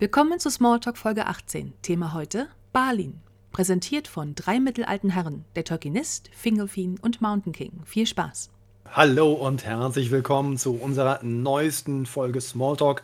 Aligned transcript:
Willkommen 0.00 0.38
zu 0.38 0.48
Smalltalk 0.48 0.96
Folge 0.96 1.26
18. 1.26 1.72
Thema 1.82 2.14
heute 2.14 2.46
Balin. 2.72 3.20
Präsentiert 3.50 4.06
von 4.06 4.36
drei 4.36 4.60
mittelalten 4.60 5.10
Herren, 5.10 5.44
der 5.56 5.64
Tolkienist, 5.64 6.30
Fingolfin 6.32 7.00
und 7.02 7.20
Mountain 7.20 7.52
King. 7.52 7.82
Viel 7.84 8.06
Spaß. 8.06 8.48
Hallo 8.92 9.32
und 9.32 9.64
herzlich 9.64 10.12
willkommen 10.12 10.56
zu 10.56 10.76
unserer 10.76 11.18
neuesten 11.24 12.06
Folge 12.06 12.40
Smalltalk. 12.40 13.02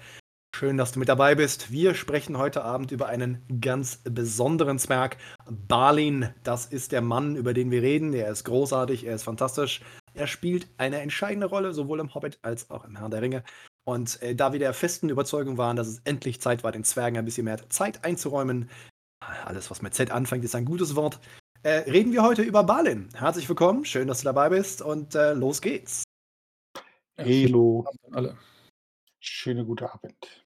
Schön, 0.54 0.76
dass 0.76 0.92
du 0.92 1.00
mit 1.00 1.08
dabei 1.08 1.34
bist. 1.34 1.72
Wir 1.72 1.96
sprechen 1.96 2.38
heute 2.38 2.62
Abend 2.62 2.92
über 2.92 3.08
einen 3.08 3.42
ganz 3.60 4.00
besonderen 4.04 4.78
Zwerg, 4.78 5.16
Balin. 5.50 6.28
Das 6.44 6.66
ist 6.66 6.92
der 6.92 7.02
Mann, 7.02 7.34
über 7.34 7.54
den 7.54 7.72
wir 7.72 7.82
reden. 7.82 8.12
Er 8.12 8.30
ist 8.30 8.44
großartig, 8.44 9.04
er 9.04 9.16
ist 9.16 9.24
fantastisch. 9.24 9.80
Er 10.12 10.28
spielt 10.28 10.68
eine 10.78 11.00
entscheidende 11.00 11.48
Rolle, 11.48 11.74
sowohl 11.74 11.98
im 11.98 12.14
Hobbit 12.14 12.38
als 12.42 12.70
auch 12.70 12.84
im 12.84 12.94
Herrn 12.94 13.10
der 13.10 13.20
Ringe. 13.20 13.42
Und 13.84 14.20
äh, 14.22 14.34
da 14.34 14.52
wir 14.52 14.58
der 14.58 14.74
festen 14.74 15.08
Überzeugung 15.08 15.58
waren, 15.58 15.76
dass 15.76 15.88
es 15.88 16.00
endlich 16.04 16.40
Zeit 16.40 16.64
war, 16.64 16.72
den 16.72 16.84
Zwergen 16.84 17.18
ein 17.18 17.24
bisschen 17.24 17.44
mehr 17.44 17.68
Zeit 17.68 18.04
einzuräumen, 18.04 18.70
alles, 19.44 19.70
was 19.70 19.82
mit 19.82 19.94
Z 19.94 20.10
anfängt, 20.10 20.44
ist 20.44 20.54
ein 20.54 20.64
gutes 20.64 20.96
Wort, 20.96 21.20
äh, 21.62 21.90
reden 21.90 22.12
wir 22.12 22.22
heute 22.22 22.42
über 22.42 22.64
Balin. 22.64 23.08
Herzlich 23.14 23.48
willkommen, 23.48 23.84
schön, 23.84 24.08
dass 24.08 24.18
du 24.20 24.24
dabei 24.24 24.50
bist 24.50 24.82
und 24.82 25.14
äh, 25.14 25.32
los 25.32 25.60
geht's. 25.60 26.04
Hallo. 27.16 27.86
Alle. 28.10 28.36
Schöne 29.20 29.64
gute 29.64 29.92
Abend. 29.92 30.44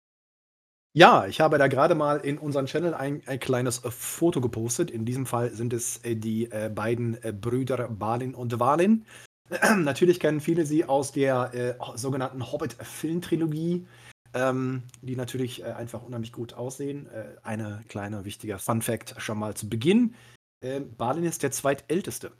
Ja, 0.94 1.28
ich 1.28 1.42
habe 1.42 1.58
da 1.58 1.68
gerade 1.68 1.94
mal 1.94 2.18
in 2.20 2.38
unseren 2.38 2.68
Channel 2.68 2.94
ein, 2.94 3.22
ein 3.26 3.40
kleines 3.40 3.84
äh, 3.84 3.92
Foto 3.92 4.40
gepostet. 4.40 4.90
In 4.90 5.06
diesem 5.06 5.26
Fall 5.26 5.52
sind 5.52 5.74
es 5.74 6.04
äh, 6.06 6.16
die 6.16 6.50
äh, 6.52 6.70
beiden 6.74 7.22
äh, 7.22 7.34
Brüder 7.34 7.90
Balin 7.90 8.34
und 8.34 8.60
Walin. 8.60 9.06
Natürlich 9.78 10.20
kennen 10.20 10.42
viele 10.42 10.66
sie 10.66 10.86
aus 10.86 11.12
der 11.12 11.54
äh, 11.54 11.76
sogenannten 11.96 12.52
Hobbit-Filmtrilogie, 12.52 13.86
ähm, 14.34 14.84
die 15.02 15.16
natürlich 15.16 15.62
äh, 15.62 15.66
einfach 15.66 16.02
unheimlich 16.02 16.32
gut 16.32 16.54
aussehen. 16.54 17.08
Äh, 17.08 17.36
eine 17.44 17.84
kleine 17.88 18.26
wichtige 18.26 18.58
Fun-Fact 18.58 19.16
schon 19.20 19.38
mal 19.38 19.56
zu 19.56 19.70
Beginn: 19.70 20.16
äh, 20.62 20.80
Balin 20.80 21.26
ist 21.26 21.44
der 21.44 21.52
zweitälteste 21.52 22.32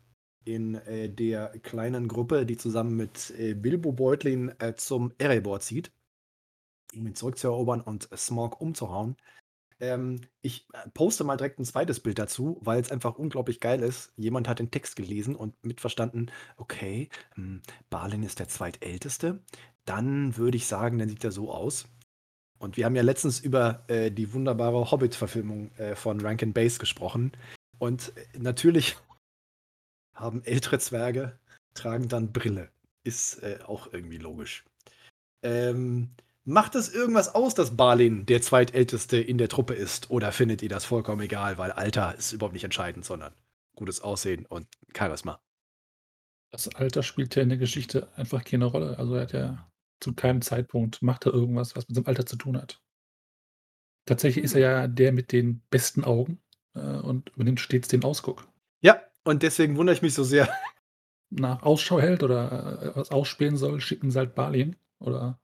in 0.46 0.76
äh, 0.76 1.10
der 1.10 1.50
kleinen 1.60 2.08
Gruppe, 2.08 2.46
die 2.46 2.58
zusammen 2.58 2.96
mit 2.96 3.32
äh, 3.38 3.54
Bilbo 3.54 3.92
Beutlin 3.92 4.54
zum 4.78 5.14
Erebor 5.18 5.60
zieht, 5.60 5.92
um 6.96 7.08
ihn 7.08 7.16
zurückzuerobern 7.16 7.82
und 7.82 8.10
Smog 8.16 8.62
umzuhauen. 8.62 9.16
Ähm, 9.80 10.22
ich 10.42 10.68
äh, 10.74 10.90
poste 10.94 11.24
mal 11.24 11.38
direkt 11.38 11.60
ein 11.60 11.66
zweites 11.66 12.00
Bild 12.00 12.20
dazu, 12.20 12.58
weil 12.62 12.80
es 12.82 12.92
einfach 12.92 13.16
unglaublich 13.18 13.60
geil 13.60 13.82
ist. 13.84 14.14
Jemand 14.16 14.48
hat 14.48 14.60
den 14.60 14.72
Text 14.72 14.96
gelesen 14.96 15.36
und 15.36 15.62
mitverstanden, 15.66 16.32
okay, 16.58 17.10
hm, 17.36 17.62
Balin 17.90 18.24
ist 18.24 18.40
der 18.40 18.48
Zweitälteste. 18.48 19.44
Dann 19.86 20.38
würde 20.38 20.58
ich 20.58 20.68
sagen, 20.68 20.98
dann 20.98 21.10
sieht 21.10 21.24
er 21.24 21.32
so 21.32 21.52
aus. 21.52 21.88
Und 22.58 22.78
wir 22.78 22.86
haben 22.86 22.96
ja 22.96 23.04
letztens 23.04 23.40
über 23.40 23.84
äh, 23.88 24.12
die 24.12 24.34
wunderbare 24.34 24.90
Hobbit-Verfilmung 24.90 25.72
äh, 25.78 25.96
von 25.96 26.22
Rankin 26.22 26.54
Base 26.54 26.80
gesprochen. 26.80 27.34
Und 27.78 28.14
äh, 28.18 28.40
natürlich 28.40 28.96
haben 30.14 30.44
ältere 30.46 30.80
Zwerge, 30.80 31.38
tragen 31.74 32.08
dann 32.08 32.32
Brille. 32.32 32.70
Ist 33.04 33.44
äh, 33.44 33.60
auch 33.66 33.92
irgendwie 33.92 34.18
logisch. 34.18 34.64
Ähm, 35.44 36.10
Macht 36.48 36.76
es 36.76 36.94
irgendwas 36.94 37.34
aus, 37.34 37.56
dass 37.56 37.76
Balin 37.76 38.28
der 38.28 38.40
zweitälteste 38.40 39.18
in 39.18 39.40
der 39.40 39.50
Truppe 39.50 39.74
ist? 39.74 40.12
Oder 40.12 40.32
findet 40.32 40.62
ihr 40.62 40.70
das 40.70 40.86
vollkommen 40.86 41.22
egal, 41.22 41.58
weil 41.58 41.72
Alter 41.72 42.14
ist 42.16 42.34
überhaupt 42.34 42.54
nicht 42.54 42.64
entscheidend, 42.64 43.04
sondern 43.04 43.34
gutes 43.76 44.00
Aussehen 44.02 44.46
und 44.46 44.68
Charisma? 44.96 45.42
Das 46.52 46.74
Alter 46.76 47.02
spielt 47.02 47.36
ja 47.36 47.42
in 47.42 47.50
der 47.50 47.58
Geschichte 47.58 48.10
einfach 48.16 48.44
keine 48.44 48.66
Rolle. 48.66 49.00
Also 49.00 49.16
er 49.16 49.22
hat 49.22 49.34
ja 49.34 49.72
zu 50.00 50.14
keinem 50.14 50.44
Zeitpunkt 50.44 51.02
macht 51.02 51.26
er 51.26 51.34
irgendwas, 51.34 51.76
was 51.76 51.88
mit 51.88 51.96
seinem 51.96 52.06
Alter 52.06 52.28
zu 52.28 52.36
tun 52.36 52.58
hat. 52.58 52.80
Tatsächlich 54.06 54.46
ist 54.46 54.54
er 54.54 54.62
ja 54.62 54.88
der 54.88 55.14
mit 55.14 55.32
den 55.32 55.64
besten 55.72 56.04
Augen 56.04 56.40
äh, 56.76 56.80
und 56.80 57.30
übernimmt 57.30 57.60
stets 57.60 57.88
den 57.88 58.04
Ausguck. 58.04 58.48
Ja, 58.82 59.02
und 59.24 59.42
deswegen 59.42 59.78
wundere 59.78 59.96
ich 59.96 60.04
mich 60.04 60.14
so 60.14 60.24
sehr. 60.24 60.48
Nach 61.32 61.64
Ausschau 61.64 62.00
hält 62.00 62.22
oder 62.22 62.84
äh, 62.84 62.96
was 62.96 63.10
ausspähen 63.10 63.58
soll, 63.58 63.82
schicken 63.82 64.12
sie 64.12 64.20
halt 64.20 64.36
Balin 64.36 64.76
oder 65.00 65.40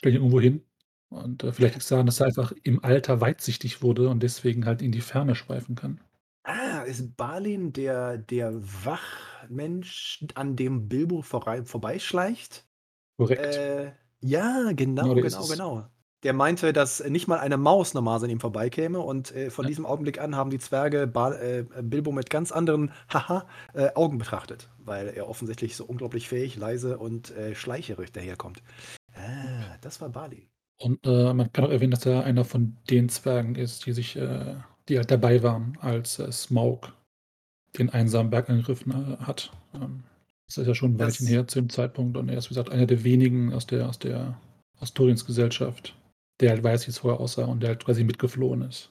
stelle 0.00 0.16
ihn 0.16 0.22
irgendwo 0.22 0.40
hin. 0.40 0.62
Und 1.10 1.44
äh, 1.44 1.52
vielleicht 1.52 1.74
liegt 1.74 1.82
es 1.82 1.88
daran, 1.88 2.06
dass 2.06 2.20
er 2.20 2.26
einfach 2.26 2.52
im 2.62 2.82
Alter 2.82 3.20
weitsichtig 3.20 3.82
wurde 3.82 4.08
und 4.08 4.22
deswegen 4.22 4.64
halt 4.64 4.80
in 4.80 4.92
die 4.92 5.00
Ferne 5.00 5.34
schweifen 5.34 5.74
kann. 5.74 6.00
Ah, 6.44 6.82
ist 6.82 7.16
Balin 7.16 7.72
der, 7.72 8.16
der 8.16 8.54
Wachmensch, 8.54 10.24
an 10.34 10.56
dem 10.56 10.88
Bilbo 10.88 11.22
vorbei, 11.22 11.62
vorbeischleicht? 11.64 12.66
Korrekt. 13.18 13.56
Äh, 13.56 13.92
ja, 14.20 14.72
genau, 14.72 15.14
genau, 15.14 15.22
genau. 15.22 15.46
genau. 15.46 15.86
Der 16.22 16.32
meinte, 16.32 16.72
dass 16.72 17.02
nicht 17.04 17.28
mal 17.28 17.38
eine 17.38 17.56
Maus 17.56 17.94
normal 17.94 18.22
an 18.22 18.30
ihm 18.30 18.40
vorbeikäme 18.40 19.00
und 19.00 19.34
äh, 19.34 19.50
von 19.50 19.64
ja. 19.64 19.68
diesem 19.68 19.86
Augenblick 19.86 20.20
an 20.20 20.36
haben 20.36 20.50
die 20.50 20.58
Zwerge 20.58 21.06
ba 21.06 21.32
äh, 21.34 21.64
Bilbo 21.82 22.12
mit 22.12 22.30
ganz 22.30 22.52
anderen 22.52 22.92
Haha 23.12 23.46
äh, 23.74 23.88
Augen 23.94 24.18
betrachtet, 24.18 24.70
weil 24.78 25.08
er 25.08 25.28
offensichtlich 25.28 25.76
so 25.76 25.84
unglaublich 25.84 26.28
fähig, 26.28 26.56
leise 26.56 26.98
und 26.98 27.30
äh, 27.30 27.54
schleicherig 27.54 28.12
daherkommt. 28.12 28.62
Das 29.80 30.00
war 30.00 30.08
Bali. 30.08 30.48
Und 30.78 31.06
äh, 31.06 31.34
man 31.34 31.52
kann 31.52 31.64
auch 31.64 31.70
erwähnen, 31.70 31.90
dass 31.90 32.06
er 32.06 32.24
einer 32.24 32.44
von 32.44 32.76
den 32.88 33.08
Zwergen 33.08 33.54
ist, 33.54 33.86
die 33.86 33.92
sich, 33.92 34.16
äh, 34.16 34.56
die 34.88 34.96
halt 34.96 35.10
dabei 35.10 35.42
waren, 35.42 35.76
als 35.80 36.18
äh, 36.18 36.32
Smaug 36.32 36.92
den 37.78 37.90
einsamen 37.90 38.30
Berg 38.30 38.48
angegriffen 38.48 38.92
äh, 39.20 39.24
hat. 39.24 39.52
Ähm, 39.74 40.04
das 40.46 40.58
ist 40.58 40.66
ja 40.66 40.74
schon 40.74 40.94
ein 40.94 40.98
Weilchen 40.98 41.26
her 41.26 41.46
zu 41.46 41.60
dem 41.60 41.70
Zeitpunkt 41.70 42.16
und 42.16 42.28
er 42.28 42.38
ist, 42.38 42.46
wie 42.46 42.54
gesagt, 42.54 42.70
einer 42.70 42.86
der 42.86 43.04
wenigen 43.04 43.52
aus 43.52 43.66
der, 43.66 43.88
aus 43.88 43.98
der 43.98 44.40
Astoriens 44.80 45.24
Gesellschaft, 45.24 45.94
der 46.40 46.50
halt 46.50 46.64
weiß, 46.64 46.86
wie 46.86 46.90
es 46.90 46.98
vorher 46.98 47.20
aussah 47.20 47.44
und 47.44 47.60
der 47.60 47.70
halt 47.70 47.84
quasi 47.84 48.02
mitgeflohen 48.02 48.62
ist. 48.62 48.90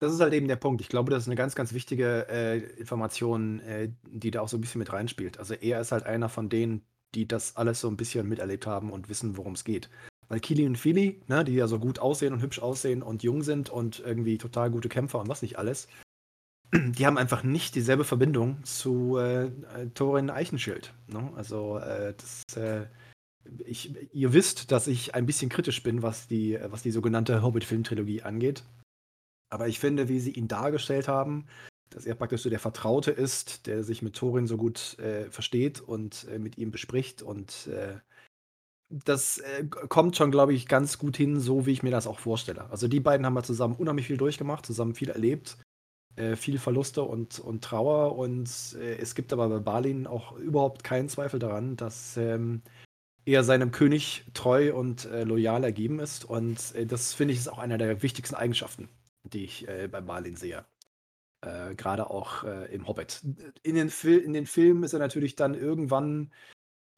Das 0.00 0.12
ist 0.12 0.20
halt 0.20 0.34
eben 0.34 0.48
der 0.48 0.56
Punkt. 0.56 0.80
Ich 0.80 0.88
glaube, 0.88 1.10
das 1.10 1.24
ist 1.24 1.28
eine 1.28 1.34
ganz, 1.36 1.54
ganz 1.54 1.72
wichtige 1.72 2.28
äh, 2.28 2.58
Information, 2.78 3.60
äh, 3.60 3.90
die 4.06 4.30
da 4.30 4.42
auch 4.42 4.48
so 4.48 4.56
ein 4.56 4.60
bisschen 4.60 4.80
mit 4.80 4.92
reinspielt. 4.92 5.38
Also 5.38 5.54
er 5.54 5.80
ist 5.80 5.92
halt 5.92 6.04
einer 6.04 6.28
von 6.28 6.48
denen, 6.48 6.82
die 7.14 7.26
das 7.26 7.56
alles 7.56 7.80
so 7.80 7.88
ein 7.88 7.96
bisschen 7.96 8.28
miterlebt 8.28 8.66
haben 8.66 8.92
und 8.92 9.08
wissen, 9.08 9.36
worum 9.36 9.54
es 9.54 9.64
geht. 9.64 9.88
Weil 10.28 10.40
Kili 10.40 10.66
und 10.66 10.76
Fili, 10.76 11.20
ne, 11.26 11.44
die 11.44 11.54
ja 11.54 11.66
so 11.66 11.78
gut 11.78 11.98
aussehen 11.98 12.32
und 12.32 12.42
hübsch 12.42 12.58
aussehen 12.58 13.02
und 13.02 13.22
jung 13.22 13.42
sind 13.42 13.70
und 13.70 14.00
irgendwie 14.00 14.38
total 14.38 14.70
gute 14.70 14.88
Kämpfer 14.88 15.20
und 15.20 15.28
was 15.28 15.42
nicht 15.42 15.58
alles, 15.58 15.88
die 16.74 17.06
haben 17.06 17.18
einfach 17.18 17.42
nicht 17.42 17.74
dieselbe 17.74 18.04
Verbindung 18.04 18.62
zu 18.64 19.16
äh, 19.16 19.50
Thorin 19.94 20.30
Eichenschild. 20.30 20.92
Ne? 21.06 21.32
Also 21.34 21.78
äh, 21.78 22.14
das, 22.14 22.56
äh, 22.56 22.86
ich, 23.64 23.94
ihr 24.12 24.32
wisst, 24.34 24.70
dass 24.70 24.86
ich 24.86 25.14
ein 25.14 25.24
bisschen 25.24 25.48
kritisch 25.48 25.82
bin, 25.82 26.02
was 26.02 26.26
die, 26.26 26.58
was 26.66 26.82
die 26.82 26.90
sogenannte 26.90 27.42
Hobbit-Film-Trilogie 27.42 28.22
angeht. 28.22 28.64
Aber 29.50 29.68
ich 29.68 29.78
finde, 29.78 30.08
wie 30.08 30.20
sie 30.20 30.32
ihn 30.32 30.48
dargestellt 30.48 31.08
haben, 31.08 31.46
dass 31.90 32.04
er 32.04 32.14
praktisch 32.14 32.42
so 32.42 32.50
der 32.50 32.58
Vertraute 32.58 33.10
ist, 33.10 33.66
der 33.66 33.82
sich 33.82 34.02
mit 34.02 34.14
Thorin 34.14 34.46
so 34.46 34.58
gut 34.58 34.98
äh, 34.98 35.30
versteht 35.30 35.80
und 35.80 36.26
äh, 36.28 36.38
mit 36.38 36.58
ihm 36.58 36.70
bespricht. 36.70 37.22
Und 37.22 37.68
äh, 37.68 37.96
das 38.90 39.38
äh, 39.38 39.64
kommt 39.64 40.16
schon, 40.16 40.30
glaube 40.30 40.54
ich, 40.54 40.66
ganz 40.66 40.98
gut 40.98 41.16
hin, 41.16 41.40
so 41.40 41.66
wie 41.66 41.72
ich 41.72 41.82
mir 41.82 41.90
das 41.90 42.06
auch 42.06 42.18
vorstelle. 42.18 42.70
Also 42.70 42.88
die 42.88 43.00
beiden 43.00 43.26
haben 43.26 43.36
ja 43.36 43.42
zusammen 43.42 43.76
unheimlich 43.76 44.06
viel 44.06 44.16
durchgemacht, 44.16 44.66
zusammen 44.66 44.94
viel 44.94 45.10
erlebt, 45.10 45.58
äh, 46.16 46.36
viel 46.36 46.58
Verluste 46.58 47.02
und, 47.02 47.38
und 47.38 47.62
Trauer. 47.62 48.16
Und 48.16 48.50
äh, 48.78 48.96
es 48.96 49.14
gibt 49.14 49.32
aber 49.32 49.48
bei 49.48 49.58
Balin 49.58 50.06
auch 50.06 50.36
überhaupt 50.38 50.84
keinen 50.84 51.08
Zweifel 51.08 51.38
daran, 51.38 51.76
dass 51.76 52.16
ähm, 52.16 52.62
er 53.24 53.44
seinem 53.44 53.72
König 53.72 54.24
treu 54.32 54.74
und 54.74 55.06
loyal 55.12 55.62
ergeben 55.62 56.00
ist. 56.00 56.24
Und 56.24 56.72
das 56.90 57.12
finde 57.12 57.34
ich 57.34 57.40
ist 57.40 57.48
auch 57.48 57.58
einer 57.58 57.76
der 57.76 58.02
wichtigsten 58.02 58.34
Eigenschaften, 58.34 58.88
die 59.22 59.44
ich 59.44 59.66
bei 59.66 60.00
Balin 60.00 60.34
sehe. 60.34 60.64
Äh, 61.40 61.74
Gerade 61.76 62.10
auch 62.10 62.44
äh, 62.44 62.72
im 62.74 62.88
Hobbit. 62.88 63.22
In 63.62 63.76
den, 63.76 63.88
in 63.88 64.32
den 64.32 64.46
Filmen 64.46 64.82
ist 64.82 64.92
er 64.92 64.98
natürlich 64.98 65.36
dann 65.36 65.54
irgendwann, 65.54 66.32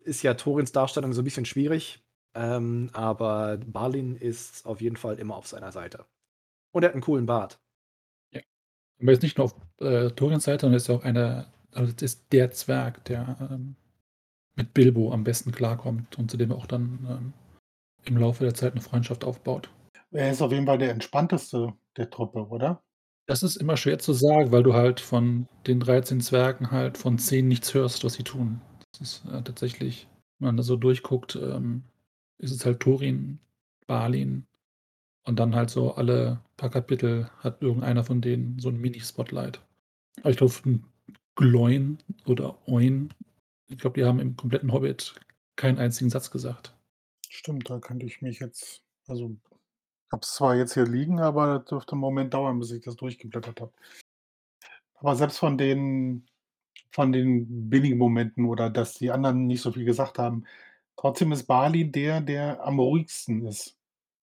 ist 0.00 0.22
ja 0.22 0.34
Torins 0.34 0.72
Darstellung 0.72 1.12
so 1.12 1.22
ein 1.22 1.24
bisschen 1.24 1.44
schwierig. 1.44 2.02
Ähm, 2.34 2.90
aber 2.92 3.58
Balin 3.58 4.16
ist 4.16 4.64
auf 4.64 4.80
jeden 4.80 4.96
Fall 4.96 5.18
immer 5.18 5.36
auf 5.36 5.46
seiner 5.46 5.72
Seite. 5.72 6.06
Und 6.72 6.82
er 6.82 6.88
hat 6.88 6.94
einen 6.94 7.02
coolen 7.02 7.26
Bart. 7.26 7.60
Ja. 8.32 8.40
Aber 9.00 9.12
jetzt 9.12 9.22
nicht 9.22 9.38
nur 9.38 9.46
auf 9.46 9.56
äh, 9.80 10.10
Torins 10.10 10.44
Seite, 10.44 10.62
sondern 10.62 10.76
ist 10.76 10.90
auch 10.90 11.04
einer, 11.04 11.52
also 11.72 11.92
ist 12.00 12.32
der 12.32 12.50
Zwerg, 12.52 13.04
der 13.06 13.36
ähm, 13.50 13.76
mit 14.54 14.74
Bilbo 14.74 15.12
am 15.12 15.24
besten 15.24 15.52
klarkommt 15.52 16.18
und 16.18 16.30
zu 16.30 16.36
dem 16.36 16.50
er 16.50 16.56
auch 16.56 16.66
dann 16.66 17.06
ähm, 17.08 17.32
im 18.04 18.16
Laufe 18.16 18.44
der 18.44 18.54
Zeit 18.54 18.72
eine 18.72 18.80
Freundschaft 18.80 19.24
aufbaut. 19.24 19.70
Er 20.12 20.30
ist 20.30 20.42
auf 20.42 20.52
jeden 20.52 20.66
Fall 20.66 20.78
der 20.78 20.90
entspannteste 20.90 21.72
der 21.96 22.10
Truppe, 22.10 22.46
oder? 22.46 22.82
Das 23.26 23.42
ist 23.42 23.56
immer 23.56 23.76
schwer 23.76 23.98
zu 23.98 24.12
sagen, 24.12 24.50
weil 24.50 24.62
du 24.62 24.74
halt 24.74 24.98
von 24.98 25.46
den 25.66 25.80
13 25.80 26.20
Zwergen 26.20 26.70
halt 26.70 26.98
von 26.98 27.18
10 27.18 27.46
nichts 27.46 27.74
hörst, 27.74 28.04
was 28.04 28.14
sie 28.14 28.24
tun. 28.24 28.60
Das 29.00 29.24
äh, 29.26 29.42
tatsächlich, 29.42 30.06
wenn 30.38 30.46
man 30.48 30.56
da 30.56 30.62
so 30.62 30.76
durchguckt, 30.76 31.36
ähm, 31.36 31.82
ist 32.38 32.52
es 32.52 32.64
halt 32.64 32.80
Thorin, 32.80 33.40
Balin 33.86 34.46
und 35.24 35.38
dann 35.40 35.54
halt 35.56 35.70
so 35.70 35.94
alle 35.94 36.40
paar 36.56 36.70
Kapitel 36.70 37.30
hat 37.40 37.62
irgendeiner 37.62 38.04
von 38.04 38.20
denen 38.22 38.58
so 38.58 38.70
ein 38.70 38.80
Mini-Spotlight. 38.80 39.60
Aber 40.20 40.30
ich 40.30 40.38
glaube, 40.38 40.54
Gloin 41.36 41.98
oder 42.26 42.58
Oin, 42.68 43.12
ich 43.68 43.78
glaube, 43.78 44.00
die 44.00 44.06
haben 44.06 44.20
im 44.20 44.36
kompletten 44.36 44.72
Hobbit 44.72 45.14
keinen 45.56 45.78
einzigen 45.78 46.10
Satz 46.10 46.30
gesagt. 46.30 46.74
Stimmt, 47.30 47.70
da 47.70 47.78
könnte 47.78 48.04
ich 48.06 48.20
mich 48.20 48.40
jetzt, 48.40 48.82
also 49.08 49.36
habe 50.12 50.22
es 50.22 50.34
zwar 50.34 50.56
jetzt 50.56 50.74
hier 50.74 50.86
liegen, 50.86 51.20
aber 51.20 51.58
das 51.60 51.66
dürfte 51.70 51.96
'n 51.96 51.98
Moment 52.00 52.34
dauern, 52.34 52.58
bis 52.60 52.72
ich 52.72 52.82
das 52.82 52.96
durchgeblättert 52.96 53.60
habe. 53.60 53.72
Aber 54.94 55.16
selbst 55.16 55.38
von 55.38 55.56
den 55.58 56.26
von 56.90 57.12
den 57.12 57.70
billigen 57.70 57.98
Momenten 57.98 58.46
oder 58.46 58.70
dass 58.70 58.94
die 58.94 59.10
anderen 59.10 59.46
nicht 59.46 59.62
so 59.62 59.72
viel 59.72 59.84
gesagt 59.84 60.18
haben, 60.18 60.44
trotzdem 60.96 61.32
ist 61.32 61.46
Balin 61.46 61.92
der, 61.92 62.20
der 62.20 62.64
am 62.64 62.78
ruhigsten 62.78 63.46
ist, 63.46 63.76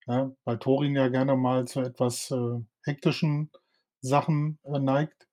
ja? 0.08 0.32
Weil 0.46 0.60
Thorin 0.60 0.96
ja 0.96 1.08
gerne 1.10 1.36
mal 1.36 1.68
zu 1.68 1.82
etwas, 1.82 2.32
äh, 2.32 2.60
hektischen 2.84 3.52
Sachen, 4.02 4.60
äh, 4.64 4.80
neigt 4.80 5.28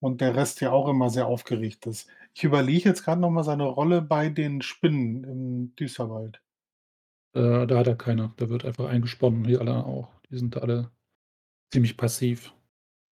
und 0.00 0.20
der 0.20 0.34
Rest 0.36 0.60
ja 0.60 0.72
auch 0.72 0.88
immer 0.88 1.10
sehr 1.10 1.26
aufgeregt 1.26 1.86
ist. 1.86 2.08
Ich 2.34 2.44
überlege 2.44 2.88
jetzt 2.90 3.04
grad 3.04 3.18
noch 3.18 3.30
mal 3.30 3.44
seine 3.44 3.64
Rolle 3.64 4.02
bei 4.02 4.28
den 4.28 4.60
Spinnen 4.62 5.24
im 5.24 5.76
Düsterwald. 5.76 6.42
Äh, 7.34 7.66
da 7.66 7.78
hat 7.78 7.86
er 7.86 7.96
keine. 7.96 8.32
Da 8.36 8.48
wird 8.48 8.64
einfach 8.64 8.88
eingesponnen, 8.88 9.46
wie 9.46 9.56
alle 9.56 9.84
auch. 9.84 10.08
Die 10.30 10.38
sind 10.38 10.56
alle 10.56 10.90
ziemlich 11.72 11.96
passiv. 11.96 12.55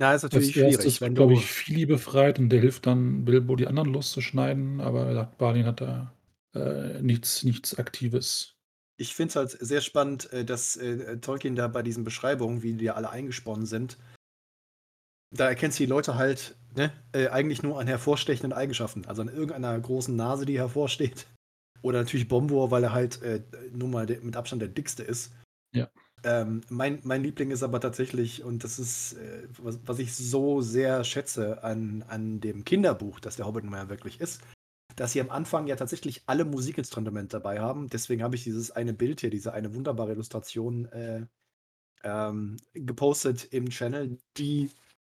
Ja, 0.00 0.12
ist 0.12 0.24
Als 0.24 0.32
natürlich 0.32 0.52
schwierig, 0.52 0.74
Erstes 0.74 1.00
wenn 1.00 1.14
glaube 1.14 1.34
du 1.34 1.40
ich, 1.40 1.46
Fili 1.46 1.86
befreit 1.86 2.38
und 2.38 2.48
der 2.48 2.60
hilft 2.60 2.86
dann 2.86 3.24
Bilbo, 3.24 3.56
die 3.56 3.66
anderen 3.66 3.92
loszuschneiden, 3.92 4.80
aber 4.80 5.06
er 5.06 5.14
sagt, 5.14 5.38
Balin 5.38 5.66
hat 5.66 5.80
da, 5.80 6.12
äh, 6.54 7.00
nichts 7.00 7.44
nichts 7.44 7.78
Aktives. 7.78 8.56
Ich 8.96 9.14
finde 9.14 9.30
es 9.30 9.36
halt 9.36 9.50
sehr 9.50 9.80
spannend, 9.80 10.32
äh, 10.32 10.44
dass, 10.44 10.76
äh, 10.76 11.18
Tolkien 11.18 11.56
da 11.56 11.68
bei 11.68 11.82
diesen 11.82 12.04
Beschreibungen, 12.04 12.62
wie 12.62 12.74
die 12.74 12.90
alle 12.90 13.10
eingesponnen 13.10 13.66
sind 13.66 13.98
da 15.34 15.48
erkennst 15.48 15.78
du 15.78 15.84
die 15.84 15.90
Leute 15.90 16.14
halt, 16.14 16.56
ne, 16.76 16.92
äh, 17.12 17.28
eigentlich 17.28 17.62
nur 17.62 17.78
an 17.78 17.86
hervorstechenden 17.86 18.52
Eigenschaften. 18.52 19.04
Also 19.06 19.22
an 19.22 19.28
irgendeiner 19.28 19.78
großen 19.78 20.14
Nase, 20.14 20.46
die 20.46 20.58
hervorsteht. 20.58 21.26
Oder 21.82 21.98
natürlich 21.98 22.28
Bombur, 22.28 22.70
weil 22.70 22.84
er 22.84 22.92
halt, 22.92 23.20
äh, 23.22 23.42
nun 23.72 23.90
mal 23.90 24.06
mit 24.06 24.36
Abstand 24.36 24.62
der 24.62 24.68
dickste 24.68 25.02
ist. 25.02 25.32
Ja. 25.72 25.88
Ähm, 26.24 26.62
mein 26.70 27.00
mein 27.04 27.22
Liebling 27.22 27.50
ist 27.50 27.62
aber 27.62 27.80
tatsächlich 27.80 28.42
und 28.42 28.64
das 28.64 28.78
ist, 28.78 29.14
äh, 29.14 29.46
was 29.58 29.78
was 29.84 29.98
ich 29.98 30.16
so 30.16 30.62
sehr 30.62 31.04
schätze 31.04 31.62
an 31.62 32.02
an 32.08 32.40
dem 32.40 32.64
Kinderbuch, 32.64 33.20
das 33.20 33.36
der 33.36 33.46
Hobbit 33.46 33.64
nun 33.64 33.72
mal 33.72 33.84
ja 33.84 33.88
wirklich 33.90 34.20
ist, 34.20 34.40
dass 34.96 35.12
sie 35.12 35.20
am 35.20 35.30
Anfang 35.30 35.66
ja 35.66 35.76
tatsächlich 35.76 36.22
alle 36.26 36.44
Musikinstrumente 36.44 37.36
dabei 37.36 37.60
haben. 37.60 37.88
Deswegen 37.88 38.22
habe 38.22 38.36
ich 38.36 38.44
dieses 38.44 38.70
eine 38.70 38.94
Bild 38.94 39.20
hier, 39.20 39.30
diese 39.30 39.52
eine 39.52 39.74
wunderbare 39.74 40.12
Illustration, 40.12 40.86
äh, 40.86 41.26
ähm, 42.04 42.58
gepostet 42.74 43.52
im 43.52 43.70
Channel, 43.70 44.18
die, 44.36 44.70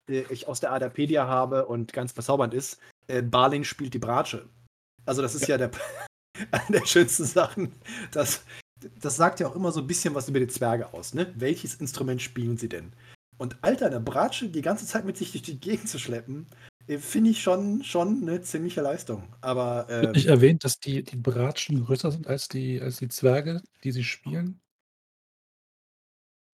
äh, 0.09 0.25
ich 0.29 0.47
aus 0.47 0.59
der 0.59 0.73
Adapedia 0.73 1.27
habe 1.27 1.67
und 1.67 1.93
ganz 1.93 2.13
bezaubernd 2.13 2.53
ist. 2.53 2.79
Äh, 3.07 3.21
Balin 3.21 3.63
spielt 3.63 3.93
die 3.93 3.99
Bratsche. 3.99 4.49
Also, 5.05 5.21
das 5.21 5.35
ist 5.35 5.47
ja, 5.47 5.57
der 5.57 5.71
eine 6.51 6.79
der 6.79 6.85
schönsten 6.85 7.25
Sachen. 7.25 7.71
Das 8.11 8.43
das 9.01 9.15
sagt 9.17 9.39
ja 9.39 9.47
auch 9.47 9.55
immer 9.55 9.71
so 9.71 9.81
'n 9.81 9.87
bisschen 9.87 10.15
was 10.15 10.29
über 10.29 10.39
die 10.39 10.47
Zwerge 10.47 10.93
aus, 10.93 11.13
ne? 11.13 11.33
Welches 11.35 11.75
Instrument 11.75 12.21
spielen 12.21 12.57
sie 12.57 12.69
denn? 12.69 12.93
Und 13.37 13.57
Alter, 13.63 13.89
'ne 13.89 13.99
Bratsche 14.01 14.49
die 14.49 14.61
ganze 14.61 14.85
Zeit 14.85 15.05
mit 15.05 15.17
sich 15.17 15.31
durch 15.31 15.43
die 15.43 15.59
Gegend 15.59 15.89
zu 15.89 15.99
schleppen, 15.99 16.47
äh, 16.87 16.97
finde 16.97 17.31
ich 17.31 17.41
schon 17.41 17.83
schon 17.83 18.21
'ne 18.25 18.41
ziemliche 18.41 18.81
Leistung. 18.81 19.23
Aber, 19.41 19.87
ähm 19.89 20.27
erwähnt, 20.27 20.63
dass 20.63 20.79
die 20.79 21.03
die 21.03 21.17
Bratschen 21.17 21.83
größer 21.85 22.11
sind 22.11 22.27
als 22.27 22.47
die 22.47 22.79
als 22.81 22.97
die 22.97 23.09
Zwerge, 23.09 23.61
die 23.83 23.91
sie 23.91 24.03
spielen? 24.03 24.59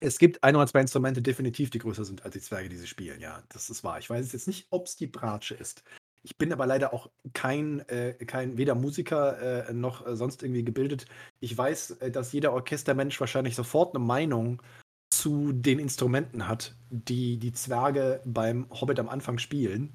Es 0.02 0.18
gibt 0.18 0.42
1 0.42 0.56
oder 0.56 0.66
2 0.66 0.80
Instrumente 0.80 1.22
definitiv, 1.22 1.70
die 1.70 1.78
größer 1.78 2.04
sind 2.04 2.24
als 2.24 2.34
die 2.34 2.40
Zwerge, 2.40 2.68
die 2.68 2.76
sie 2.76 2.86
spielen, 2.86 3.20
ja. 3.20 3.42
Das 3.50 3.70
ist 3.70 3.84
wahr. 3.84 3.98
Ich 3.98 4.10
weiß 4.10 4.32
jetzt 4.32 4.46
nicht, 4.46 4.66
ob's 4.70 4.96
die 4.96 5.06
Bratsche 5.06 5.54
ist. 5.54 5.82
Ich 6.26 6.38
bin 6.38 6.52
aber 6.54 6.64
leider 6.64 6.94
auch 6.94 7.10
kein 7.34 7.80
äh, 7.90 8.14
kein 8.24 8.56
weder 8.56 8.74
Musiker, 8.74 9.68
äh, 9.68 9.72
noch 9.74 10.06
äh, 10.06 10.16
sonst 10.16 10.42
irgendwie 10.42 10.64
gebildet. 10.64 11.04
Ich 11.40 11.56
weiß, 11.56 11.90
äh, 12.00 12.10
dass 12.10 12.32
jeder 12.32 12.54
Orchestermensch 12.54 13.20
wahrscheinlich 13.20 13.54
sofort 13.54 13.92
'ne 13.92 14.00
Meinung 14.00 14.62
zu 15.10 15.52
den 15.52 15.78
Instrumenten 15.78 16.48
hat, 16.48 16.76
die 16.90 17.36
die 17.38 17.52
Zwerge 17.52 18.22
beim 18.24 18.66
Hobbit 18.70 18.98
am 19.00 19.08
Anfang 19.10 19.36
spielen, 19.38 19.94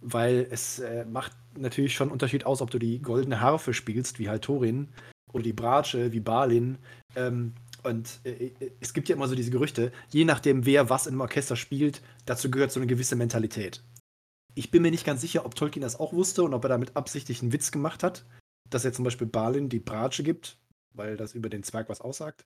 weil 0.00 0.46
es, 0.50 0.80
äh, 0.80 1.04
macht 1.06 1.32
natürlich 1.58 1.94
schon 1.94 2.08
'n 2.10 2.12
Unterschied 2.12 2.46
aus, 2.46 2.62
ob 2.62 2.70
du 2.70 2.78
die 2.78 3.02
goldene 3.02 3.40
Harfe 3.40 3.74
spielst, 3.74 4.18
wie 4.20 4.28
halt 4.30 4.44
Thorin, 4.44 4.88
oder 5.32 5.44
die 5.44 5.52
Bratsche 5.54 6.12
wie 6.12 6.20
Balin. 6.20 6.78
Ähm, 7.16 7.54
und, 7.84 8.20
äh, 8.24 8.30
äh, 8.60 8.72
es 8.80 8.94
gibt 8.94 9.08
ja 9.10 9.16
immer 9.16 9.28
so 9.28 9.36
diese 9.36 9.50
Gerüchte, 9.52 9.92
je 10.10 10.24
nachdem, 10.26 10.66
wer 10.66 10.90
was 10.90 11.06
im 11.08 11.20
Orchester 11.20 11.56
spielt, 11.56 12.02
dazu 12.26 12.50
gehört 12.50 12.72
so 12.72 12.80
'ne 12.80 12.86
gewisse 12.88 13.16
Mentalität. 13.16 13.82
Ich 14.56 14.70
bin 14.70 14.82
mir 14.82 14.90
nicht 14.90 15.06
ganz 15.06 15.20
sicher, 15.22 15.46
ob 15.46 15.54
Tolkien 15.54 15.80
das 15.82 15.98
auch 15.98 16.12
wusste 16.12 16.42
und 16.42 16.52
ob 16.52 16.64
er 16.64 16.68
damit 16.68 16.94
absichtlich 16.96 17.42
'n 17.42 17.52
Witz 17.52 17.70
gemacht 17.70 18.02
hat, 18.02 18.26
dass 18.68 18.84
er 18.84 18.92
zum 18.92 19.04
Beispiel 19.04 19.26
Balin 19.26 19.68
die 19.70 19.78
Bratsche 19.80 20.22
gibt, 20.22 20.58
weil 20.92 21.16
das 21.16 21.34
über 21.34 21.48
den 21.48 21.62
Zwerg 21.62 21.88
was 21.88 22.00
aussagt. 22.02 22.44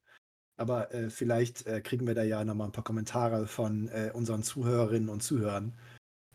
Aber, 0.59 0.95
äh, 0.95 1.11
vielleicht, 1.11 1.67
äh, 1.67 1.81
kriegen 1.83 2.07
wir 2.07 2.15
da 2.15 2.25
ja 2.25 2.45
noch 2.45 2.55
mal 2.55 2.67
'n 2.67 2.73
paar 2.73 2.85
Kommentare 2.85 3.47
von, 3.49 3.89
äh, 3.89 4.13
unseren 4.15 4.43
Zuhörerinnen 4.45 5.09
und 5.11 5.23
Zuhörern. 5.23 5.77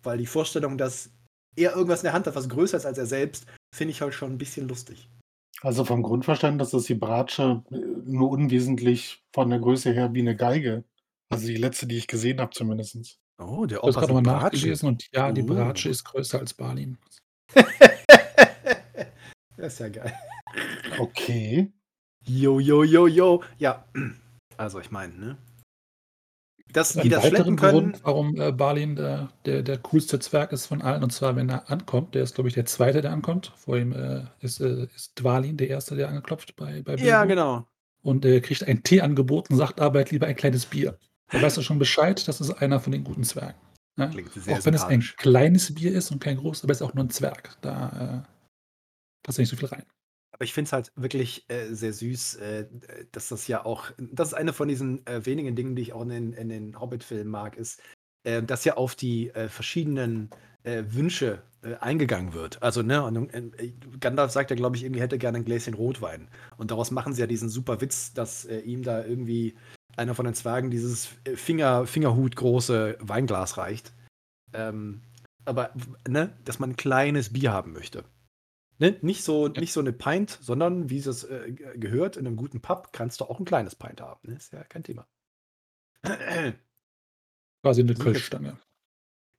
Weil 0.04 0.18
die 0.20 0.28
Vorstellung, 0.28 0.78
dass 0.78 1.12
er 1.58 1.76
irgendwas 1.76 2.02
in 2.02 2.06
der 2.06 2.14
Hand 2.14 2.28
hat, 2.28 2.36
was 2.36 2.50
größer 2.50 2.78
ist 2.78 2.86
als 2.88 2.98
er 3.00 3.08
selbst, 3.08 3.46
finde 3.76 3.94
ich 3.94 4.02
halt 4.02 4.14
schon 4.16 4.34
'n 4.34 4.40
bisschen 4.40 4.68
lustig. 4.70 5.10
Also, 5.64 5.86
vom 5.86 6.02
Grundverständnis 6.02 6.74
ist 6.74 6.90
die 6.90 6.96
Bratsche, 6.96 7.64
äh, 7.72 7.76
nur 7.78 8.32
unwesentlich 8.32 9.24
von 9.32 9.50
der 9.50 9.60
Größe 9.60 9.92
her 9.94 10.14
wie 10.14 10.24
'ne 10.24 10.36
Geige. 10.36 10.86
Also, 11.30 11.46
die 11.48 11.56
letzte, 11.56 11.86
die 11.88 11.98
ich 11.98 12.08
gesehen 12.08 12.40
habe 12.42 12.52
zumindestens. 12.52 13.18
Oh, 13.42 13.66
der 13.66 13.80
Ich 13.80 13.84
habe 13.84 13.90
Opa 13.98 14.02
sieht 14.06 14.14
mal 14.14 14.22
Bratsche. 14.22 14.44
nachgelesen 14.58 14.90
und 14.90 15.08
ja, 15.14 15.32
die 15.32 15.42
Bratsche 15.44 15.90
Oh. 15.90 15.92
ist 15.92 16.04
größer 16.04 16.40
als 16.40 16.54
Balin. 16.54 16.98
Das 19.58 19.74
ist 19.74 19.80
ja 19.80 19.90
geil. 19.90 20.14
Okay. 20.98 21.72
Jo, 22.26 22.60
jo, 22.60 22.84
jo, 22.84 23.06
jo. 23.08 23.44
Ja, 23.60 23.86
also, 24.58 24.80
ich 24.80 24.90
meine, 24.92 25.14
ne? 25.14 25.38
Dass 26.74 26.94
die 26.94 27.10
das 27.10 27.28
schleppen 27.28 27.58
können 27.58 27.92
Grund, 27.92 28.02
warum, 28.06 28.40
äh, 28.40 28.52
Balin 28.52 28.96
der 28.96 29.30
der 29.46 29.62
der 29.62 29.78
coolste 29.80 30.20
Zwerg 30.20 30.52
ist 30.54 30.66
von 30.68 30.82
allen, 30.82 31.04
und 31.04 31.12
zwar, 31.12 31.36
wenn 31.36 31.50
er 31.50 31.70
ankommt, 31.70 32.16
der 32.16 32.24
ist, 32.24 32.36
glaube 32.36 32.48
ich, 32.48 32.54
der 32.56 32.66
2., 32.66 32.94
der 33.02 33.12
ankommt. 33.12 33.52
Vor 33.58 33.78
ihm, 33.78 33.92
äh, 33.92 34.24
ist, 34.40 34.62
äh 34.62 34.88
ist 34.96 35.20
Dwalin 35.20 35.58
der 35.58 35.76
1., 35.76 35.86
der 35.88 36.08
angeklopft 36.10 36.56
bei 36.56 36.82
bei 36.82 36.96
Ja, 36.96 37.24
Bilbo. 37.26 37.28
genau. 37.28 37.68
Und 38.04 38.24
er 38.26 38.40
kriegt 38.42 38.64
einen 38.64 38.84
Tee 38.84 39.02
angeboten, 39.02 39.56
sagt 39.58 39.80
aber, 39.82 40.00
er 40.00 40.06
lieber 40.12 40.28
ein 40.28 40.36
kleines 40.36 40.66
Bier. 40.66 40.98
Da 41.34 41.42
weißt 41.42 41.56
du 41.58 41.62
schon 41.62 41.80
Bescheid, 41.80 42.28
das 42.28 42.42
ist 42.42 42.52
einer 42.52 42.80
von 42.82 42.92
den 42.92 43.06
guten 43.06 43.24
Zwergen, 43.24 43.58
ne? 43.96 44.10
Klingt 44.12 44.34
sehr 44.34 44.54
Auch 44.58 44.66
wenn 44.66 44.74
es 44.74 44.84
ein 44.84 45.00
kleines 45.18 45.74
Bier 45.74 45.94
ist 45.94 46.12
und 46.12 46.20
kein 46.22 46.36
großes, 46.38 46.64
aber 46.66 46.74
ist 46.74 46.82
auch 46.82 46.94
nur 46.94 47.06
'n 47.06 47.10
Zwerg. 47.10 47.58
Da, 47.62 48.26
äh, 48.28 48.30
passt 49.24 49.40
nicht 49.40 49.50
so 49.50 49.58
viel 49.58 49.68
rein. 49.70 49.86
Aber 50.34 50.44
ich 50.46 50.54
finde 50.54 50.68
es 50.70 50.74
halt 50.74 50.92
wirklich, 50.96 51.46
äh, 51.50 51.74
sehr 51.74 51.94
süß, 51.94 52.36
äh, 52.36 52.68
dass 53.12 53.28
das 53.30 53.48
ja 53.48 53.66
auch 53.66 53.92
das 54.00 54.30
ist 54.30 54.34
eine 54.34 54.54
von 54.54 54.68
diesen, 54.68 55.06
äh, 55.06 55.26
wenigen 55.26 55.56
Dingen, 55.56 55.76
die 55.76 55.82
ich 55.84 55.94
auch 55.94 56.02
in 56.04 56.10
den 56.10 56.34
in 56.34 56.50
den 56.50 56.80
Hobbit-Filmen 56.80 57.30
mag, 57.30 57.58
ist, 57.58 57.82
äh, 58.24 58.42
dass 58.42 58.64
ja 58.66 58.76
auf 58.78 58.96
die, 58.96 59.30
äh, 59.32 59.48
verschiedenen, 59.50 60.30
Wünsche, 60.64 61.42
eingegangen 61.80 62.34
wird. 62.34 62.62
Also, 62.62 62.84
ne, 62.84 63.04
und, 63.04 63.32
Gandalf 64.00 64.30
sagt 64.32 64.52
ja, 64.52 64.56
glaube 64.56 64.76
ich, 64.78 64.84
irgendwie, 64.84 65.02
hätte 65.02 65.18
gerne 65.18 65.40
'n 65.40 65.44
Gläschen 65.46 65.74
Rotwein. 65.74 66.30
Und 66.58 66.70
daraus 66.70 66.92
machen 66.92 67.14
sie 67.16 67.22
ja 67.22 67.26
diesen 67.28 67.50
super 67.50 67.82
Witz, 67.82 68.14
dass, 68.14 68.46
ihm 68.46 68.84
da 68.84 69.04
irgendwie 69.04 69.56
einer 69.98 70.16
von 70.16 70.26
den 70.26 70.34
Zwergen 70.36 70.72
dieses, 70.72 71.10
äh, 71.26 71.36
Finger 71.36 71.86
Fingerhut-große 71.88 72.98
Weinglas 73.02 73.58
reicht. 73.58 73.94
Ähm, 74.54 75.02
aber 75.46 75.72
ne, 76.08 76.38
dass 76.46 76.60
man 76.60 76.72
'n 76.72 76.78
kleines 76.78 77.34
Bier 77.34 77.54
haben 77.54 77.74
möchte. 77.74 78.06
Ne? 78.80 78.98
Nicht 79.02 79.24
so 79.24 79.50
Ja. 79.56 79.62
nicht 79.62 79.74
so 79.74 79.82
'ne 79.82 79.94
Pint, 79.94 80.40
sondern 80.42 80.90
wie 80.92 81.00
es, 81.00 81.24
äh, 81.26 81.54
gehört 81.78 82.18
in 82.18 82.26
'nem 82.26 82.36
guten 82.38 82.62
Pub, 82.62 82.94
kannst 82.94 83.22
du 83.22 83.26
auch 83.26 83.40
'n 83.40 83.46
kleines 83.46 83.76
Pint 83.76 84.02
haben, 84.02 84.20
ne? 84.30 84.36
Ist 84.38 84.54
ja 84.54 84.64
kein 84.66 84.84
Thema. 84.84 85.08
Quasi 87.64 87.84
'ne 87.84 87.96
Sicher. 87.96 88.22
Kölschstange. 88.22 88.58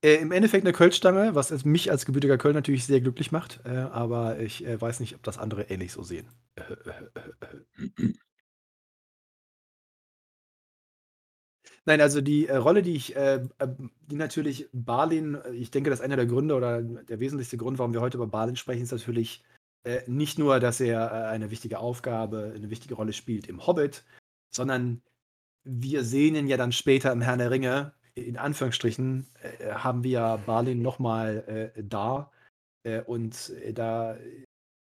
Äh, 0.05 0.17
im 0.17 0.33
Endeffekt 0.33 0.65
'ne 0.65 0.73
Kölschstange, 0.73 1.37
was 1.37 1.65
mich 1.65 1.91
als 1.93 2.05
gebürtiger 2.07 2.37
Kölner 2.37 2.59
natürlich 2.59 2.87
sehr 2.87 3.01
glücklich 3.01 3.31
macht, 3.31 3.61
äh, 3.65 3.69
aber 3.71 4.41
ich, 4.41 4.67
äh, 4.67 4.81
weiß 4.81 4.99
nicht, 4.99 5.15
ob 5.15 5.23
das 5.23 5.39
andere 5.39 5.63
ähnlich 5.71 5.93
so 5.93 6.03
sehen. 6.03 6.27
Nein, 11.87 12.01
also 12.01 12.21
die, 12.21 12.47
äh, 12.47 12.57
Rolle, 12.57 12.83
die 12.83 12.95
ich, 12.95 13.17
äh, 13.17 13.41
ähm 13.59 13.91
die 14.07 14.15
natürlich 14.17 14.69
Balin 14.73 15.35
äh, 15.35 15.53
ich 15.53 15.71
denke, 15.71 15.91
das 15.91 15.99
ist 15.99 16.05
einer 16.05 16.17
der 16.17 16.27
Gründe 16.27 16.55
oder 16.55 16.81
der 16.83 17.19
wesentlichste 17.19 17.57
Grund, 17.57 17.79
warum 17.79 17.93
wir 17.93 18.01
heute 18.01 18.17
über 18.19 18.27
Balin 18.29 18.55
sprechen, 18.57 18.83
ist 18.83 18.93
natürlich, 18.93 19.43
äh, 19.85 20.03
nicht 20.07 20.39
nur, 20.39 20.61
dass 20.61 20.81
er, 20.81 21.11
äh, 21.11 21.27
eine 21.29 21.51
wichtige 21.51 21.79
Aufgabe 21.81 22.55
'ne 22.59 22.71
wichtige 22.71 22.95
Rolle 22.95 23.12
spielt 23.12 23.49
im 23.49 23.67
Hobbit, 23.67 24.05
sondern 24.51 25.03
wir 25.65 26.05
sehen 26.05 26.37
ihn 26.37 26.49
ja 26.49 26.57
dann 26.59 26.73
später 26.73 27.12
im 27.12 27.23
Herrn 27.23 27.39
der 27.41 27.51
Ringe, 27.53 27.95
in 28.15 28.39
Anführungsstrichen, 28.39 29.27
äh, 29.43 29.73
haben 29.75 30.05
wir 30.05 30.43
Balin 30.47 30.83
noch 30.83 30.99
mal, 31.01 31.73
äh, 31.77 31.83
da, 31.85 32.31
äh, 32.85 33.03
und, 33.03 33.51
äh, 33.65 33.73
da 33.75 34.17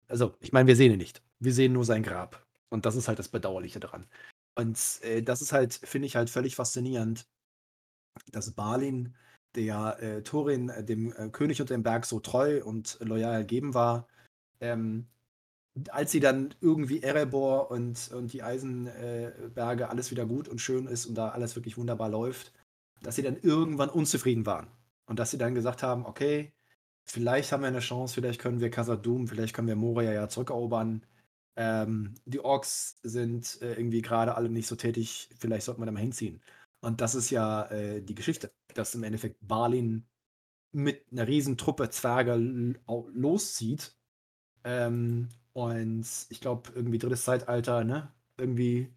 also, 0.08 0.34
ich 0.40 0.52
meine, 0.52 0.68
wir 0.68 0.76
sehen 0.76 0.92
ihn 0.92 0.98
nicht. 0.98 1.22
Wir 1.40 1.52
sehen 1.54 1.72
nur 1.74 1.84
sein 1.86 2.02
Grab. 2.04 2.44
Und 2.70 2.86
das 2.86 2.96
ist 2.96 3.08
halt 3.08 3.18
das 3.20 3.28
Bedauerliche 3.30 3.80
daran. 3.80 4.06
Und, 4.54 4.78
äh, 5.02 5.22
das 5.22 5.42
ist 5.42 5.52
halt 5.52 5.74
finde 5.74 6.06
ich 6.06 6.16
halt 6.16 6.30
völlig 6.30 6.56
faszinierend, 6.56 7.26
dass 8.32 8.52
Balin, 8.52 9.14
der, 9.54 9.98
äh, 10.02 10.22
Thorin, 10.22 10.68
äh, 10.68 10.84
dem, 10.84 11.12
äh, 11.12 11.28
König 11.30 11.60
unter 11.60 11.74
dem 11.74 11.82
Berg 11.82 12.06
so 12.06 12.20
treu 12.20 12.62
und 12.64 12.98
loyal 13.00 13.34
ergeben 13.34 13.74
war, 13.74 14.08
ähm, 14.60 15.06
als 15.90 16.12
sie 16.12 16.20
dann 16.20 16.54
irgendwie 16.60 17.02
Erebor 17.02 17.70
und, 17.70 18.10
und 18.12 18.32
die 18.32 18.42
Eisenberge 18.42 19.88
alles 19.88 20.10
wieder 20.10 20.26
gut 20.26 20.48
und 20.48 20.60
schön 20.60 20.86
ist 20.86 21.06
und 21.06 21.14
da 21.14 21.30
alles 21.30 21.56
wirklich 21.56 21.78
wunderbar 21.78 22.10
läuft, 22.10 22.52
dass 23.02 23.16
sie 23.16 23.22
dann 23.22 23.38
irgendwann 23.40 23.88
unzufrieden 23.88 24.46
waren. 24.46 24.68
Und 25.06 25.18
dass 25.18 25.30
sie 25.30 25.38
dann 25.38 25.54
gesagt 25.54 25.82
haben, 25.82 26.06
okay, 26.06 26.52
vielleicht 27.04 27.52
haben 27.52 27.62
wir 27.62 27.68
eine 27.68 27.80
Chance, 27.80 28.14
vielleicht 28.14 28.40
können 28.40 28.60
wir 28.60 28.70
Khazad-dûm, 28.70 29.28
vielleicht 29.28 29.54
können 29.54 29.68
wir 29.68 29.76
Moria 29.76 30.12
ja 30.12 30.28
zurückerobern. 30.28 31.04
Ähm, 31.56 32.14
die 32.24 32.40
Orks 32.40 32.98
sind 33.02 33.60
äh, 33.60 33.74
irgendwie 33.74 34.02
gerade 34.02 34.34
alle 34.36 34.48
nicht 34.48 34.66
so 34.66 34.76
tätig, 34.76 35.28
vielleicht 35.38 35.66
sollten 35.66 35.80
wir 35.80 35.86
da 35.86 35.92
mal 35.92 36.00
hinziehen. 36.00 36.42
Und 36.80 37.00
das 37.00 37.14
ist 37.14 37.30
ja 37.30 37.66
äh, 37.70 38.02
die 38.02 38.14
Geschichte, 38.14 38.52
dass 38.74 38.94
im 38.94 39.04
Endeffekt 39.04 39.36
Balin 39.40 40.06
mit 40.72 41.04
einer 41.12 41.28
riesen 41.28 41.56
Truppe 41.58 41.90
Zwerge 41.90 42.34
loszieht. 43.14 43.94
Ähm, 44.64 45.28
und 45.52 46.06
ich 46.30 46.40
glaube, 46.40 46.72
irgendwie 46.74 46.98
drittes 46.98 47.24
Zeitalter, 47.24 47.84
ne? 47.84 48.10
Irgendwie 48.38 48.88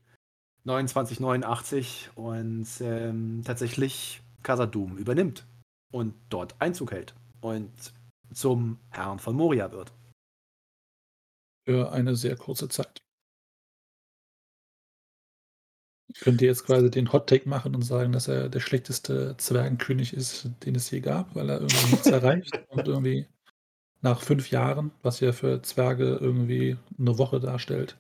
2989 0.66 2.12
und 2.16 2.68
ähm, 2.82 3.44
tatsächlich 3.46 4.24
Khazad-dûm 4.42 4.98
übernimmt 4.98 5.48
und 5.92 6.16
dort 6.30 6.60
Einzug 6.60 6.92
hält 6.92 7.16
und 7.42 7.72
zum 8.34 8.80
Herrn 8.90 9.20
von 9.20 9.36
Moria 9.36 9.72
wird. 9.72 9.92
Für 11.68 11.92
eine 11.92 12.16
sehr 12.16 12.36
kurze 12.38 12.70
Zeit. 12.70 13.04
Ich 16.08 16.20
könnte 16.22 16.46
jetzt 16.46 16.66
quasi 16.66 16.90
den 16.90 17.12
Hot-Take 17.12 17.48
machen 17.50 17.76
und 17.76 17.82
sagen, 17.82 18.12
dass 18.12 18.28
er 18.28 18.48
der 18.50 18.60
schlechteste 18.60 19.36
Zwergenkönig 19.38 20.14
ist, 20.14 20.50
den 20.64 20.76
es 20.76 20.90
je 20.92 21.00
gab, 21.02 21.36
weil 21.36 21.50
er 21.50 21.58
irgendwie 21.62 21.92
nichts 21.92 22.08
erreicht 22.08 22.64
und 22.70 22.88
irgendwie 22.88 23.28
nach 24.02 24.22
fünf 24.22 24.52
Jahren, 24.52 24.92
was 25.04 25.20
ja 25.22 25.32
für 25.34 25.62
Zwerge 25.64 26.18
irgendwie 26.22 26.78
eine 27.00 27.18
Woche 27.18 27.40
darstellt, 27.40 27.98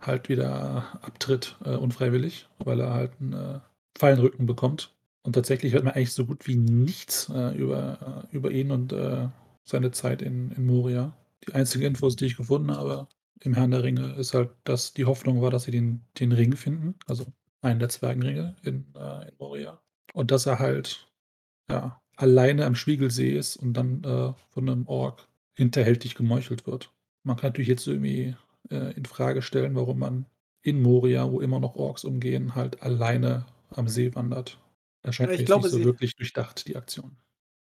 halt 0.00 0.28
wieder 0.28 1.00
abtritt, 1.02 1.56
äh, 1.64 1.76
unfreiwillig, 1.76 2.48
weil 2.58 2.80
er 2.80 2.94
halt 2.94 3.12
einen 3.20 3.34
äh, 3.34 3.60
Fallenrücken 3.98 4.46
bekommt. 4.46 4.94
Und 5.22 5.34
tatsächlich 5.34 5.74
hört 5.74 5.84
man 5.84 5.94
eigentlich 5.94 6.14
so 6.14 6.26
gut 6.26 6.46
wie 6.48 6.56
nichts 6.56 7.30
äh, 7.34 7.56
über, 7.56 8.26
äh, 8.32 8.36
über 8.36 8.50
ihn 8.52 8.70
und 8.72 8.92
äh, 8.92 9.28
seine 9.64 9.92
Zeit 9.92 10.22
in, 10.22 10.52
in 10.52 10.66
Moria. 10.66 11.14
Die 11.46 11.52
einzigen 11.54 11.84
Infos, 11.84 12.16
die 12.16 12.26
ich 12.26 12.36
gefunden 12.36 12.70
habe 12.70 13.08
im 13.40 13.54
Herrn 13.54 13.70
der 13.70 13.82
Ringe, 13.82 14.14
ist 14.14 14.34
halt, 14.34 14.50
dass 14.64 14.94
die 14.94 15.04
Hoffnung 15.04 15.42
war, 15.42 15.50
dass 15.50 15.64
sie 15.64 15.70
den, 15.70 16.02
den 16.18 16.32
Ring 16.32 16.56
finden, 16.56 16.94
also 17.06 17.26
einen 17.60 17.80
der 17.80 17.88
Zwergenringe 17.88 18.56
in, 18.62 18.86
äh, 18.96 19.28
in 19.28 19.34
Moria. 19.38 19.80
Und 20.12 20.30
dass 20.30 20.46
er 20.46 20.58
halt 20.58 21.08
ja, 21.70 22.00
alleine 22.16 22.64
am 22.66 22.74
Spiegelsee 22.74 23.36
ist 23.36 23.56
und 23.56 23.74
dann 23.74 24.02
äh, 24.04 24.32
von 24.50 24.68
einem 24.68 24.86
Ork 24.86 25.28
hinterhältig 25.54 26.14
gemeuchelt 26.14 26.66
wird. 26.66 26.92
Man 27.22 27.36
kann 27.36 27.48
natürlich 27.48 27.68
jetzt 27.68 27.86
irgendwie 27.86 28.36
äh, 28.70 28.92
in 28.94 29.04
Frage 29.04 29.42
stellen, 29.42 29.74
warum 29.74 29.98
man 29.98 30.26
in 30.62 30.82
Moria, 30.82 31.30
wo 31.30 31.40
immer 31.40 31.60
noch 31.60 31.76
Orks 31.76 32.04
umgehen, 32.04 32.54
halt 32.54 32.82
alleine 32.82 33.46
am 33.70 33.88
See 33.88 34.14
wandert. 34.14 34.58
Ich 35.06 35.18
mir 35.20 35.44
glaube, 35.44 35.64
nicht 35.64 35.72
so 35.72 35.78
sie, 35.78 35.84
wirklich 35.84 36.16
durchdacht, 36.16 36.66
die 36.66 36.76
Aktion. 36.76 37.16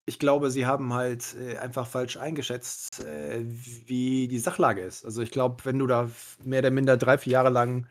Ich 0.09 0.19
glaube, 0.19 0.50
sie 0.50 0.65
haben 0.65 0.95
halt 0.95 1.37
äh, 1.38 1.59
einfach 1.59 1.87
falsch 1.87 2.17
eingeschätzt, 2.17 3.05
äh, 3.05 3.45
wie 3.45 4.27
die 4.27 4.38
Sachlage 4.38 4.81
ist. 4.81 5.05
Also 5.05 5.21
ich 5.21 5.31
glaube, 5.31 5.65
wenn 5.67 5.79
du 5.79 5.87
da 5.87 6.11
mehr 6.45 6.61
oder 6.61 6.71
minder 6.71 6.97
drei, 6.97 7.19
vier 7.19 7.35
Jahre 7.35 7.50
lang 7.50 7.87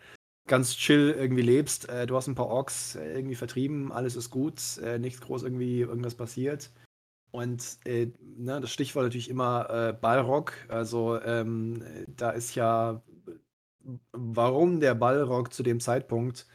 ganz 0.47 0.75
chill 0.75 1.11
irgendwie 1.11 1.43
lebst. 1.43 1.89
Äh, 1.89 2.07
du 2.07 2.15
hast 2.15 2.27
ein 2.27 2.35
paar 2.35 2.47
Orks 2.47 2.95
äh, 2.95 3.13
irgendwie 3.13 3.35
vertrieben, 3.35 3.91
alles 3.91 4.15
ist 4.15 4.31
gut, 4.31 4.77
äh, 4.79 4.97
nichts 4.97 5.21
groß 5.21 5.43
irgendwie 5.43 5.81
irgendwas 5.81 6.15
passiert. 6.15 6.71
Und 7.31 7.77
äh, 7.85 8.07
ne, 8.19 8.59
das 8.61 8.71
Stichwort 8.71 9.05
natürlich 9.05 9.29
immer 9.29 9.69
äh, 9.69 9.93
Ballrock. 9.93 10.53
Also 10.69 11.21
ähm, 11.21 11.83
da 12.07 12.31
ist 12.31 12.55
ja, 12.55 13.03
warum 14.13 14.79
der 14.79 14.95
Ballrock 14.95 15.53
zu 15.53 15.61
dem 15.61 15.79
Zeitpunkt 15.79 16.47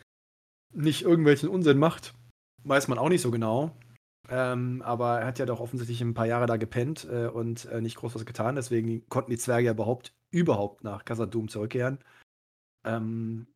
nicht 0.74 1.02
irgendwelchen 1.02 1.50
Unsinn 1.50 1.78
macht, 1.78 2.14
weiß 2.64 2.88
man 2.88 2.98
auch 2.98 3.10
nicht 3.10 3.20
so 3.20 3.30
genau. 3.30 3.76
Ähm, 4.28 4.82
aber 4.82 5.20
er 5.20 5.26
hat 5.26 5.38
ja 5.38 5.46
doch 5.46 5.60
offensichtlich 5.60 6.00
ein 6.00 6.14
paar 6.14 6.26
Jahre 6.26 6.46
da 6.46 6.56
gepennt 6.56 7.06
äh, 7.10 7.26
und 7.26 7.68
nicht 7.80 7.96
groß 7.96 8.14
was 8.14 8.24
getan. 8.24 8.56
Deswegen 8.56 9.08
konnten 9.08 9.30
die 9.30 9.38
Zwerge 9.38 9.66
ja 9.66 9.72
überhaupt, 9.72 10.12
überhaupt 10.30 10.84
nach 10.84 11.04
Khazad-dûm 11.04 11.48
zurückkehren. 11.48 11.98
Ähm, 12.84 13.46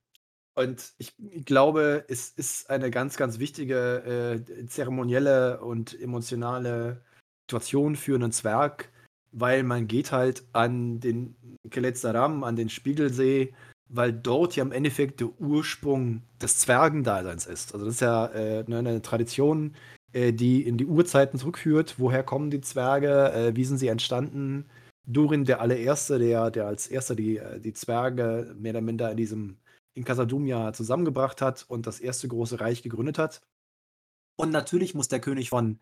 und 0.56 0.94
ich 0.96 1.14
glaube, 1.44 2.04
es 2.08 2.30
ist 2.30 2.70
eine 2.70 2.90
ganz, 2.90 3.16
ganz 3.18 3.38
wichtige 3.38 4.42
äh, 4.48 4.66
zeremonielle 4.66 5.60
und 5.60 6.00
emotionale 6.00 7.02
Situation 7.44 7.94
für 7.94 8.14
einen 8.14 8.32
Zwerg, 8.32 8.90
weil 9.32 9.62
man 9.62 9.86
geht 9.86 10.12
halt 10.12 10.44
an 10.52 10.98
den 10.98 11.36
Keletzaram, 11.70 12.42
an 12.42 12.56
den 12.56 12.70
Spiegelsee, 12.70 13.52
weil 13.88 14.14
dort 14.14 14.56
ja 14.56 14.64
im 14.64 14.72
Endeffekt 14.72 15.20
der 15.20 15.28
Ursprung 15.38 16.22
des 16.40 16.58
Zwergendaseins 16.58 17.44
ist. 17.44 17.74
Also 17.74 17.84
das 17.84 17.96
ist 17.96 18.00
ja 18.00 18.26
äh, 18.28 18.64
ne, 18.66 18.78
eine 18.78 19.02
Tradition, 19.02 19.76
äh, 20.16 20.32
die 20.32 20.62
in 20.66 20.78
die 20.78 20.86
Urzeiten 20.86 21.38
zurückführt. 21.38 21.96
Woher 21.98 22.22
kommen 22.22 22.50
die 22.50 22.62
Zwerge? 22.62 23.32
Äh, 23.32 23.56
wie 23.56 23.64
sind 23.64 23.76
sie 23.76 23.88
entstanden? 23.88 24.64
Durin, 25.06 25.44
der 25.44 25.60
allererste, 25.60 26.18
der, 26.18 26.50
der 26.50 26.66
als 26.66 26.86
erster 26.88 27.14
die, 27.14 27.36
äh, 27.36 27.60
die 27.60 27.74
Zwerge 27.74 28.54
mehr 28.58 28.72
oder 28.72 28.80
minder 28.80 29.10
in 29.10 29.16
diesem 29.18 29.58
in 29.94 30.04
Casadumia 30.04 30.72
zusammengebracht 30.72 31.40
hat 31.42 31.64
und 31.68 31.86
das 31.86 32.00
erste 32.00 32.28
große 32.28 32.60
Reich 32.60 32.82
gegründet 32.82 33.18
hat. 33.18 33.42
Und 34.36 34.52
natürlich 34.52 34.94
muss 34.94 35.08
der 35.08 35.20
König 35.20 35.50
von 35.50 35.80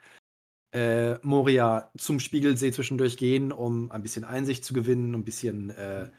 äh, 0.73 1.19
Moria 1.23 1.91
zum 1.97 2.21
Spiegelsee 2.21 2.73
zwischendurch 2.73 3.17
gehen, 3.17 3.53
um 3.53 3.91
ein 3.93 4.03
bisschen 4.03 4.25
Einsicht 4.25 4.65
zu 4.65 4.75
gewinnen, 4.75 5.15
ein 5.15 5.25
bisschen 5.25 5.71
äh, 5.71 6.11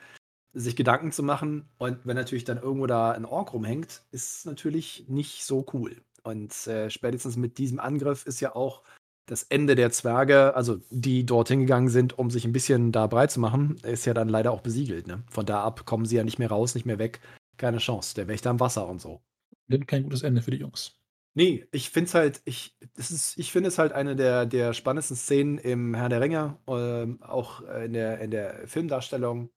sich 0.53 0.75
Gedanken 0.75 1.11
zu 1.11 1.23
machen. 1.23 1.69
Und 1.77 2.05
wenn 2.05 2.15
natürlich 2.15 2.45
dann 2.45 2.61
irgendwo 2.61 2.87
da 2.87 3.11
ein 3.11 3.25
Ork 3.25 3.53
rumhängt, 3.53 4.03
ist 4.11 4.45
natürlich 4.45 5.05
nicht 5.07 5.43
so 5.45 5.65
cool. 5.73 6.01
Und 6.25 6.67
äh, 6.67 6.89
spätestens 6.89 7.37
mit 7.37 7.57
diesem 7.57 7.79
Angriff 7.79 8.25
ist 8.25 8.39
ja 8.39 8.55
auch 8.55 8.81
das 9.27 9.43
Ende 9.43 9.75
der 9.75 9.91
Zwerge, 9.91 10.55
also 10.55 10.79
die 10.89 11.25
dorthin 11.25 11.61
gegangen 11.61 11.89
sind, 11.89 12.17
um 12.17 12.29
sich 12.29 12.45
ein 12.45 12.53
bisschen 12.53 12.91
da 12.91 13.07
breit 13.07 13.31
zu 13.31 13.39
machen, 13.39 13.77
ist 13.83 14.05
ja 14.05 14.13
dann 14.13 14.29
leider 14.29 14.51
auch 14.51 14.61
besiegelt. 14.61 15.07
Ne? 15.07 15.23
Von 15.29 15.45
da 15.45 15.63
ab 15.63 15.85
kommen 15.85 16.05
sie 16.05 16.15
ja 16.15 16.23
nicht 16.23 16.37
mehr 16.37 16.49
raus, 16.49 16.75
nicht 16.75 16.85
mehr 16.85 16.99
weg 16.99 17.21
keine 17.57 17.77
Chance. 17.77 18.15
Der 18.15 18.27
Wächter 18.27 18.49
am 18.49 18.59
Wasser 18.59 18.87
und 18.87 19.01
so. 19.01 19.21
Nimmt 19.67 19.87
kein 19.87 20.03
gutes 20.03 20.23
Ende 20.23 20.41
für 20.41 20.51
die 20.51 20.57
Jungs. 20.57 20.99
Nee, 21.33 21.67
ich 21.71 21.89
finde 21.89 22.07
es 22.07 22.13
halt, 22.13 22.41
ich, 22.45 22.77
das 22.93 23.11
ist, 23.11 23.37
ich 23.37 23.51
finde 23.51 23.67
es 23.67 23.77
halt 23.77 23.91
eine 23.91 24.15
der, 24.15 24.45
der 24.45 24.73
spannendsten 24.73 25.17
Szenen 25.17 25.57
im 25.57 25.93
Herr 25.93 26.07
der 26.07 26.21
Ringe, 26.21 26.57
ähm, 26.67 27.21
auch 27.21 27.61
in 27.61 27.93
der, 27.93 28.19
in 28.19 28.31
der 28.31 28.67
Filmdarstellung, 28.67 29.49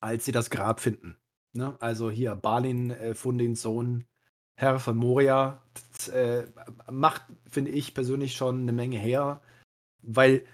als 0.00 0.24
sie 0.24 0.32
das 0.32 0.50
Grab 0.50 0.80
finden. 0.80 1.16
Ne? 1.52 1.76
Also 1.80 2.10
hier 2.10 2.36
Balin, 2.36 2.90
äh, 2.90 3.14
Fundins 3.14 3.62
Sohn, 3.62 4.06
Herr 4.56 4.78
von 4.80 4.96
Moria, 4.96 5.62
das, 5.92 6.08
äh, 6.08 6.46
macht, 6.90 7.22
finde 7.48 7.70
ich 7.70 7.94
persönlich 7.94 8.34
schon 8.34 8.62
eine 8.62 8.72
Menge 8.72 8.98
her, 8.98 9.40
weil 10.02 10.44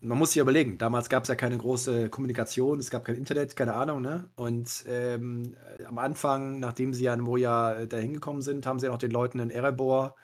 man 0.00 0.18
muss 0.18 0.32
sich 0.32 0.40
überlegen, 0.40 0.78
damals 0.78 1.08
gab 1.08 1.24
es 1.24 1.28
ja 1.28 1.34
keine 1.34 1.58
große 1.58 2.08
Kommunikation, 2.08 2.78
es 2.78 2.90
gab 2.90 3.04
kein 3.04 3.16
Internet, 3.16 3.56
keine 3.56 3.74
Ahnung, 3.74 4.00
ne? 4.00 4.30
Und 4.36 4.84
ähm, 4.86 5.56
am 5.86 5.98
Anfang, 5.98 6.60
nachdem 6.60 6.94
sie 6.94 7.04
ja 7.04 7.14
in 7.14 7.20
Moja 7.20 7.74
äh, 7.74 7.88
dahin 7.88 8.14
gekommen 8.14 8.42
sind, 8.42 8.66
haben 8.66 8.78
sie 8.78 8.88
auch 8.88 8.98
den 8.98 9.10
Leuten 9.10 9.40
in 9.40 9.50
Erebor 9.50 10.14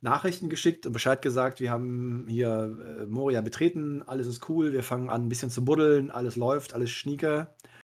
Nachrichten 0.00 0.48
geschickt 0.50 0.84
und 0.86 0.92
Bescheid 0.92 1.22
gesagt, 1.22 1.60
wir 1.60 1.70
haben 1.70 2.26
hier 2.28 2.76
äh, 3.00 3.06
Moria 3.06 3.40
betreten, 3.40 4.02
alles 4.02 4.26
ist 4.26 4.48
cool, 4.48 4.72
wir 4.72 4.82
fangen 4.82 5.08
an 5.08 5.26
ein 5.26 5.28
bisschen 5.28 5.50
zu 5.50 5.64
buddeln, 5.64 6.10
alles 6.10 6.36
läuft, 6.36 6.74
alles 6.74 6.90
schnieke. 6.90 7.54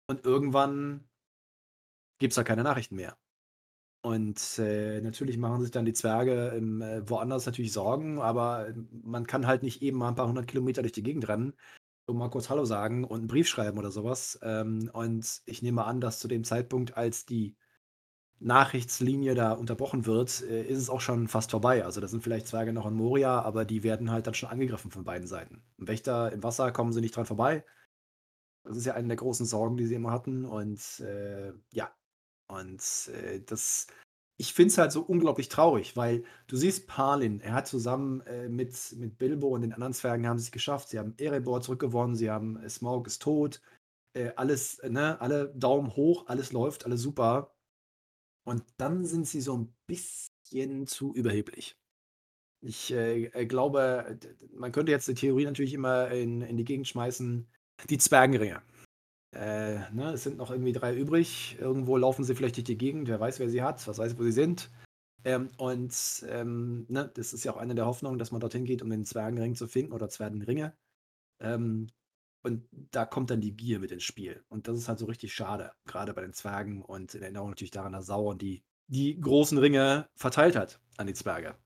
Und 0.06 0.24
irgendwann 0.24 1.08
gibt 2.18 2.32
es 2.32 2.36
da 2.36 2.44
keine 2.44 2.62
Nachrichten 2.62 2.96
mehr. 2.96 3.16
Und 4.04 4.58
äh, 4.58 5.00
natürlich 5.00 5.38
machen 5.38 5.62
sich 5.62 5.70
dann 5.70 5.86
die 5.86 5.94
Zwerge 5.94 6.48
im, 6.48 6.82
äh, 6.82 7.08
woanders 7.08 7.46
natürlich 7.46 7.72
Sorgen, 7.72 8.20
aber 8.20 8.68
man 9.02 9.26
kann 9.26 9.46
halt 9.46 9.62
nicht 9.62 9.80
eben 9.80 9.96
mal 9.96 10.08
ein 10.08 10.14
paar 10.14 10.28
hundert 10.28 10.46
Kilometer 10.46 10.82
durch 10.82 10.92
die 10.92 11.02
Gegend 11.02 11.26
rennen 11.26 11.54
und 12.04 12.18
mal 12.18 12.28
kurz 12.28 12.50
Hallo 12.50 12.66
sagen 12.66 13.04
und 13.04 13.20
einen 13.20 13.28
Brief 13.28 13.48
schreiben 13.48 13.78
oder 13.78 13.90
sowas. 13.90 14.38
Ähm, 14.42 14.90
und 14.92 15.40
ich 15.46 15.62
nehme 15.62 15.86
an, 15.86 16.02
dass 16.02 16.18
zu 16.18 16.28
dem 16.28 16.44
Zeitpunkt, 16.44 16.98
als 16.98 17.24
die 17.24 17.56
Nachrichtslinie 18.40 19.34
da 19.34 19.52
unterbrochen 19.52 20.04
wird, 20.04 20.42
äh, 20.42 20.64
ist 20.64 20.80
es 20.80 20.90
auch 20.90 21.00
schon 21.00 21.26
fast 21.26 21.50
vorbei. 21.50 21.82
Also 21.82 22.02
da 22.02 22.06
sind 22.06 22.22
vielleicht 22.22 22.46
Zwerge 22.46 22.74
noch 22.74 22.84
in 22.84 22.92
Moria, 22.92 23.40
aber 23.40 23.64
die 23.64 23.84
werden 23.84 24.10
halt 24.10 24.26
dann 24.26 24.34
schon 24.34 24.50
angegriffen 24.50 24.90
von 24.90 25.04
beiden 25.04 25.26
Seiten. 25.26 25.62
Im 25.78 25.88
Wächter 25.88 26.30
im 26.30 26.42
Wasser 26.42 26.72
kommen 26.72 26.92
sie 26.92 27.00
nicht 27.00 27.16
dran 27.16 27.24
vorbei. 27.24 27.64
Das 28.64 28.76
ist 28.76 28.84
ja 28.84 28.92
eine 28.92 29.08
der 29.08 29.16
großen 29.16 29.46
Sorgen, 29.46 29.78
die 29.78 29.86
sie 29.86 29.94
immer 29.94 30.10
hatten. 30.10 30.44
Und 30.44 31.00
äh, 31.00 31.54
ja, 31.72 31.90
und 32.54 33.10
äh, 33.14 33.40
das, 33.40 33.86
ich 34.36 34.54
finde 34.54 34.72
es 34.72 34.78
halt 34.78 34.92
so 34.92 35.02
unglaublich 35.02 35.48
traurig, 35.48 35.96
weil 35.96 36.24
du 36.46 36.56
siehst 36.56 36.86
Palin, 36.86 37.40
er 37.40 37.52
hat 37.54 37.68
zusammen 37.68 38.20
äh, 38.22 38.48
mit, 38.48 38.74
mit 38.96 39.18
Bilbo 39.18 39.48
und 39.48 39.62
den 39.62 39.72
anderen 39.72 39.92
Zwergen 39.92 40.26
haben 40.26 40.38
sie 40.38 40.46
es 40.46 40.52
geschafft. 40.52 40.88
Sie 40.88 40.98
haben 40.98 41.14
Erebor 41.18 41.60
zurückgewonnen, 41.60 42.16
sie 42.16 42.30
haben 42.30 42.56
äh, 42.56 42.68
Smaug 42.68 43.06
ist 43.06 43.22
tot, 43.22 43.60
äh, 44.14 44.32
alles, 44.36 44.80
ne, 44.82 45.20
alle 45.20 45.52
Daumen 45.54 45.94
hoch, 45.96 46.26
alles 46.26 46.52
läuft, 46.52 46.84
alles 46.86 47.02
super. 47.02 47.54
Und 48.46 48.64
dann 48.76 49.04
sind 49.04 49.26
sie 49.26 49.40
so 49.40 49.56
ein 49.56 49.74
bisschen 49.86 50.86
zu 50.86 51.14
überheblich. 51.14 51.76
Ich 52.60 52.92
äh, 52.92 53.26
äh, 53.26 53.46
glaube, 53.46 54.18
man 54.52 54.72
könnte 54.72 54.92
jetzt 54.92 55.08
die 55.08 55.14
Theorie 55.14 55.44
natürlich 55.44 55.74
immer 55.74 56.10
in, 56.10 56.42
in 56.42 56.56
die 56.56 56.64
Gegend 56.64 56.88
schmeißen, 56.88 57.46
die 57.90 57.98
Zwergenringe. 57.98 58.62
Äh, 59.34 59.90
ne, 59.92 60.12
es 60.14 60.22
sind 60.22 60.36
noch 60.38 60.50
irgendwie 60.50 60.72
drei 60.72 60.94
übrig. 60.94 61.56
Irgendwo 61.60 61.96
laufen 61.96 62.24
sie 62.24 62.34
vielleicht 62.34 62.56
durch 62.56 62.64
die 62.64 62.78
Gegend. 62.78 63.08
Wer 63.08 63.20
weiß, 63.20 63.40
wer 63.40 63.48
sie 63.48 63.62
hat, 63.62 63.86
was 63.88 63.98
weiß, 63.98 64.18
wo 64.18 64.22
sie 64.22 64.32
sind. 64.32 64.70
Ähm, 65.24 65.48
und 65.56 66.24
ähm, 66.28 66.86
ne, 66.88 67.10
das 67.14 67.32
ist 67.32 67.44
ja 67.44 67.52
auch 67.52 67.56
eine 67.56 67.74
der 67.74 67.86
Hoffnungen, 67.86 68.18
dass 68.18 68.30
man 68.30 68.40
dorthin 68.40 68.64
geht, 68.64 68.82
um 68.82 68.90
den 68.90 69.04
Zwergenring 69.04 69.54
zu 69.56 69.66
finden 69.66 69.92
oder 69.92 70.08
Zwergenringe. 70.08 70.76
Ähm, 71.40 71.88
und 72.42 72.68
da 72.92 73.06
kommt 73.06 73.30
dann 73.30 73.40
die 73.40 73.56
Gier 73.56 73.80
mit 73.80 73.90
ins 73.90 74.04
Spiel. 74.04 74.44
Und 74.48 74.68
das 74.68 74.78
ist 74.78 74.88
halt 74.88 74.98
so 74.98 75.06
richtig 75.06 75.34
schade, 75.34 75.72
gerade 75.86 76.14
bei 76.14 76.22
den 76.22 76.34
Zwergen 76.34 76.82
und 76.82 77.14
in 77.14 77.22
Erinnerung 77.22 77.50
natürlich 77.50 77.70
daran, 77.70 77.94
dass 77.94 78.06
Sauron 78.06 78.38
die, 78.38 78.62
die 78.86 79.18
großen 79.18 79.58
Ringe 79.58 80.08
verteilt 80.14 80.54
hat 80.56 80.80
an 80.98 81.06
die 81.06 81.14
Zwerge. 81.14 81.56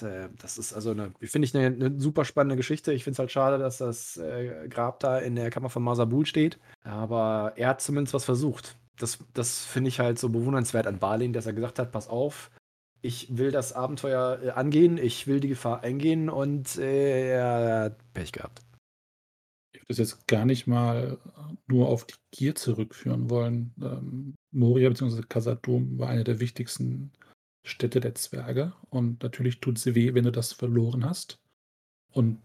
Das, 0.00 0.02
äh, 0.02 0.28
das 0.40 0.58
ist 0.58 0.72
also 0.72 0.90
eine, 0.90 1.12
finde 1.22 1.46
ich, 1.46 1.56
eine, 1.56 1.66
eine, 1.66 2.00
super 2.00 2.24
spannende 2.24 2.56
Geschichte. 2.56 2.92
Ich 2.92 3.04
finde 3.04 3.14
es 3.14 3.18
halt 3.18 3.30
schade, 3.32 3.58
dass 3.58 3.78
das 3.78 4.16
äh, 4.16 4.68
Grab 4.68 5.00
da 5.00 5.18
in 5.18 5.36
der 5.36 5.50
Kammer 5.50 5.70
von 5.70 5.82
Masabul 5.82 6.26
steht. 6.26 6.58
Aber 6.82 7.52
er 7.56 7.68
hat 7.68 7.80
zumindest 7.80 8.14
was 8.14 8.24
versucht. 8.24 8.76
Das, 8.98 9.18
das 9.34 9.64
finde 9.64 9.88
ich 9.88 10.00
halt 10.00 10.18
so 10.18 10.28
bewundernswert 10.28 10.86
an 10.86 10.98
Balin, 10.98 11.32
dass 11.32 11.46
er 11.46 11.52
gesagt 11.52 11.78
hat: 11.78 11.92
Pass 11.92 12.08
auf, 12.08 12.50
ich 13.02 13.36
will 13.36 13.50
das 13.50 13.72
Abenteuer 13.72 14.40
äh, 14.42 14.50
angehen, 14.50 14.98
ich 14.98 15.26
will 15.26 15.40
die 15.40 15.48
Gefahr 15.48 15.82
eingehen 15.82 16.28
und 16.28 16.76
äh, 16.78 17.30
er 17.30 17.84
hat 17.84 18.12
Pech 18.14 18.32
gehabt. 18.32 18.62
Ich 19.72 19.80
würde 19.80 19.88
das 19.88 19.98
jetzt 19.98 20.26
gar 20.26 20.44
nicht 20.46 20.66
mal 20.66 21.18
nur 21.66 21.88
auf 21.88 22.06
die 22.06 22.14
Gier 22.32 22.54
zurückführen 22.54 23.30
wollen. 23.30 23.74
Ähm, 23.80 24.34
Moria 24.50 24.88
bzw. 24.88 25.22
Casadum 25.28 25.98
war 25.98 26.08
eine 26.08 26.24
der 26.24 26.40
wichtigsten 26.40 27.12
Städte 27.66 28.00
der 28.00 28.14
Zwerge 28.14 28.72
und 28.90 29.22
natürlich 29.22 29.60
tut 29.60 29.78
sie 29.78 29.94
weh, 29.94 30.14
wenn 30.14 30.24
du 30.24 30.32
das 30.32 30.52
verloren 30.52 31.04
hast. 31.04 31.40
Und 32.12 32.40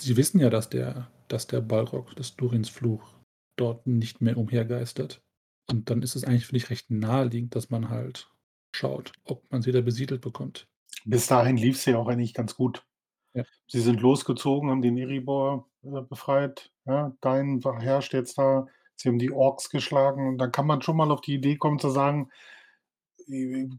sie 0.00 0.16
wissen 0.16 0.40
ja, 0.40 0.50
dass 0.50 0.68
der, 0.68 1.10
dass 1.28 1.46
der 1.46 1.60
Balrog, 1.60 2.14
des 2.16 2.34
Durins 2.34 2.68
Fluch, 2.68 3.14
dort 3.56 3.86
nicht 3.86 4.20
mehr 4.20 4.36
umhergeistert. 4.36 5.22
Und 5.70 5.90
dann 5.90 6.02
ist 6.02 6.16
es 6.16 6.24
eigentlich, 6.24 6.46
finde 6.46 6.58
ich, 6.58 6.70
recht 6.70 6.90
naheliegend, 6.90 7.54
dass 7.54 7.70
man 7.70 7.88
halt 7.88 8.28
schaut, 8.74 9.12
ob 9.24 9.50
man 9.52 9.62
sie 9.62 9.70
da 9.70 9.80
besiedelt 9.80 10.20
bekommt. 10.20 10.66
Bis 11.04 11.28
dahin 11.28 11.56
lief 11.56 11.76
es 11.76 11.84
ja 11.84 11.96
auch 11.96 12.08
eigentlich 12.08 12.34
ganz 12.34 12.56
gut. 12.56 12.84
Ja. 13.32 13.44
Sie 13.68 13.80
sind 13.80 14.00
losgezogen, 14.00 14.70
haben 14.70 14.82
den 14.82 14.98
Erebor 14.98 15.68
äh, 15.82 16.00
befreit. 16.02 16.72
Ja, 16.84 17.16
Dein 17.20 17.60
herrscht 17.78 18.12
jetzt 18.12 18.38
da. 18.38 18.66
Sie 18.96 19.08
haben 19.08 19.18
die 19.18 19.30
Orks 19.30 19.70
geschlagen. 19.70 20.28
Und 20.28 20.38
dann 20.38 20.50
kann 20.50 20.66
man 20.66 20.82
schon 20.82 20.96
mal 20.96 21.10
auf 21.12 21.20
die 21.20 21.34
Idee 21.34 21.56
kommen 21.56 21.78
zu 21.78 21.90
sagen, 21.90 22.30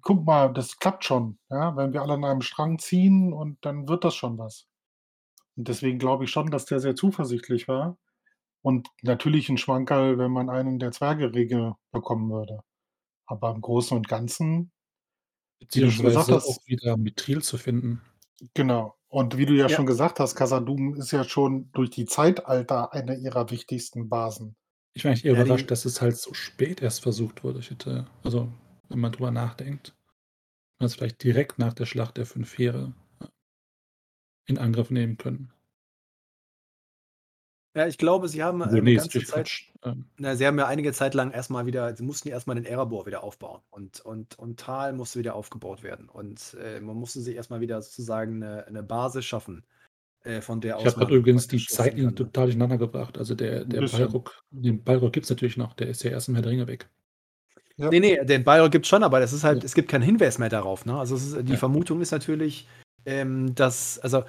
guck 0.01 0.25
mal, 0.25 0.53
das 0.53 0.77
klappt 0.77 1.05
schon. 1.05 1.37
Ja, 1.49 1.75
wenn 1.75 1.93
wir 1.93 2.01
alle 2.01 2.13
an 2.13 2.23
einem 2.23 2.41
Strang 2.41 2.79
ziehen 2.79 3.33
und 3.33 3.57
dann 3.65 3.87
wird 3.87 4.03
das 4.03 4.15
schon 4.15 4.37
was. 4.37 4.67
Und 5.55 5.67
deswegen 5.67 5.99
glaube 5.99 6.25
ich 6.25 6.31
schon, 6.31 6.51
dass 6.51 6.65
der 6.65 6.79
sehr 6.79 6.95
zuversichtlich 6.95 7.67
war. 7.67 7.97
Und 8.61 8.89
natürlich 9.03 9.49
ein 9.49 9.57
Schmankerl, 9.57 10.17
wenn 10.17 10.31
man 10.31 10.49
einen 10.49 10.79
der 10.79 10.91
Zwerge 10.91 11.29
bekommen 11.91 12.31
würde. 12.31 12.61
Aber 13.27 13.51
im 13.51 13.61
Großen 13.61 13.95
und 13.95 14.07
Ganzen 14.07 14.71
Beziehungsweise 15.59 16.37
auch 16.37 16.57
wieder 16.65 16.97
Mithril 16.97 17.41
zu 17.41 17.57
finden. 17.57 18.01
Genau. 18.53 18.95
Und 19.07 19.37
wie 19.37 19.45
du 19.45 19.53
ja, 19.53 19.67
ja. 19.67 19.69
schon 19.69 19.85
gesagt 19.85 20.19
hast, 20.19 20.35
Casadum 20.35 20.95
ist 20.95 21.11
ja 21.11 21.23
schon 21.23 21.71
durch 21.71 21.89
die 21.89 22.05
Zeitalter 22.05 22.91
eine 22.93 23.15
ihrer 23.15 23.49
wichtigsten 23.49 24.09
Basen. 24.09 24.55
Ich 24.93 25.03
war 25.03 25.11
eigentlich 25.11 25.25
eher 25.25 25.33
ja, 25.35 25.43
überrascht, 25.43 25.71
dass 25.71 25.85
es 25.85 26.01
halt 26.01 26.17
so 26.17 26.33
spät 26.33 26.81
erst 26.81 27.01
versucht 27.01 27.43
wurde. 27.43 27.59
Ich 27.59 27.69
hätte, 27.69 28.07
also 28.23 28.49
wenn 28.89 28.99
man 28.99 29.11
drüber 29.11 29.31
nachdenkt, 29.31 29.95
man 30.79 30.87
es 30.87 30.95
vielleicht 30.95 31.23
direkt 31.23 31.59
nach 31.59 31.73
der 31.73 31.85
Schlacht 31.85 32.17
der 32.17 32.25
fünf 32.25 32.57
Heere 32.57 32.93
in 34.45 34.57
Angriff 34.57 34.89
nehmen 34.89 35.17
können. 35.17 35.51
Ja, 37.75 37.87
ich 37.87 37.97
glaube, 37.97 38.29
sie 38.29 38.41
haben 38.41 38.61
also, 38.61 38.77
nee, 38.77 38.95
ganze 38.95 39.21
Zeit, 39.23 39.49
ähm. 39.83 40.05
na, 40.17 40.37
sie 40.37 40.47
haben 40.47 40.57
ja 40.57 40.65
einige 40.65 40.93
Zeit 40.93 41.13
lang 41.13 41.31
erstmal 41.31 41.65
wieder, 41.65 41.93
sie 41.93 42.03
mussten 42.03 42.29
erstmal 42.29 42.55
den 42.55 42.63
Erebor 42.63 43.05
wieder 43.05 43.21
aufbauen 43.21 43.61
und, 43.69 43.99
und, 43.99 44.39
und 44.39 44.59
Tal 44.59 44.93
musste 44.93 45.19
wieder 45.19 45.35
aufgebaut 45.35 45.83
werden 45.83 46.07
und 46.07 46.55
äh, 46.61 46.79
man 46.79 46.95
musste 46.95 47.19
sich 47.19 47.35
erstmal 47.35 47.59
wieder 47.59 47.81
sozusagen 47.81 48.41
eine, 48.41 48.65
eine 48.65 48.81
Basis 48.81 49.25
schaffen, 49.25 49.65
äh, 50.23 50.39
von 50.39 50.61
der 50.61 50.77
aus. 50.77 50.83
Ich 50.83 50.87
habe 50.87 50.99
gerade 50.99 51.15
übrigens 51.17 51.47
die 51.47 51.65
Zeiten 51.65 52.01
ne? 52.01 52.15
total 52.15 52.45
durcheinander 52.45 52.77
gebracht. 52.77 53.17
Also 53.17 53.35
der, 53.35 53.65
der 53.65 53.81
Balrog, 53.81 54.41
den 54.51 54.81
Balrog 54.81 55.11
gibt 55.11 55.25
es 55.25 55.29
natürlich 55.29 55.57
noch, 55.57 55.73
der 55.73 55.87
ist 55.87 56.01
ja 56.03 56.11
erst 56.11 56.29
im 56.29 56.35
Herr 56.35 56.43
der 56.43 56.51
Ringe 56.51 56.67
weg. 56.67 56.89
Ja. 57.77 57.89
Nee, 57.89 57.99
nee, 57.99 58.23
den 58.23 58.43
Balrog 58.43 58.71
gibt 58.71 58.85
es 58.85 58.89
schon, 58.89 59.03
aber 59.03 59.19
das 59.19 59.33
ist 59.33 59.43
halt, 59.43 59.59
ja. 59.59 59.65
es 59.65 59.73
gibt 59.73 59.89
keinen 59.89 60.01
Hinweis 60.01 60.37
mehr 60.37 60.49
darauf. 60.49 60.85
Ne? 60.85 60.97
Also 60.97 61.15
ist, 61.15 61.37
die 61.41 61.53
ja. 61.53 61.57
Vermutung 61.57 62.01
ist 62.01 62.11
natürlich, 62.11 62.67
ähm, 63.05 63.53
dass, 63.53 63.99
also, 63.99 64.23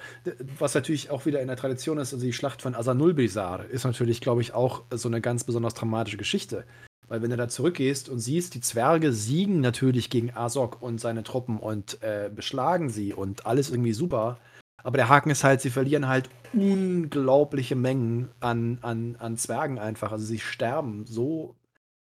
was 0.59 0.75
natürlich 0.75 1.09
auch 1.09 1.25
wieder 1.25 1.41
in 1.41 1.47
der 1.47 1.57
Tradition 1.57 1.97
ist, 1.97 2.13
also 2.13 2.25
die 2.25 2.33
Schlacht 2.33 2.61
von 2.61 2.75
Asanulbizar 2.75 3.65
ist 3.65 3.85
natürlich, 3.85 4.21
glaube 4.21 4.41
ich, 4.41 4.53
auch 4.53 4.83
so 4.91 5.07
eine 5.07 5.21
ganz 5.21 5.43
besonders 5.45 5.73
dramatische 5.73 6.17
Geschichte. 6.17 6.65
Weil 7.07 7.21
wenn 7.21 7.29
du 7.29 7.37
da 7.37 7.47
zurückgehst 7.47 8.09
und 8.09 8.19
siehst, 8.19 8.53
die 8.53 8.61
Zwerge 8.61 9.13
siegen 9.13 9.61
natürlich 9.61 10.09
gegen 10.09 10.35
Asok 10.35 10.81
und 10.81 10.99
seine 10.99 11.23
Truppen 11.23 11.57
und 11.57 12.03
äh, 12.03 12.29
beschlagen 12.33 12.89
sie 12.89 13.13
und 13.13 13.45
alles 13.45 13.69
irgendwie 13.69 13.93
super. 13.93 14.39
Aber 14.83 14.97
der 14.97 15.07
Haken 15.07 15.29
ist 15.29 15.45
halt, 15.45 15.61
sie 15.61 15.69
verlieren 15.69 16.07
halt 16.07 16.29
unglaubliche 16.53 17.75
Mengen 17.75 18.29
an, 18.41 18.79
an, 18.81 19.15
an 19.19 19.37
Zwergen 19.37 19.79
einfach. 19.79 20.11
Also 20.11 20.25
sie 20.25 20.39
sterben 20.39 21.05
so 21.05 21.55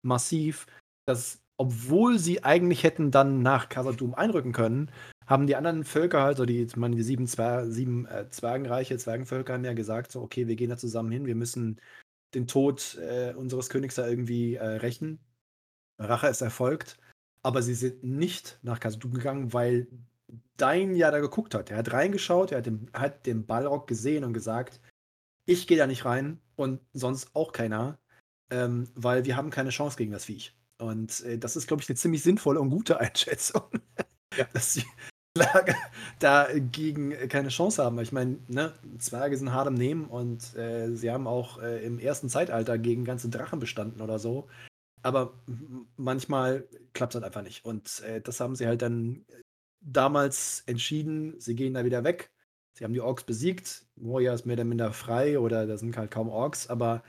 massiv, 0.02 0.66
dass, 1.06 1.42
obwohl 1.56 2.18
sie 2.18 2.44
eigentlich 2.44 2.82
hätten 2.82 3.10
dann 3.10 3.42
nach 3.42 3.68
Khazad-dûm 3.68 4.14
einrücken 4.14 4.52
können, 4.52 4.90
haben 5.26 5.46
die 5.46 5.56
anderen 5.56 5.84
Völker 5.84 6.22
halt, 6.22 6.36
so 6.36 6.44
die, 6.44 6.66
meine, 6.76 6.96
die 6.96 7.02
sieben, 7.02 7.26
Zwer 7.26 7.70
sieben 7.70 8.06
äh, 8.06 8.28
Zwergenreiche, 8.30 8.98
Zwergenvölker 8.98 9.54
haben 9.54 9.64
ja 9.64 9.72
gesagt, 9.72 10.12
so, 10.12 10.20
okay, 10.22 10.46
wir 10.46 10.56
gehen 10.56 10.70
da 10.70 10.76
zusammen 10.76 11.12
hin, 11.12 11.26
wir 11.26 11.34
müssen 11.34 11.80
den 12.34 12.46
Tod 12.46 12.98
äh, 13.00 13.32
unseres 13.34 13.70
Königs 13.70 13.94
da 13.94 14.06
irgendwie 14.06 14.56
äh, 14.56 14.66
rächen. 14.66 15.20
Rache 15.98 16.26
ist 16.26 16.40
erfolgt, 16.40 16.98
aber 17.42 17.62
sie 17.62 17.74
sind 17.74 18.02
nicht 18.02 18.58
nach 18.62 18.80
Kasudum 18.80 19.14
gegangen, 19.14 19.52
weil 19.52 19.86
Dein 20.56 20.94
ja 20.94 21.10
da 21.10 21.18
geguckt 21.18 21.54
hat. 21.54 21.70
Er 21.70 21.78
hat 21.78 21.92
reingeschaut, 21.92 22.52
er 22.52 22.58
hat 22.58 22.66
den, 22.66 22.88
hat 22.92 23.26
den 23.26 23.44
Ballrock 23.44 23.86
gesehen 23.88 24.24
und 24.24 24.32
gesagt, 24.32 24.80
ich 25.46 25.66
gehe 25.66 25.76
da 25.76 25.86
nicht 25.86 26.04
rein 26.04 26.40
und 26.56 26.80
sonst 26.92 27.34
auch 27.34 27.52
keiner, 27.52 27.98
ähm, 28.50 28.88
weil 28.94 29.24
wir 29.24 29.36
haben 29.36 29.50
keine 29.50 29.70
Chance 29.70 29.96
gegen 29.96 30.12
das 30.12 30.26
Viech. 30.26 30.56
Und 30.78 31.20
äh, 31.24 31.38
das 31.38 31.56
ist, 31.56 31.66
glaube 31.66 31.82
ich, 31.82 31.88
eine 31.88 31.96
ziemlich 31.96 32.22
sinnvolle 32.22 32.60
und 32.60 32.70
gute 32.70 32.98
Einschätzung, 33.00 33.62
ja. 34.36 34.46
dass 34.52 34.74
die 34.74 34.84
Zwerge 35.36 35.74
dagegen 36.20 37.10
keine 37.28 37.48
Chance 37.48 37.82
haben. 37.82 37.98
Ich 37.98 38.12
meine, 38.12 38.38
ne, 38.48 38.72
Zwerge 38.98 39.36
sind 39.36 39.52
hart 39.52 39.68
im 39.68 39.74
Nehmen 39.74 40.06
und 40.06 40.54
äh, 40.56 40.94
sie 40.94 41.10
haben 41.10 41.26
auch 41.26 41.60
äh, 41.60 41.84
im 41.84 41.98
ersten 41.98 42.28
Zeitalter 42.28 42.78
gegen 42.78 43.04
ganze 43.04 43.28
Drachen 43.28 43.58
bestanden 43.58 44.00
oder 44.00 44.18
so. 44.18 44.48
Aber 45.02 45.34
manchmal 45.96 46.66
klappt 46.94 47.14
es 47.14 47.20
halt 47.20 47.26
einfach 47.26 47.42
nicht. 47.42 47.64
Und 47.64 48.00
äh, 48.00 48.20
das 48.20 48.40
haben 48.40 48.56
sie 48.56 48.66
halt 48.66 48.80
dann 48.80 49.26
damals 49.80 50.62
entschieden, 50.66 51.38
sie 51.40 51.54
gehen 51.54 51.74
da 51.74 51.84
wieder 51.84 52.04
weg. 52.04 52.30
Sie 52.76 52.84
haben 52.84 52.94
die 52.94 53.00
Orks 53.00 53.24
besiegt. 53.24 53.86
Moria 53.96 54.34
ist 54.34 54.46
mehr 54.46 54.54
oder 54.54 54.64
minder 54.64 54.92
frei 54.92 55.38
oder 55.38 55.66
da 55.66 55.76
sind 55.76 55.96
halt 55.96 56.10
kaum 56.10 56.28
Orks, 56.28 56.68
aber 56.68 57.02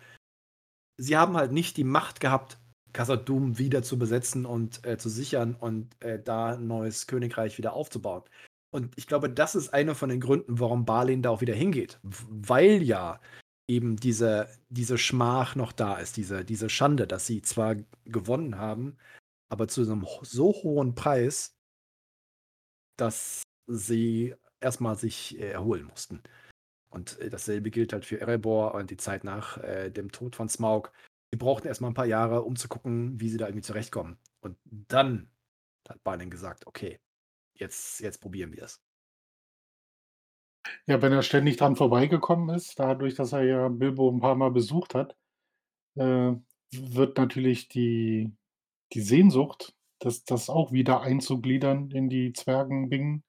sie 0.98 1.18
haben 1.18 1.38
halt 1.38 1.52
nicht 1.52 1.78
die 1.78 1.84
Macht 1.84 2.20
gehabt, 2.20 2.60
Khazad-dûm 2.96 3.58
wieder 3.58 3.84
zu 3.84 4.00
besetzen 4.00 4.46
und 4.46 4.86
äh, 4.86 4.98
zu 4.98 5.10
sichern 5.10 5.56
und 5.56 6.02
äh, 6.02 6.22
da 6.22 6.54
ein 6.54 6.68
neues 6.68 7.08
Königreich 7.08 7.58
wieder 7.58 7.74
aufzubauen. 7.74 8.24
Und 8.72 8.98
ich 8.98 9.08
glaube, 9.08 9.30
das 9.30 9.56
ist 9.56 9.74
einer 9.74 9.96
von 9.96 10.10
den 10.10 10.20
Gründen, 10.20 10.60
warum 10.60 10.86
Balin 10.86 11.22
da 11.22 11.30
auch 11.30 11.42
wieder 11.42 11.54
hingeht. 11.54 12.00
Weil 12.04 12.82
ja 12.82 13.20
eben 13.68 13.98
diese, 13.98 14.48
diese 14.70 14.98
Schmach 14.98 15.56
noch 15.56 15.72
da 15.72 15.98
ist, 15.98 16.18
diese, 16.18 16.46
diese 16.46 16.70
Schande, 16.70 17.08
dass 17.08 17.26
sie 17.28 17.42
zwar 17.42 17.76
gewonnen 18.06 18.58
haben, 18.58 18.98
aber 19.50 19.68
zu 19.68 19.82
einem 19.82 20.06
so 20.22 20.54
hohen 20.54 20.96
Preis, 20.96 21.56
dass 22.98 23.44
sie 23.68 24.36
erstmal 24.60 24.96
sich 24.98 25.40
äh, 25.40 25.52
erholen 25.52 25.86
mussten. 25.86 26.22
Und 26.90 27.20
äh, 27.20 27.30
dasselbe 27.30 27.72
gilt 27.72 27.94
halt 27.94 28.06
für 28.06 28.22
Erebor 28.22 28.74
und 28.76 28.90
die 28.90 28.98
Zeit 28.98 29.24
nach 29.24 29.58
äh, 29.58 29.90
dem 29.90 30.12
Tod 30.12 30.36
von 30.36 30.50
Smaug. 30.50 30.92
Sie 31.32 31.38
brauchten 31.38 31.68
erstmal 31.68 31.92
ein 31.92 31.96
paar 31.96 32.06
Jahre, 32.06 32.44
um 32.44 32.56
zu 32.56 32.68
gucken, 32.68 33.20
wie 33.20 33.30
sie 33.30 33.38
da 33.38 33.48
irgendwie 33.48 33.64
zurechtkommen. 33.64 34.18
Und 34.42 34.58
dann 34.64 35.30
hat 35.90 36.04
Balin 36.04 36.30
gesagt, 36.30 36.68
okay, 36.68 37.00
jetzt, 37.54 38.00
jetzt 38.00 38.22
probieren 38.22 38.54
wir 38.54 38.64
es. 38.64 38.82
Ja, 40.88 41.02
wenn 41.02 41.14
er 41.14 41.22
ständig 41.22 41.58
dran 41.58 41.76
vorbeigekommen 41.76 42.56
ist, 42.56 42.80
dadurch, 42.80 43.16
dass 43.16 43.34
er 43.34 43.44
ja 43.44 43.68
Bilbo 43.70 44.10
ein 44.12 44.20
paar 44.20 44.36
Mal 44.36 44.52
besucht 44.52 44.96
hat, 44.96 45.16
äh, 45.96 46.34
wird 46.72 47.18
natürlich 47.18 47.70
die, 47.70 48.32
die 48.94 49.02
Sehnsucht, 49.02 49.76
das, 50.00 50.24
das 50.26 50.50
auch 50.50 50.72
wieder 50.72 51.02
einzugliedern 51.02 51.92
in 51.92 52.10
die 52.10 52.34
Zwergenbingen, 52.34 53.24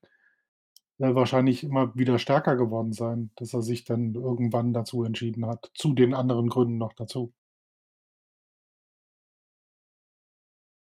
äh, 0.98 1.14
wahrscheinlich 1.14 1.62
immer 1.64 1.94
wieder 1.94 2.18
stärker 2.18 2.56
geworden 2.56 2.92
sein, 2.92 3.30
dass 3.36 3.54
er 3.54 3.62
sich 3.62 3.84
dann 3.84 4.14
irgendwann 4.14 4.72
dazu 4.72 5.04
entschieden 5.04 5.46
hat, 5.46 5.70
zu 5.74 5.92
den 5.94 6.14
anderen 6.14 6.48
Gründen 6.48 6.78
noch 6.78 6.94
dazu. 6.94 7.32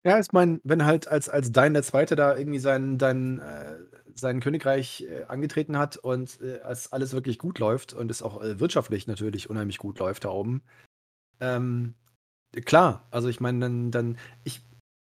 Ja, 0.07 0.21
ich 0.21 0.33
meine, 0.33 0.61
wenn 0.63 0.85
halt 0.85 1.09
als, 1.09 1.29
als 1.29 1.51
Dein 1.51 1.75
der 1.75 1.83
Zweite 1.83 2.15
da 2.15 2.37
irgendwie 2.37 2.61
sein, 2.61 2.97
dein, 2.97 3.41
äh, 3.41 3.77
sein 4.15 4.39
Königreich 4.39 5.03
äh, 5.11 5.25
angetreten 5.25 5.77
hat 5.77 5.97
und 5.97 6.41
äh, 6.41 6.61
als 6.61 6.93
alles 6.93 7.13
wirklich 7.13 7.39
gut 7.39 7.59
läuft 7.59 7.93
und 7.93 8.09
es 8.09 8.23
auch 8.23 8.41
äh, 8.41 8.61
wirtschaftlich 8.61 9.09
natürlich 9.09 9.51
unheimlich 9.51 9.79
gut 9.79 9.99
läuft 9.99 10.25
da 10.25 10.29
oben, 10.31 10.63
ähm, 11.41 11.95
klar, 12.65 13.07
also 13.11 13.29
ich 13.29 13.41
meine, 13.41 13.61
dann, 13.61 13.91
dann 13.91 14.19
ich, 14.45 14.63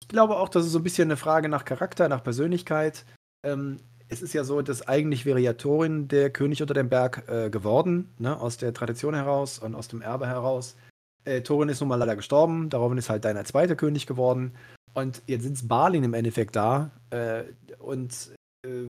ich 0.01 0.09
glaube 0.09 0.37
auch, 0.37 0.49
das 0.49 0.67
ist 0.67 0.73
so 0.73 0.79
ein 0.79 0.85
bisschen 0.85 1.09
eine 1.09 1.17
Frage 1.17 1.49
nach 1.49 1.65
Charakter, 1.65 2.09
nach 2.09 2.23
Persönlichkeit. 2.23 3.05
Ähm, 3.45 3.79
es 4.09 4.23
ist 4.23 4.33
ja 4.35 4.45
so, 4.45 4.63
dass 4.63 4.87
eigentlich 4.87 5.27
wäre 5.27 5.41
ja 5.41 5.55
Thorin 5.55 6.09
der 6.09 6.31
König 6.31 6.63
unter 6.63 6.75
dem 6.75 6.89
Berg 6.89 7.29
äh, 7.29 7.51
geworden, 7.51 8.15
ne? 8.19 8.39
aus 8.39 8.59
der 8.59 8.73
Tradition 8.73 9.15
heraus 9.15 9.59
und 9.59 9.75
aus 9.75 9.89
dem 9.89 10.03
Erbe 10.03 10.27
heraus. 10.27 10.77
Äh, 11.25 11.43
Thorin 11.43 11.69
ist 11.69 11.81
nun 11.81 11.89
mal 11.89 11.97
leider 11.97 12.17
gestorben, 12.17 12.71
daraufhin 12.71 12.99
ist 12.99 13.11
halt 13.11 13.25
deiner 13.25 13.45
zweite 13.45 13.77
König 13.77 14.07
geworden. 14.07 14.55
Und 14.95 15.23
jetzt 15.27 15.43
sitzt 15.43 15.69
Balin 15.69 16.05
im 16.05 16.15
Endeffekt 16.15 16.57
da 16.57 16.91
äh, 17.11 17.45
und 17.79 18.33
äh, 18.65 18.87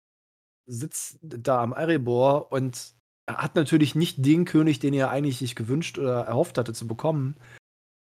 sitzt 0.67 1.19
da 1.23 1.63
am 1.63 1.73
Erebor 1.73 2.51
und 2.53 2.95
hat 3.29 3.55
natürlich 3.55 3.95
nicht 3.95 4.25
den 4.25 4.45
König, 4.45 4.79
den 4.79 4.95
er 4.95 5.11
eigentlich 5.11 5.39
sich 5.39 5.55
gewünscht 5.55 5.99
oder 5.99 6.23
erhofft 6.23 6.59
hatte 6.59 6.73
zu 6.73 6.87
bekommen. 6.87 7.37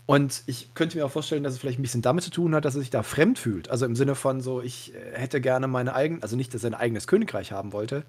Und 0.07 0.43
ich 0.47 0.75
könnte 0.75 0.97
mir 0.97 1.07
auch 1.07 1.11
vorstellen, 1.11 1.45
dass 1.45 1.53
es 1.55 1.59
vielleicht 1.61 1.79
ein 1.79 1.83
bisschen 1.83 2.03
damit 2.03 2.25
zu 2.25 2.31
tun 2.31 2.55
hat, 2.55 2.65
dass 2.65 2.75
er 2.75 2.81
sich 2.81 2.91
da 2.91 3.03
fremd 3.03 3.39
fühlt. 3.39 3.71
Also 3.71 3.87
im 3.87 3.95
Sinne 3.95 4.15
von 4.15 4.41
so, 4.41 4.61
ich 4.61 4.95
äh, 4.95 5.13
hätte 5.15 5.41
gerne 5.41 5.69
meine 5.69 5.95
eigene, 5.95 6.23
also 6.23 6.37
nicht, 6.37 6.53
dass 6.55 6.65
er 6.65 6.71
ein 6.71 6.75
eigenes 6.75 7.07
Königreich 7.07 7.53
haben 7.53 7.73
wollte, 7.73 8.05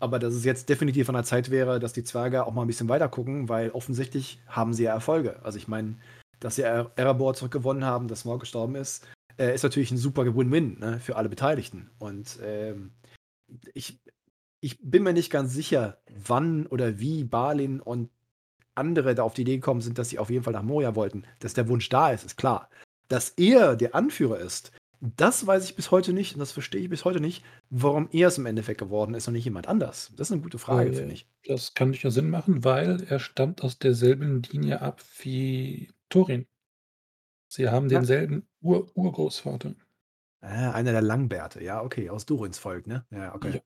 aber 0.00 0.18
dass 0.18 0.34
es 0.34 0.44
jetzt 0.44 0.68
definitiv 0.68 1.08
an 1.08 1.16
der 1.16 1.24
Zeit 1.24 1.50
wäre, 1.50 1.80
dass 1.80 1.92
die 1.92 2.04
Zwerge 2.04 2.46
auch 2.46 2.52
mal 2.52 2.62
ein 2.62 2.68
bisschen 2.68 2.88
weiter 2.88 3.08
gucken, 3.08 3.48
weil 3.48 3.70
offensichtlich 3.70 4.38
haben 4.46 4.72
sie 4.72 4.84
ja 4.84 4.92
Erfolge. 4.92 5.40
Also 5.42 5.58
ich 5.58 5.68
meine, 5.68 5.96
dass 6.40 6.56
sie 6.56 6.62
Erebor 6.62 7.34
zurückgewonnen 7.34 7.84
haben, 7.84 8.08
dass 8.08 8.24
Morg 8.24 8.40
gestorben 8.40 8.74
ist, 8.74 9.06
äh, 9.38 9.54
ist 9.54 9.62
natürlich 9.62 9.90
ein 9.90 9.98
super 9.98 10.24
Win-Win 10.36 10.78
ne, 10.78 11.00
für 11.00 11.16
alle 11.16 11.28
Beteiligten. 11.28 11.90
Und 11.98 12.38
ähm, 12.42 12.92
ich, 13.74 14.00
ich 14.60 14.78
bin 14.82 15.02
mir 15.02 15.12
nicht 15.12 15.30
ganz 15.30 15.52
sicher, 15.52 15.98
wann 16.14 16.66
oder 16.66 16.98
wie 16.98 17.24
Balin 17.24 17.80
und 17.80 18.10
andere 18.74 19.14
da 19.14 19.22
auf 19.24 19.34
die 19.34 19.42
Idee 19.42 19.56
gekommen 19.56 19.80
sind, 19.80 19.98
dass 19.98 20.08
sie 20.08 20.18
auf 20.18 20.30
jeden 20.30 20.44
Fall 20.44 20.52
nach 20.52 20.62
Moria 20.62 20.94
wollten. 20.94 21.24
Dass 21.40 21.54
der 21.54 21.68
Wunsch 21.68 21.88
da 21.88 22.10
ist, 22.10 22.24
ist 22.24 22.36
klar. 22.36 22.68
Dass 23.08 23.30
er 23.30 23.74
der 23.74 23.94
Anführer 23.94 24.38
ist, 24.38 24.72
das 25.00 25.46
weiß 25.46 25.64
ich 25.64 25.76
bis 25.76 25.90
heute 25.92 26.12
nicht 26.12 26.34
und 26.34 26.40
das 26.40 26.50
verstehe 26.52 26.80
ich 26.82 26.90
bis 26.90 27.04
heute 27.04 27.20
nicht, 27.20 27.44
warum 27.70 28.08
er 28.12 28.28
es 28.28 28.38
im 28.38 28.46
Endeffekt 28.46 28.80
geworden 28.80 29.14
ist 29.14 29.28
und 29.28 29.34
nicht 29.34 29.44
jemand 29.44 29.68
anders. 29.68 30.12
Das 30.16 30.28
ist 30.28 30.32
eine 30.32 30.42
gute 30.42 30.58
Frage, 30.58 30.90
Äh, 30.90 30.94
finde 30.94 31.14
ich. 31.14 31.26
das 31.46 31.74
kann 31.74 31.88
durchaus 31.92 32.14
Sinn 32.14 32.30
machen, 32.30 32.64
weil 32.64 33.04
er 33.08 33.20
stammt 33.20 33.62
aus 33.62 33.78
derselben 33.78 34.42
Linie 34.42 34.80
ab 34.82 35.00
wie 35.20 35.88
Thorin. 36.08 36.46
Sie 37.48 37.68
haben 37.68 37.88
Ja. 37.88 37.98
denselben 37.98 38.48
Ur 38.60 38.90
Urgroßvater. 38.94 39.74
Ah, 40.40 40.70
einer 40.72 40.92
der 40.92 41.02
Langbärte, 41.02 41.62
ja, 41.62 41.82
okay, 41.82 42.10
aus 42.10 42.24
Durins 42.26 42.58
Volk, 42.58 42.86
ne? 42.86 43.06
Ja, 43.10 43.34
okay. 43.34 43.54
Ja. 43.54 43.60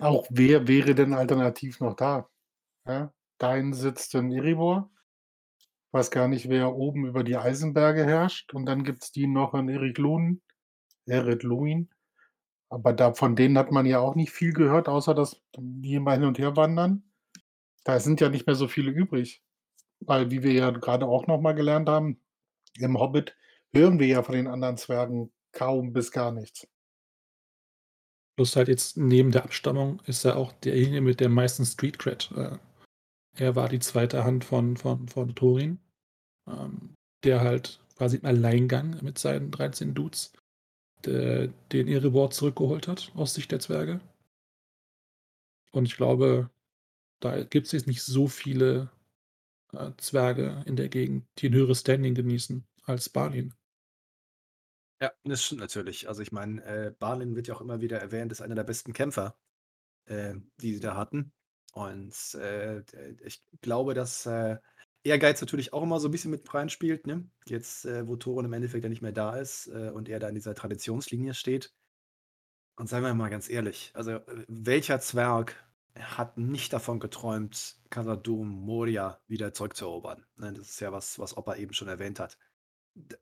Auch 0.00 0.26
wer 0.30 0.66
wäre 0.66 0.94
denn 0.94 1.12
alternativ 1.12 1.80
noch 1.80 1.94
da? 1.94 2.28
Ja? 2.86 3.12
Dain 3.38 3.72
sitzt 3.74 4.14
in 4.14 4.32
Erebor. 4.32 4.90
Weiß 5.92 6.10
gar 6.10 6.26
nicht, 6.28 6.48
wer 6.48 6.74
oben 6.74 7.06
über 7.06 7.22
die 7.22 7.36
Eisenberge 7.36 8.04
herrscht. 8.04 8.54
Und 8.54 8.66
dann 8.66 8.82
gibt 8.84 9.04
es 9.04 9.12
die 9.12 9.26
noch 9.26 9.54
in 9.54 9.68
Eriklun, 9.68 10.42
Eredluin. 11.06 11.90
Aber 12.70 12.92
da, 12.92 13.14
von 13.14 13.36
denen 13.36 13.58
hat 13.58 13.70
man 13.70 13.86
ja 13.86 14.00
auch 14.00 14.14
nicht 14.16 14.32
viel 14.32 14.52
gehört, 14.52 14.88
außer 14.88 15.14
dass 15.14 15.40
die 15.56 15.94
immer 15.94 16.14
hin 16.14 16.24
und 16.24 16.38
her 16.38 16.56
wandern. 16.56 17.12
Da 17.84 18.00
sind 18.00 18.20
ja 18.20 18.30
nicht 18.30 18.46
mehr 18.46 18.56
so 18.56 18.68
viele 18.68 18.90
übrig. 18.90 19.43
Weil, 20.06 20.30
wie 20.30 20.42
wir 20.42 20.52
ja 20.52 20.70
gerade 20.70 21.06
auch 21.06 21.26
noch 21.26 21.40
mal 21.40 21.54
gelernt 21.54 21.88
haben, 21.88 22.20
im 22.78 22.98
Hobbit 22.98 23.36
hören 23.72 23.98
wir 23.98 24.06
ja 24.06 24.22
von 24.22 24.34
den 24.34 24.46
anderen 24.46 24.76
Zwergen 24.76 25.32
kaum 25.52 25.92
bis 25.92 26.10
gar 26.10 26.32
nichts. 26.32 26.66
Plus 28.36 28.56
halt 28.56 28.68
jetzt 28.68 28.96
neben 28.96 29.30
der 29.30 29.44
Abstammung 29.44 30.02
ist 30.06 30.24
er 30.24 30.36
auch 30.36 30.52
derjenige 30.52 31.00
mit 31.00 31.20
der 31.20 31.28
meisten 31.28 31.64
Street 31.64 31.98
Cred. 31.98 32.30
Äh, 32.36 32.58
er 33.36 33.56
war 33.56 33.68
die 33.68 33.78
zweite 33.78 34.24
Hand 34.24 34.44
von, 34.44 34.76
von, 34.76 35.08
von 35.08 35.34
Thorin, 35.34 35.78
ähm, 36.48 36.94
der 37.22 37.40
halt 37.40 37.80
quasi 37.96 38.16
im 38.16 38.24
Alleingang 38.24 38.98
mit 39.02 39.18
seinen 39.18 39.50
13 39.50 39.94
Dudes 39.94 40.32
den 41.06 41.52
Erebor 41.88 42.30
zurückgeholt 42.30 42.88
hat 42.88 43.12
aus 43.14 43.34
Sicht 43.34 43.52
der 43.52 43.60
Zwerge. 43.60 44.00
Und 45.70 45.84
ich 45.84 45.96
glaube, 45.96 46.48
da 47.20 47.42
gibt 47.44 47.66
es 47.66 47.72
jetzt 47.72 47.86
nicht 47.86 48.02
so 48.02 48.26
viele 48.26 48.90
äh, 49.76 49.92
Zwerge 49.98 50.62
in 50.66 50.76
der 50.76 50.88
Gegend, 50.88 51.26
die 51.38 51.48
ein 51.48 51.54
höheres 51.54 51.80
Standing 51.80 52.14
genießen 52.14 52.66
als 52.84 53.08
Balin. 53.08 53.54
Ja, 55.00 55.12
das 55.24 55.42
stimmt 55.42 55.60
natürlich. 55.60 56.08
Also 56.08 56.22
ich 56.22 56.32
meine, 56.32 56.64
äh, 56.64 56.92
Balin 56.98 57.36
wird 57.36 57.48
ja 57.48 57.54
auch 57.54 57.60
immer 57.60 57.80
wieder 57.80 57.98
erwähnt, 57.98 58.32
ist 58.32 58.40
einer 58.40 58.54
der 58.54 58.64
besten 58.64 58.92
Kämpfer, 58.92 59.36
äh, 60.06 60.34
die 60.60 60.74
sie 60.74 60.80
da 60.80 60.96
hatten. 60.96 61.32
Und 61.72 62.14
äh, 62.34 62.82
ich 63.24 63.42
glaube, 63.60 63.94
dass 63.94 64.26
äh, 64.26 64.58
Ehrgeiz 65.02 65.40
natürlich 65.40 65.72
auch 65.72 65.82
immer 65.82 66.00
so 66.00 66.08
ein 66.08 66.12
bisschen 66.12 66.30
mit 66.30 66.54
reinspielt, 66.54 67.06
ne? 67.06 67.28
Jetzt, 67.46 67.84
äh, 67.84 68.06
wo 68.06 68.16
Thorin 68.16 68.46
im 68.46 68.52
Endeffekt 68.52 68.84
ja 68.84 68.88
nicht 68.88 69.02
mehr 69.02 69.12
da 69.12 69.36
ist 69.36 69.66
und 69.66 70.08
er 70.08 70.20
da 70.20 70.28
in 70.28 70.34
dieser 70.34 70.54
Traditionslinie 70.54 71.34
steht. 71.34 71.74
Und 72.76 72.88
seien 72.88 73.02
wir 73.02 73.12
mal 73.14 73.28
ganz 73.28 73.50
ehrlich, 73.50 73.90
also 73.94 74.20
welcher 74.48 75.00
Zwerg 75.00 75.56
hat 75.98 76.38
nicht 76.38 76.72
davon 76.72 77.00
geträumt, 77.00 77.78
Khazad-dûm, 77.90 78.44
Moria 78.44 79.20
wieder 79.28 79.52
zurückzuerobern? 79.52 80.24
Ne? 80.36 80.52
Das 80.52 80.70
ist 80.70 80.80
ja 80.80 80.92
was, 80.92 81.18
was 81.18 81.36
Opa 81.36 81.56
eben 81.56 81.72
schon 81.72 81.88
erwähnt 81.88 82.20
hat 82.20 82.36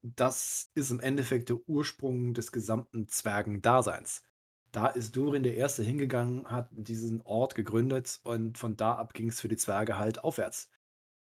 das 0.02 0.70
ist 0.74 0.90
im 0.90 1.00
Endeffekt 1.00 1.48
der 1.48 1.58
Ursprung 1.66 2.35
des 2.35 2.52
gesamten 2.52 3.08
Zwergendaseins. 3.08 4.22
Da 4.70 4.87
ist 4.87 5.16
Durin 5.16 5.42
der 5.42 5.56
Erste 5.56 5.82
hingegangen, 5.82 6.46
hat 6.50 6.68
diesen 6.72 7.22
Ort 7.22 7.54
gegründet 7.54 8.20
und 8.24 8.58
von 8.58 8.76
da 8.76 8.94
ab 8.94 9.12
ging 9.14 9.28
es 9.28 9.40
für 9.40 9.48
die 9.48 9.56
Zwerge 9.56 9.98
halt 9.98 10.24
aufwärts. 10.24 10.70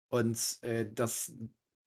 Und 0.10 0.60
äh, 0.62 0.92
dass 0.92 1.34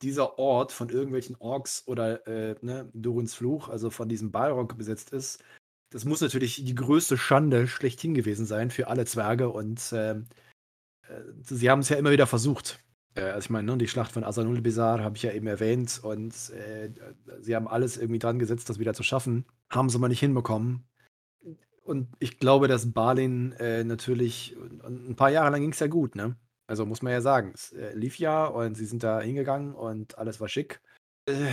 dieser 0.02 0.38
Ort 0.38 0.72
von 0.72 0.88
irgendwelchen 0.88 1.36
Orks 1.36 1.86
oder 1.86 2.26
äh, 2.26 2.56
ne, 2.62 2.90
Durins 2.92 3.34
Fluch, 3.34 3.68
also 3.68 3.90
von 3.90 4.08
diesem 4.08 4.32
Balrog 4.32 4.76
besetzt 4.76 5.10
ist, 5.10 5.42
das 5.94 6.04
muss 6.04 6.20
natürlich 6.20 6.64
die 6.64 6.74
größte 6.74 7.16
Schande 7.16 7.68
schlechthin 7.68 8.14
gewesen 8.14 8.46
sein 8.46 8.72
für 8.72 8.88
alle 8.88 9.06
Zwerge 9.06 9.48
und 9.48 9.80
ähm, 9.92 10.26
äh, 11.08 11.20
sie 11.40 11.70
haben 11.70 11.78
es 11.78 11.88
ja 11.88 11.96
immer 11.96 12.10
wieder 12.10 12.26
versucht. 12.26 12.80
Äh, 13.14 13.20
also 13.20 13.46
ich 13.46 13.50
meine, 13.50 13.70
ne, 13.70 13.78
die 13.78 13.86
Schlacht 13.86 14.10
von 14.10 14.24
Asanul 14.24 14.60
Bizar 14.60 15.04
habe 15.04 15.16
ich 15.16 15.22
ja 15.22 15.30
eben 15.30 15.46
erwähnt 15.46 16.00
und 16.02 16.34
äh, 16.50 16.90
sie 17.38 17.54
haben 17.54 17.68
alles 17.68 17.96
irgendwie 17.96 18.18
dran 18.18 18.40
gesetzt, 18.40 18.68
das 18.68 18.80
wieder 18.80 18.92
zu 18.92 19.04
schaffen. 19.04 19.44
Haben 19.70 19.88
sie 19.88 20.00
mal 20.00 20.08
nicht 20.08 20.18
hinbekommen. 20.18 20.84
Und 21.84 22.08
ich 22.18 22.40
glaube, 22.40 22.66
dass 22.66 22.92
Balin 22.92 23.52
äh, 23.60 23.84
natürlich, 23.84 24.56
ein 24.84 25.14
paar 25.14 25.30
Jahre 25.30 25.52
lang 25.52 25.60
ging 25.60 25.72
es 25.72 25.78
ja 25.78 25.86
gut, 25.86 26.16
ne? 26.16 26.34
Also 26.66 26.86
muss 26.86 27.02
man 27.02 27.12
ja 27.12 27.20
sagen, 27.20 27.52
es 27.54 27.70
äh, 27.70 27.94
lief 27.94 28.18
ja 28.18 28.46
und 28.46 28.74
sie 28.74 28.86
sind 28.86 29.04
da 29.04 29.20
hingegangen 29.20 29.74
und 29.74 30.18
alles 30.18 30.40
war 30.40 30.48
schick. 30.48 30.80
Äh, 31.28 31.46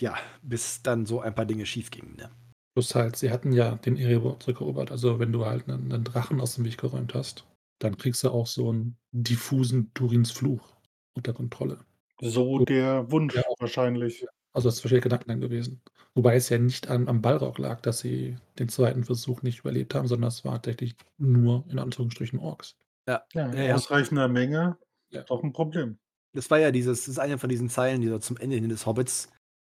ja, 0.00 0.18
bis 0.42 0.82
dann 0.82 1.06
so 1.06 1.20
ein 1.20 1.34
paar 1.34 1.46
Dinge 1.46 1.64
schief 1.64 1.90
gingen, 1.90 2.16
ne? 2.16 2.30
Plus 2.76 2.94
halt, 2.94 3.16
sie 3.16 3.30
hatten 3.30 3.52
ja 3.52 3.76
den 3.76 3.96
Erebor 3.96 4.38
zurückerobert. 4.38 4.90
Also 4.90 5.18
wenn 5.18 5.32
du 5.32 5.46
halt 5.46 5.66
einen, 5.66 5.90
einen 5.90 6.04
Drachen 6.04 6.42
aus 6.42 6.56
dem 6.56 6.66
Weg 6.66 6.76
geräumt 6.76 7.14
hast, 7.14 7.46
dann 7.78 7.96
kriegst 7.96 8.22
du 8.22 8.28
auch 8.30 8.46
so 8.46 8.68
einen 8.68 8.98
diffusen 9.12 9.90
Durins 9.94 10.30
Fluch 10.30 10.74
unter 11.14 11.32
Kontrolle. 11.32 11.78
So 12.20 12.66
der 12.66 13.10
Wunsch 13.10 13.34
Ja, 13.34 13.44
wahrscheinlich. 13.58 14.26
Also 14.52 14.68
das 14.68 14.76
ist 14.76 14.84
wahrscheinlich 14.84 15.04
Gedankengang 15.04 15.40
gewesen. 15.40 15.80
Wobei 16.14 16.36
es 16.36 16.50
ja 16.50 16.58
nicht 16.58 16.88
an, 16.88 17.08
am 17.08 17.22
Balrog 17.22 17.56
lag, 17.56 17.80
dass 17.80 18.00
sie 18.00 18.36
den 18.58 18.68
zweiten 18.68 19.04
Versuch 19.04 19.40
nicht 19.40 19.60
überlebt 19.60 19.94
haben, 19.94 20.06
sondern 20.06 20.28
es 20.28 20.44
war 20.44 20.56
tatsächlich 20.60 20.96
nur 21.16 21.64
in 21.70 21.78
Anführungsstrichen 21.78 22.38
Orks. 22.38 22.76
Ja, 23.08 23.22
Ja, 23.32 23.54
ja. 23.54 23.74
ausreichender 23.74 24.28
Menge 24.28 24.76
Ja. 25.08 25.22
doch 25.22 25.42
ein 25.42 25.54
Problem. 25.54 25.98
Das 26.34 26.50
war 26.50 26.58
ja 26.58 26.70
dieses, 26.70 27.00
das 27.00 27.08
ist 27.08 27.18
eine 27.18 27.38
von 27.38 27.48
diesen 27.48 27.70
Zeilen, 27.70 28.02
die 28.02 28.08
so 28.08 28.18
zum 28.18 28.36
Ende 28.36 28.56
hin 28.56 28.68
des 28.68 28.84
Hobbits, 28.84 29.30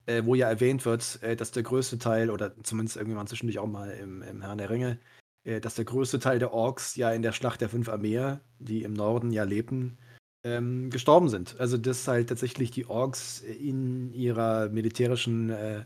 äh, 0.05 0.23
wo 0.25 0.35
ja 0.35 0.49
erwähnt 0.49 0.85
wird, 0.85 1.21
äh, 1.21 1.35
dass 1.35 1.51
der 1.51 1.63
größte 1.63 1.99
Teil, 1.99 2.29
oder 2.29 2.53
zumindest 2.63 2.97
irgendwann 2.97 3.27
zwischendurch 3.27 3.59
auch 3.59 3.67
mal 3.67 3.91
im, 3.91 4.21
im 4.21 4.41
Herrn 4.41 4.57
der 4.57 4.69
Ringe, 4.69 4.99
äh, 5.43 5.59
dass 5.59 5.75
der 5.75 5.85
größte 5.85 6.19
Teil 6.19 6.39
der 6.39 6.53
Orks 6.53 6.95
ja 6.95 7.11
in 7.11 7.21
der 7.21 7.31
Schlacht 7.31 7.61
der 7.61 7.69
fünf 7.69 7.89
Armeen, 7.89 8.39
die 8.59 8.83
im 8.83 8.93
Norden 8.93 9.31
ja 9.31 9.43
lebten, 9.43 9.97
ähm, 10.43 10.89
gestorben 10.89 11.29
sind. 11.29 11.59
Also 11.59 11.77
dass 11.77 12.07
halt 12.07 12.29
tatsächlich 12.29 12.71
die 12.71 12.87
Orks 12.87 13.41
in 13.41 14.11
ihrer 14.13 14.69
militärischen 14.69 15.49
äh, 15.49 15.85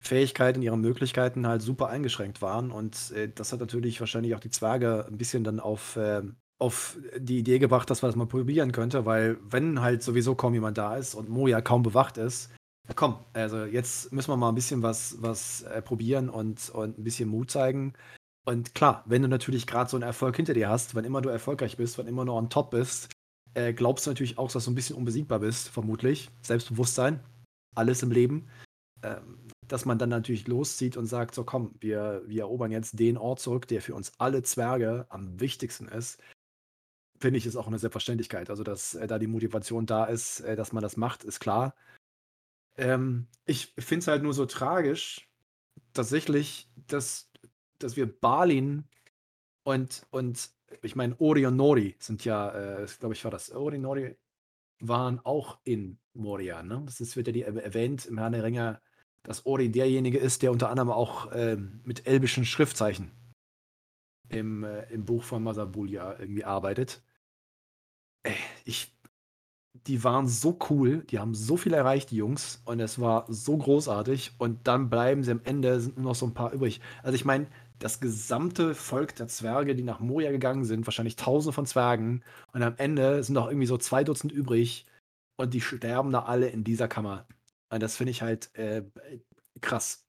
Fähigkeit, 0.00 0.56
in 0.56 0.62
ihren 0.62 0.80
Möglichkeiten 0.80 1.46
halt 1.46 1.62
super 1.62 1.88
eingeschränkt 1.88 2.42
waren. 2.42 2.70
Und 2.70 3.12
äh, 3.12 3.28
das 3.34 3.52
hat 3.52 3.60
natürlich 3.60 4.00
wahrscheinlich 4.00 4.34
auch 4.34 4.40
die 4.40 4.50
Zwerge 4.50 5.06
ein 5.08 5.16
bisschen 5.18 5.44
dann 5.44 5.60
auf, 5.60 5.96
ähm, 6.00 6.36
auf 6.58 6.98
die 7.16 7.38
Idee 7.38 7.58
gebracht, 7.58 7.90
dass 7.90 8.02
man 8.02 8.10
das 8.10 8.16
mal 8.16 8.26
probieren 8.26 8.72
könnte, 8.72 9.06
weil 9.06 9.38
wenn 9.42 9.80
halt 9.80 10.02
sowieso 10.02 10.34
kaum 10.34 10.54
jemand 10.54 10.78
da 10.78 10.96
ist 10.96 11.14
und 11.14 11.28
Moja 11.28 11.60
kaum 11.60 11.82
bewacht 11.82 12.18
ist, 12.18 12.50
komm, 12.94 13.18
also 13.32 13.64
jetzt 13.64 14.12
müssen 14.12 14.30
wir 14.30 14.36
mal 14.36 14.50
ein 14.50 14.54
bisschen 14.54 14.82
was, 14.82 15.16
was 15.20 15.62
äh, 15.62 15.80
probieren 15.82 16.28
und, 16.28 16.70
und 16.70 16.98
ein 16.98 17.04
bisschen 17.04 17.28
Mut 17.28 17.50
zeigen. 17.50 17.94
Und 18.46 18.74
klar, 18.74 19.02
wenn 19.06 19.22
du 19.22 19.28
natürlich 19.28 19.66
gerade 19.66 19.88
so 19.88 19.96
einen 19.96 20.04
Erfolg 20.04 20.36
hinter 20.36 20.52
dir 20.52 20.68
hast, 20.68 20.94
wann 20.94 21.04
immer 21.04 21.22
du 21.22 21.30
erfolgreich 21.30 21.76
bist, 21.76 21.96
wann 21.96 22.06
immer 22.06 22.24
du 22.26 22.32
on 22.32 22.50
top 22.50 22.70
bist, 22.70 23.10
äh, 23.54 23.72
glaubst 23.72 24.06
du 24.06 24.10
natürlich 24.10 24.36
auch, 24.36 24.52
dass 24.52 24.66
du 24.66 24.70
ein 24.70 24.74
bisschen 24.74 24.96
unbesiegbar 24.96 25.38
bist, 25.38 25.70
vermutlich. 25.70 26.30
Selbstbewusstsein, 26.42 27.20
alles 27.74 28.02
im 28.02 28.10
Leben. 28.10 28.48
Ähm, 29.02 29.38
dass 29.68 29.84
man 29.84 29.98
dann 29.98 30.10
natürlich 30.10 30.46
loszieht 30.46 30.96
und 30.96 31.06
sagt, 31.06 31.34
so 31.34 31.44
komm, 31.44 31.74
wir, 31.80 32.22
wir 32.26 32.42
erobern 32.42 32.70
jetzt 32.70 32.98
den 32.98 33.16
Ort 33.16 33.40
zurück, 33.40 33.66
der 33.68 33.80
für 33.80 33.94
uns 33.94 34.12
alle 34.18 34.42
Zwerge 34.42 35.06
am 35.08 35.40
wichtigsten 35.40 35.88
ist. 35.88 36.20
finde 37.18 37.38
ich, 37.38 37.46
ist 37.46 37.56
auch 37.56 37.66
eine 37.66 37.78
Selbstverständlichkeit. 37.78 38.50
Also, 38.50 38.64
dass 38.64 38.94
äh, 38.94 39.06
da 39.06 39.18
die 39.18 39.26
Motivation 39.26 39.86
da 39.86 40.04
ist, 40.04 40.40
äh, 40.40 40.56
dass 40.56 40.72
man 40.72 40.82
das 40.82 40.96
macht, 40.96 41.24
ist 41.24 41.40
klar. 41.40 41.74
Ähm, 42.76 43.28
ich 43.46 43.74
finde 43.78 44.00
es 44.00 44.08
halt 44.08 44.22
nur 44.22 44.34
so 44.34 44.46
tragisch, 44.46 45.28
tatsächlich, 45.92 46.68
dass, 46.88 47.30
dass 47.78 47.96
wir 47.96 48.06
Balin 48.06 48.84
und, 49.62 50.06
und 50.10 50.50
ich 50.82 50.96
meine, 50.96 51.18
Ori 51.20 51.46
und 51.46 51.56
Nori 51.56 51.96
sind 51.98 52.24
ja, 52.24 52.50
äh, 52.50 52.86
glaube 52.98 53.14
ich, 53.14 53.24
war 53.24 53.30
das. 53.30 53.50
Ori 53.52 53.76
und 53.76 53.82
Nori 53.82 54.16
waren 54.80 55.20
auch 55.20 55.58
in 55.64 55.98
Moria. 56.14 56.62
Ne? 56.62 56.82
Das 56.84 57.00
ist, 57.00 57.16
wird 57.16 57.28
ja 57.28 57.32
die 57.32 57.42
erwähnt 57.42 58.06
im 58.06 58.18
Herrn 58.18 58.32
der 58.32 58.44
Ringe, 58.44 58.80
dass 59.22 59.46
Ori 59.46 59.70
derjenige 59.70 60.18
ist, 60.18 60.42
der 60.42 60.52
unter 60.52 60.68
anderem 60.68 60.90
auch 60.90 61.30
ähm, 61.32 61.80
mit 61.84 62.06
elbischen 62.06 62.44
Schriftzeichen 62.44 63.10
im, 64.28 64.64
äh, 64.64 64.84
im 64.92 65.04
Buch 65.04 65.24
von 65.24 65.42
Masabul 65.42 65.90
ja 65.90 66.18
irgendwie 66.18 66.44
arbeitet. 66.44 67.02
Ey, 68.22 68.36
ich, 68.64 68.93
die 69.86 70.02
waren 70.02 70.26
so 70.28 70.58
cool, 70.70 71.04
die 71.10 71.18
haben 71.18 71.34
so 71.34 71.56
viel 71.56 71.74
erreicht, 71.74 72.10
die 72.10 72.16
Jungs, 72.16 72.62
und 72.64 72.80
es 72.80 72.98
war 73.00 73.26
so 73.28 73.56
großartig. 73.56 74.32
Und 74.38 74.66
dann 74.66 74.88
bleiben 74.88 75.22
sie 75.22 75.32
am 75.32 75.42
Ende, 75.44 75.80
sind 75.80 75.96
nur 75.96 76.06
noch 76.06 76.14
so 76.14 76.26
ein 76.26 76.34
paar 76.34 76.52
übrig. 76.52 76.80
Also 77.02 77.16
ich 77.16 77.24
meine, 77.24 77.46
das 77.78 78.00
gesamte 78.00 78.74
Volk 78.74 79.14
der 79.16 79.28
Zwerge, 79.28 79.74
die 79.74 79.82
nach 79.82 80.00
Moria 80.00 80.30
gegangen 80.30 80.64
sind, 80.64 80.86
wahrscheinlich 80.86 81.16
tausende 81.16 81.52
von 81.52 81.66
Zwergen, 81.66 82.22
und 82.52 82.62
am 82.62 82.74
Ende 82.78 83.22
sind 83.22 83.34
noch 83.34 83.48
irgendwie 83.48 83.66
so 83.66 83.76
zwei 83.78 84.04
Dutzend 84.04 84.32
übrig 84.32 84.86
und 85.36 85.52
die 85.54 85.60
sterben 85.60 86.12
da 86.12 86.22
alle 86.22 86.48
in 86.48 86.64
dieser 86.64 86.88
Kammer. 86.88 87.26
Und 87.70 87.82
das 87.82 87.96
finde 87.96 88.12
ich 88.12 88.22
halt 88.22 88.54
äh, 88.54 88.84
krass. 89.60 90.06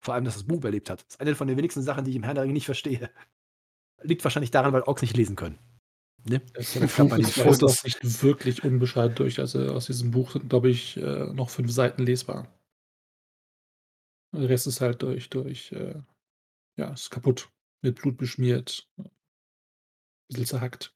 Vor 0.00 0.14
allem, 0.14 0.24
dass 0.24 0.34
das 0.34 0.44
Buch 0.44 0.58
überlebt 0.58 0.90
hat. 0.90 1.00
Das 1.00 1.14
ist 1.16 1.20
eine 1.20 1.34
von 1.34 1.48
den 1.48 1.56
wenigsten 1.56 1.82
Sachen, 1.82 2.04
die 2.04 2.10
ich 2.10 2.16
im 2.16 2.22
Herrn 2.22 2.36
der 2.36 2.44
Ringe 2.44 2.54
nicht 2.54 2.66
verstehe. 2.66 3.10
Liegt 4.02 4.24
wahrscheinlich 4.24 4.50
daran, 4.50 4.72
weil 4.72 4.82
Orks 4.82 5.02
nicht 5.02 5.16
lesen 5.16 5.36
können. 5.36 5.58
Ne? 6.28 6.42
Das 6.54 6.74
Buch 6.74 7.08
bei 7.08 7.16
den 7.16 7.26
Fotos 7.26 7.84
nicht 7.84 8.22
wirklich 8.22 8.64
unbescheid 8.64 9.18
durch. 9.18 9.38
Also 9.38 9.72
aus 9.72 9.86
diesem 9.86 10.10
Buch 10.10 10.32
sind, 10.32 10.48
glaube 10.48 10.70
ich, 10.70 10.96
äh, 10.96 11.26
noch 11.32 11.50
fünf 11.50 11.70
Seiten 11.70 12.02
lesbar. 12.04 12.48
Der 14.32 14.48
Rest 14.48 14.66
ist 14.66 14.80
halt 14.80 15.02
durch, 15.02 15.30
durch 15.30 15.72
äh, 15.72 16.00
ja, 16.76 16.92
ist 16.92 17.10
kaputt. 17.10 17.48
Mit 17.82 18.00
Blut 18.00 18.16
beschmiert. 18.16 18.88
Ein 18.98 19.10
bisschen 20.28 20.46
zerhackt. 20.46 20.94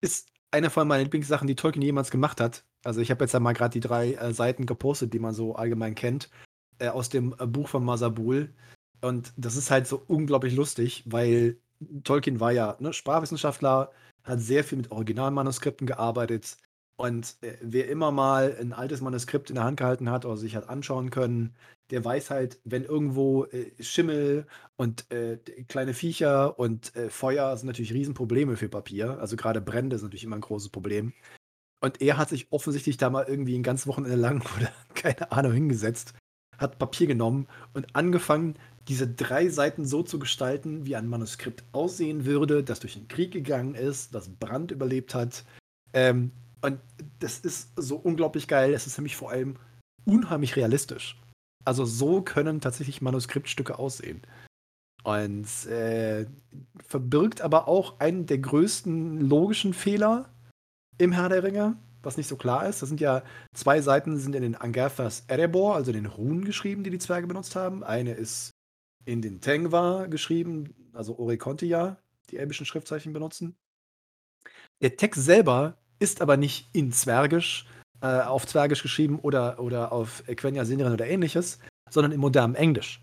Ist 0.00 0.30
eine 0.50 0.70
von 0.70 0.88
meinen 0.88 1.04
Lieblingssachen, 1.04 1.46
die 1.46 1.56
Tolkien 1.56 1.82
jemals 1.82 2.10
gemacht 2.10 2.40
hat. 2.40 2.64
Also 2.84 3.00
ich 3.00 3.10
habe 3.10 3.24
jetzt 3.24 3.32
ja 3.32 3.40
mal 3.40 3.52
gerade 3.52 3.72
die 3.72 3.86
drei 3.86 4.14
äh, 4.14 4.32
Seiten 4.32 4.66
gepostet, 4.66 5.12
die 5.12 5.18
man 5.18 5.34
so 5.34 5.54
allgemein 5.54 5.94
kennt, 5.94 6.30
äh, 6.78 6.88
aus 6.88 7.08
dem 7.08 7.34
äh, 7.38 7.46
Buch 7.46 7.68
von 7.68 7.84
Masabul. 7.84 8.54
Und 9.00 9.32
das 9.36 9.56
ist 9.56 9.70
halt 9.70 9.86
so 9.86 10.02
unglaublich 10.06 10.54
lustig, 10.54 11.04
weil 11.06 11.60
Tolkien 12.04 12.40
war 12.40 12.52
ja 12.52 12.76
ne, 12.80 12.92
Sprachwissenschaftler, 12.92 13.90
hat 14.24 14.40
sehr 14.40 14.64
viel 14.64 14.78
mit 14.78 14.90
Originalmanuskripten 14.90 15.86
gearbeitet. 15.86 16.56
Und 16.96 17.36
äh, 17.42 17.56
wer 17.60 17.88
immer 17.88 18.10
mal 18.10 18.56
ein 18.60 18.72
altes 18.72 19.00
Manuskript 19.00 19.50
in 19.50 19.54
der 19.54 19.64
Hand 19.64 19.78
gehalten 19.78 20.10
hat 20.10 20.24
oder 20.24 20.36
sich 20.36 20.56
hat 20.56 20.68
anschauen 20.68 21.10
können, 21.10 21.54
der 21.90 22.04
weiß 22.04 22.30
halt, 22.30 22.60
wenn 22.64 22.84
irgendwo 22.84 23.44
äh, 23.46 23.70
Schimmel 23.80 24.46
und 24.76 25.10
äh, 25.12 25.38
kleine 25.68 25.94
Viecher 25.94 26.58
und 26.58 26.94
äh, 26.96 27.08
Feuer 27.08 27.56
sind 27.56 27.68
natürlich 27.68 27.94
Riesenprobleme 27.94 28.56
für 28.56 28.68
Papier. 28.68 29.18
Also 29.20 29.36
gerade 29.36 29.60
Brände 29.60 29.96
sind 29.96 30.06
natürlich 30.08 30.24
immer 30.24 30.36
ein 30.36 30.42
großes 30.42 30.70
Problem. 30.70 31.12
Und 31.80 32.02
er 32.02 32.18
hat 32.18 32.28
sich 32.30 32.50
offensichtlich 32.50 32.96
da 32.96 33.10
mal 33.10 33.26
irgendwie 33.28 33.56
ein 33.56 33.62
ganzes 33.62 33.86
Wochenende 33.86 34.16
lang 34.16 34.42
oder 34.56 34.72
keine 34.94 35.30
Ahnung 35.30 35.52
hingesetzt, 35.52 36.14
hat 36.58 36.78
Papier 36.78 37.06
genommen 37.06 37.46
und 37.72 37.94
angefangen, 37.94 38.56
diese 38.88 39.06
drei 39.06 39.48
Seiten 39.48 39.84
so 39.84 40.02
zu 40.02 40.18
gestalten, 40.18 40.86
wie 40.86 40.96
ein 40.96 41.08
Manuskript 41.08 41.62
aussehen 41.72 42.24
würde, 42.24 42.64
das 42.64 42.80
durch 42.80 42.94
den 42.94 43.08
Krieg 43.08 43.32
gegangen 43.32 43.74
ist, 43.74 44.14
das 44.14 44.28
Brand 44.28 44.70
überlebt 44.70 45.14
hat. 45.14 45.44
Ähm, 45.92 46.32
und 46.62 46.80
das 47.20 47.38
ist 47.38 47.70
so 47.76 47.96
unglaublich 47.96 48.48
geil. 48.48 48.72
Es 48.72 48.86
ist 48.86 48.98
nämlich 48.98 49.16
vor 49.16 49.30
allem 49.30 49.56
unheimlich 50.04 50.56
realistisch. 50.56 51.20
Also 51.64 51.84
so 51.84 52.22
können 52.22 52.60
tatsächlich 52.60 53.02
Manuskriptstücke 53.02 53.78
aussehen. 53.78 54.22
Und 55.04 55.66
äh, 55.66 56.26
verbirgt 56.86 57.42
aber 57.42 57.68
auch 57.68 58.00
einen 58.00 58.26
der 58.26 58.38
größten 58.38 59.20
logischen 59.20 59.74
Fehler 59.74 60.28
im 60.96 61.12
Herr 61.12 61.28
der 61.28 61.42
Ringe, 61.44 61.76
was 62.02 62.16
nicht 62.16 62.28
so 62.28 62.36
klar 62.36 62.68
ist. 62.68 62.82
Das 62.82 62.88
sind 62.88 63.00
ja 63.00 63.22
zwei 63.54 63.80
Seiten 63.80 64.18
sind 64.18 64.34
in 64.34 64.42
den 64.42 64.54
Angathas 64.54 65.24
Erebor, 65.26 65.74
also 65.74 65.92
den 65.92 66.06
Runen 66.06 66.44
geschrieben, 66.44 66.84
die 66.84 66.90
die 66.90 66.98
Zwerge 66.98 67.26
benutzt 67.26 67.56
haben. 67.56 67.82
Eine 67.84 68.12
ist 68.12 68.52
in 69.04 69.22
den 69.22 69.40
Tengwa 69.40 70.06
geschrieben, 70.06 70.74
also 70.92 71.18
Orikontia, 71.18 71.98
die 72.30 72.36
elbischen 72.36 72.66
Schriftzeichen 72.66 73.12
benutzen. 73.12 73.56
Der 74.80 74.96
Text 74.96 75.24
selber 75.24 75.78
ist 75.98 76.20
aber 76.20 76.36
nicht 76.36 76.68
in 76.72 76.92
Zwergisch, 76.92 77.66
äh, 78.00 78.20
auf 78.20 78.46
Zwergisch 78.46 78.82
geschrieben 78.82 79.18
oder, 79.18 79.58
oder 79.58 79.92
auf 79.92 80.22
Quenya 80.36 80.64
Sinnerin 80.64 80.92
oder 80.92 81.06
ähnliches, 81.06 81.58
sondern 81.90 82.12
in 82.12 82.20
modernem 82.20 82.54
Englisch. 82.54 83.02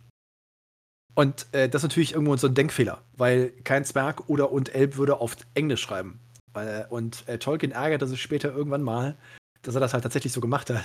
Und 1.15 1.47
äh, 1.53 1.69
das 1.69 1.79
ist 1.79 1.89
natürlich 1.89 2.13
irgendwo 2.13 2.35
so 2.35 2.47
ein 2.47 2.55
Denkfehler, 2.55 3.01
weil 3.13 3.49
kein 3.63 3.85
Zwerg 3.85 4.29
oder 4.29 4.51
und 4.51 4.75
Elb 4.75 4.97
würde 4.97 5.19
auf 5.19 5.37
Englisch 5.53 5.81
schreiben. 5.81 6.19
Weil, 6.55 6.87
und 6.89 7.27
äh, 7.27 7.37
Tolkien 7.37 7.73
ärgerte 7.73 8.07
sich 8.07 8.21
später 8.21 8.53
irgendwann 8.53 8.81
mal, 8.81 9.17
dass 9.61 9.75
er 9.75 9.81
das 9.81 9.93
halt 9.93 10.03
tatsächlich 10.03 10.31
so 10.31 10.39
gemacht 10.39 10.69
hat. 10.69 10.83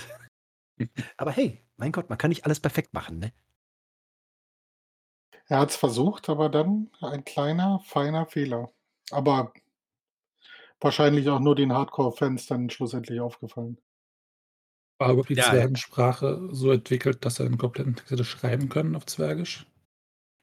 aber 1.17 1.31
hey, 1.31 1.63
mein 1.77 1.93
Gott, 1.93 2.09
man 2.09 2.17
kann 2.17 2.29
nicht 2.29 2.45
alles 2.45 2.59
perfekt 2.59 2.93
machen, 2.93 3.19
ne? 3.19 3.31
Er 5.47 5.59
hat 5.59 5.69
es 5.69 5.75
versucht, 5.75 6.29
aber 6.29 6.49
dann 6.49 6.89
ein 7.01 7.23
kleiner, 7.23 7.79
feiner 7.85 8.25
Fehler. 8.25 8.71
Aber 9.11 9.53
wahrscheinlich 10.79 11.29
auch 11.29 11.39
nur 11.39 11.55
den 11.55 11.73
Hardcore-Fans 11.73 12.47
dann 12.47 12.69
schlussendlich 12.69 13.19
aufgefallen. 13.19 13.77
War 14.97 15.11
überhaupt 15.11 15.29
die 15.29 15.35
ja, 15.35 15.49
Zwergensprache 15.49 16.49
so 16.51 16.71
entwickelt, 16.71 17.25
dass 17.25 17.39
er 17.39 17.45
einen 17.45 17.57
kompletten 17.57 17.95
Text 17.95 18.11
hätte 18.11 18.23
schreiben 18.23 18.69
können 18.69 18.95
auf 18.95 19.05
Zwergisch? 19.05 19.65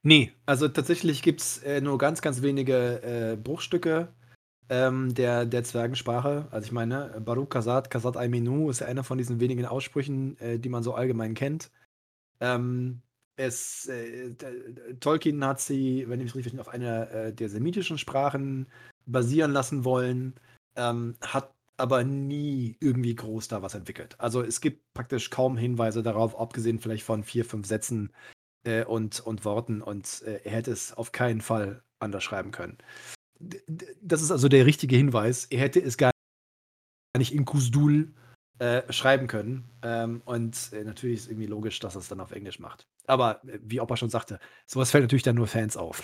Nee, 0.03 0.33
also 0.47 0.69
tatsächlich 0.69 1.23
gibt 1.23 1.41
es 1.41 1.59
äh, 1.62 1.81
nur 1.81 1.99
ganz, 1.99 2.23
ganz 2.23 2.43
wenige 2.43 3.03
äh, 3.03 3.37
Bruchstücke 3.37 4.14
ähm, 4.68 5.14
der, 5.14 5.46
der 5.46 5.64
Zwergensprache. 5.64 6.48
Also 6.50 6.66
ich 6.66 6.72
meine, 6.72 7.20
Baruch 7.24 7.48
Kasat, 7.48 7.90
Kasat 7.90 8.16
Aimenu 8.16 8.70
ist 8.70 8.81
ja 8.81 8.87
einer 8.87 9.04
von 9.04 9.18
diesen 9.18 9.40
wenigen 9.40 9.66
Aussprüchen, 9.66 10.38
äh, 10.40 10.59
die 10.59 10.68
man 10.68 10.83
so 10.83 10.94
allgemein 10.94 11.35
kennt. 11.35 11.70
Ähm, 12.40 13.02
es, 13.37 13.87
äh, 13.87 14.35
Tolkien 15.00 15.44
hat 15.44 15.61
sie, 15.61 16.09
wenn 16.09 16.20
ich 16.20 16.35
mich 16.35 16.44
richtig 16.44 16.61
auf 16.61 16.68
einer 16.68 17.11
äh, 17.11 17.33
der 17.33 17.48
semitischen 17.48 17.98
Sprachen 17.98 18.66
basieren 19.07 19.52
lassen 19.52 19.85
wollen, 19.85 20.35
ähm, 20.76 21.16
hat 21.20 21.52
aber 21.76 22.02
nie 22.02 22.76
irgendwie 22.81 23.14
groß 23.14 23.48
da 23.48 23.62
was 23.62 23.74
entwickelt. 23.74 24.16
Also 24.18 24.42
es 24.42 24.61
gibt 24.61 24.83
praktisch 24.94 25.31
kaum 25.31 25.57
Hinweise 25.57 26.02
darauf, 26.02 26.38
abgesehen 26.38 26.81
vielleicht 26.81 27.04
von 27.04 27.22
vier, 27.22 27.44
fünf 27.44 27.66
Sätzen 27.66 28.12
äh, 28.64 28.85
und, 28.85 29.20
und 29.20 29.44
Worten 29.44 29.83
und 29.83 30.22
äh, 30.22 30.40
er 30.44 30.52
hätte 30.52 30.72
es 30.72 30.92
auf 30.92 31.12
keinen 31.12 31.40
Fall 31.40 31.83
anders 32.00 32.24
schreiben 32.24 32.50
können. 32.50 32.78
Das 34.01 34.22
ist 34.22 34.31
also 34.31 34.48
der 34.48 34.66
richtige 34.66 34.96
Hinweis. 34.96 35.46
Er 35.46 35.61
hätte 35.61 35.81
es 35.81 35.96
gar 35.96 36.11
nicht 37.16 37.35
in 37.35 37.44
Kusdul 37.44 38.12
äh, 38.59 38.92
schreiben 38.92 39.27
können. 39.27 39.70
Ähm, 39.83 40.22
und 40.24 40.72
äh, 40.72 40.85
natürlich 40.85 41.20
ist 41.20 41.29
irgendwie 41.29 41.46
logisch, 41.46 41.79
dass 41.79 41.94
er 41.94 42.01
es 42.01 42.09
dann 42.09 42.20
auf 42.20 42.33
Englisch 42.33 42.59
macht. 42.59 42.87
Aber 43.07 43.44
äh, 43.44 43.59
wie 43.62 43.81
Opa 43.81 43.96
schon 43.96 44.11
sagte, 44.11 44.40
sowas 44.66 44.90
fällt 44.90 45.05
natürlich 45.05 45.22
dann 45.22 45.37
nur 45.37 45.46
Fans 45.46 45.77
auf. 45.77 46.03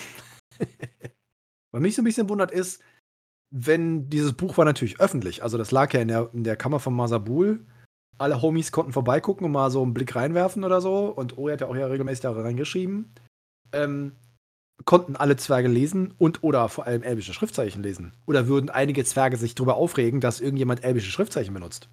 Was 1.73 1.81
mich 1.81 1.97
so 1.97 2.03
ein 2.03 2.05
bisschen 2.05 2.29
wundert 2.29 2.53
ist, 2.53 2.81
wenn 3.51 4.09
dieses 4.09 4.33
Buch 4.33 4.57
war 4.57 4.64
natürlich 4.64 5.01
öffentlich, 5.01 5.42
also 5.42 5.59
das 5.59 5.73
lag 5.73 5.92
ja 5.92 6.01
in 6.01 6.09
der, 6.09 6.31
in 6.33 6.44
der 6.44 6.57
Kammer 6.57 6.79
von 6.79 6.94
Masabul. 6.94 7.66
Alle 8.18 8.40
Homies 8.40 8.70
konnten 8.70 8.92
vorbeigucken 8.92 9.44
und 9.44 9.53
mal 9.53 9.70
so 9.70 9.83
einen 9.83 9.94
Blick 9.94 10.14
reinwerfen 10.14 10.62
oder 10.62 10.81
so. 10.81 11.07
Und 11.07 11.37
Ori 11.37 11.53
hat 11.53 11.61
ja 11.61 11.66
auch 11.66 11.75
ja 11.75 11.87
regelmäßig 11.87 12.20
da 12.20 12.31
reingeschrieben. 12.31 13.12
Ähm, 13.73 14.12
konnten 14.85 15.17
alle 15.17 15.37
Zwerge 15.37 15.69
lesen 15.69 16.15
und 16.19 16.43
oder 16.43 16.69
vor 16.69 16.87
allem 16.87 17.03
elbische 17.03 17.33
Schriftzeichen 17.33 17.83
lesen? 17.83 18.13
Oder 18.27 18.49
würden 18.49 18.71
einige 18.71 19.05
Zwerge 19.05 19.37
sich 19.37 19.55
darüber 19.55 19.77
aufregen, 19.77 20.21
dass 20.21 20.41
irgendjemand 20.41 20.85
elbische 20.85 21.11
Schriftzeichen 21.11 21.55
benutzt? 21.55 21.89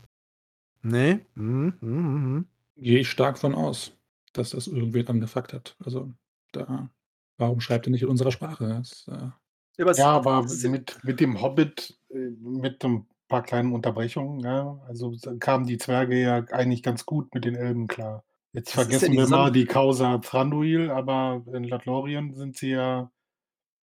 Nee? 0.82 1.20
Mhm, 1.36 1.74
mhm, 1.82 2.34
mhm. 2.36 2.46
Gehe 2.76 3.00
ich 3.00 3.10
stark 3.10 3.38
von 3.38 3.54
aus, 3.54 3.92
dass 4.34 4.52
das 4.52 4.68
irgendwen 4.68 5.08
angefuckt 5.08 5.54
hat. 5.54 5.76
Also, 5.84 6.12
da, 6.52 6.90
warum 7.38 7.62
schreibt 7.62 7.88
er 7.88 7.92
nicht 7.92 8.04
in 8.04 8.10
unserer 8.10 8.32
Sprache? 8.32 8.68
Das, 8.68 9.08
äh 9.08 9.30
ja, 9.78 9.92
ja, 9.94 10.08
aber 10.12 10.46
mit, 10.64 11.04
mit 11.04 11.20
dem 11.20 11.42
Hobbit, 11.42 11.98
äh, 12.10 12.30
mit 12.40 12.84
ein 12.84 13.08
paar 13.28 13.44
kleinen 13.44 13.72
Unterbrechungen, 13.72 14.42
ja, 14.42 14.80
also 14.88 15.16
kamen 15.40 15.66
die 15.66 15.78
Zwerge 15.78 16.20
ja 16.20 16.44
eigentlich 16.52 16.84
ganz 16.84 17.06
gut 17.06 17.34
mit 17.34 17.46
den 17.46 17.56
Elben 17.56 17.88
klar. 17.88 18.24
Jetzt 18.54 18.70
das 18.70 18.84
vergessen 18.84 19.14
ja 19.14 19.22
wir 19.22 19.30
mal 19.30 19.52
die 19.52 19.66
Causa 19.66 20.18
Thranduil, 20.18 20.92
aber 20.92 21.44
in 21.54 21.64
Lothlorien 21.64 22.36
sind 22.36 22.58
sie 22.58 22.72
ja, 22.72 23.12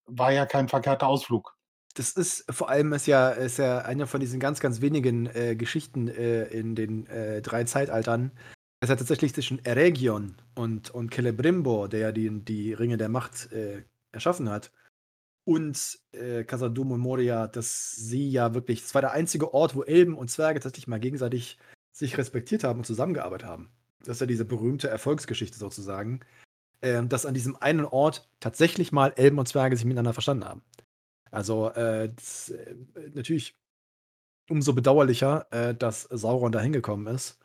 war 0.06 0.32
ja 0.32 0.46
kein 0.46 0.68
verkehrter 0.68 1.06
Ausflug. 1.06 1.56
Das 1.94 2.12
ist 2.12 2.44
vor 2.50 2.68
allem 2.68 2.92
ist 2.92 3.06
ja, 3.06 3.30
ist 3.30 3.58
ja 3.58 3.78
eine 3.78 4.06
von 4.06 4.20
diesen 4.20 4.40
ganz, 4.40 4.60
ganz 4.60 4.80
wenigen 4.80 5.26
äh, 5.26 5.56
Geschichten 5.56 6.08
äh, 6.08 6.44
in 6.44 6.74
den 6.74 7.06
äh, 7.06 7.42
drei 7.42 7.64
Zeitaltern. 7.64 8.32
Es 8.80 8.90
hat 8.90 8.98
tatsächlich 8.98 9.34
zwischen 9.34 9.64
Eregion 9.64 10.36
und, 10.54 10.90
und 10.90 11.12
Celebrimbor, 11.12 11.88
der 11.88 12.00
ja 12.00 12.12
die, 12.12 12.44
die 12.44 12.72
Ringe 12.72 12.96
der 12.96 13.08
Macht 13.08 13.50
äh, 13.52 13.82
erschaffen 14.12 14.48
hat, 14.48 14.70
und 15.48 15.98
äh, 16.12 16.44
Casadum 16.44 16.92
und 16.92 17.00
Moria, 17.00 17.46
dass 17.48 17.92
sie 17.92 18.28
ja 18.28 18.52
wirklich, 18.52 18.82
es 18.82 18.94
war 18.94 19.00
der 19.00 19.12
einzige 19.12 19.54
Ort, 19.54 19.74
wo 19.74 19.82
Elben 19.82 20.14
und 20.14 20.30
Zwerge 20.30 20.60
tatsächlich 20.60 20.88
mal 20.88 21.00
gegenseitig 21.00 21.56
sich 21.90 22.18
respektiert 22.18 22.64
haben 22.64 22.80
und 22.80 22.84
zusammengearbeitet 22.84 23.48
haben. 23.48 23.70
Das 24.08 24.16
ist 24.16 24.20
ja 24.22 24.26
diese 24.26 24.46
berühmte 24.46 24.88
Erfolgsgeschichte 24.88 25.58
sozusagen, 25.58 26.20
äh, 26.80 27.04
dass 27.04 27.26
an 27.26 27.34
diesem 27.34 27.56
einen 27.56 27.84
Ort 27.84 28.26
tatsächlich 28.40 28.90
mal 28.90 29.12
Elben 29.16 29.38
und 29.38 29.46
Zwerge 29.46 29.76
sich 29.76 29.84
miteinander 29.84 30.14
verstanden 30.14 30.46
haben. 30.46 30.62
Also 31.30 31.68
äh, 31.72 32.10
das, 32.16 32.48
äh, 32.48 32.74
natürlich 33.12 33.54
umso 34.48 34.72
bedauerlicher, 34.72 35.46
äh, 35.50 35.74
dass 35.74 36.04
Sauron 36.04 36.52
da 36.52 36.60
hingekommen 36.60 37.14
ist. 37.14 37.38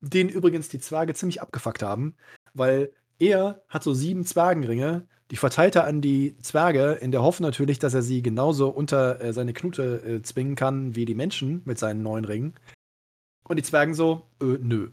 Den 0.00 0.30
übrigens 0.30 0.70
die 0.70 0.78
Zwerge 0.78 1.12
ziemlich 1.12 1.42
abgefuckt 1.42 1.82
haben, 1.82 2.16
weil 2.54 2.90
er 3.18 3.62
hat 3.68 3.82
so 3.82 3.92
sieben 3.92 4.24
Zwergenringe, 4.24 5.06
die 5.30 5.36
verteilt 5.36 5.76
er 5.76 5.84
an 5.86 6.00
die 6.00 6.38
Zwerge, 6.40 6.92
in 6.92 7.10
der 7.10 7.22
Hoffnung 7.22 7.48
natürlich, 7.48 7.78
dass 7.78 7.92
er 7.92 8.02
sie 8.02 8.22
genauso 8.22 8.70
unter 8.70 9.20
äh, 9.20 9.34
seine 9.34 9.52
Knute 9.52 10.02
äh, 10.02 10.22
zwingen 10.22 10.56
kann 10.56 10.96
wie 10.96 11.04
die 11.04 11.14
Menschen 11.14 11.60
mit 11.66 11.78
seinen 11.78 12.02
neuen 12.02 12.24
Ringen. 12.24 12.54
Und 13.46 13.56
die 13.56 13.62
Zwergen 13.62 13.92
so, 13.92 14.22
äh, 14.40 14.56
nö. 14.62 14.90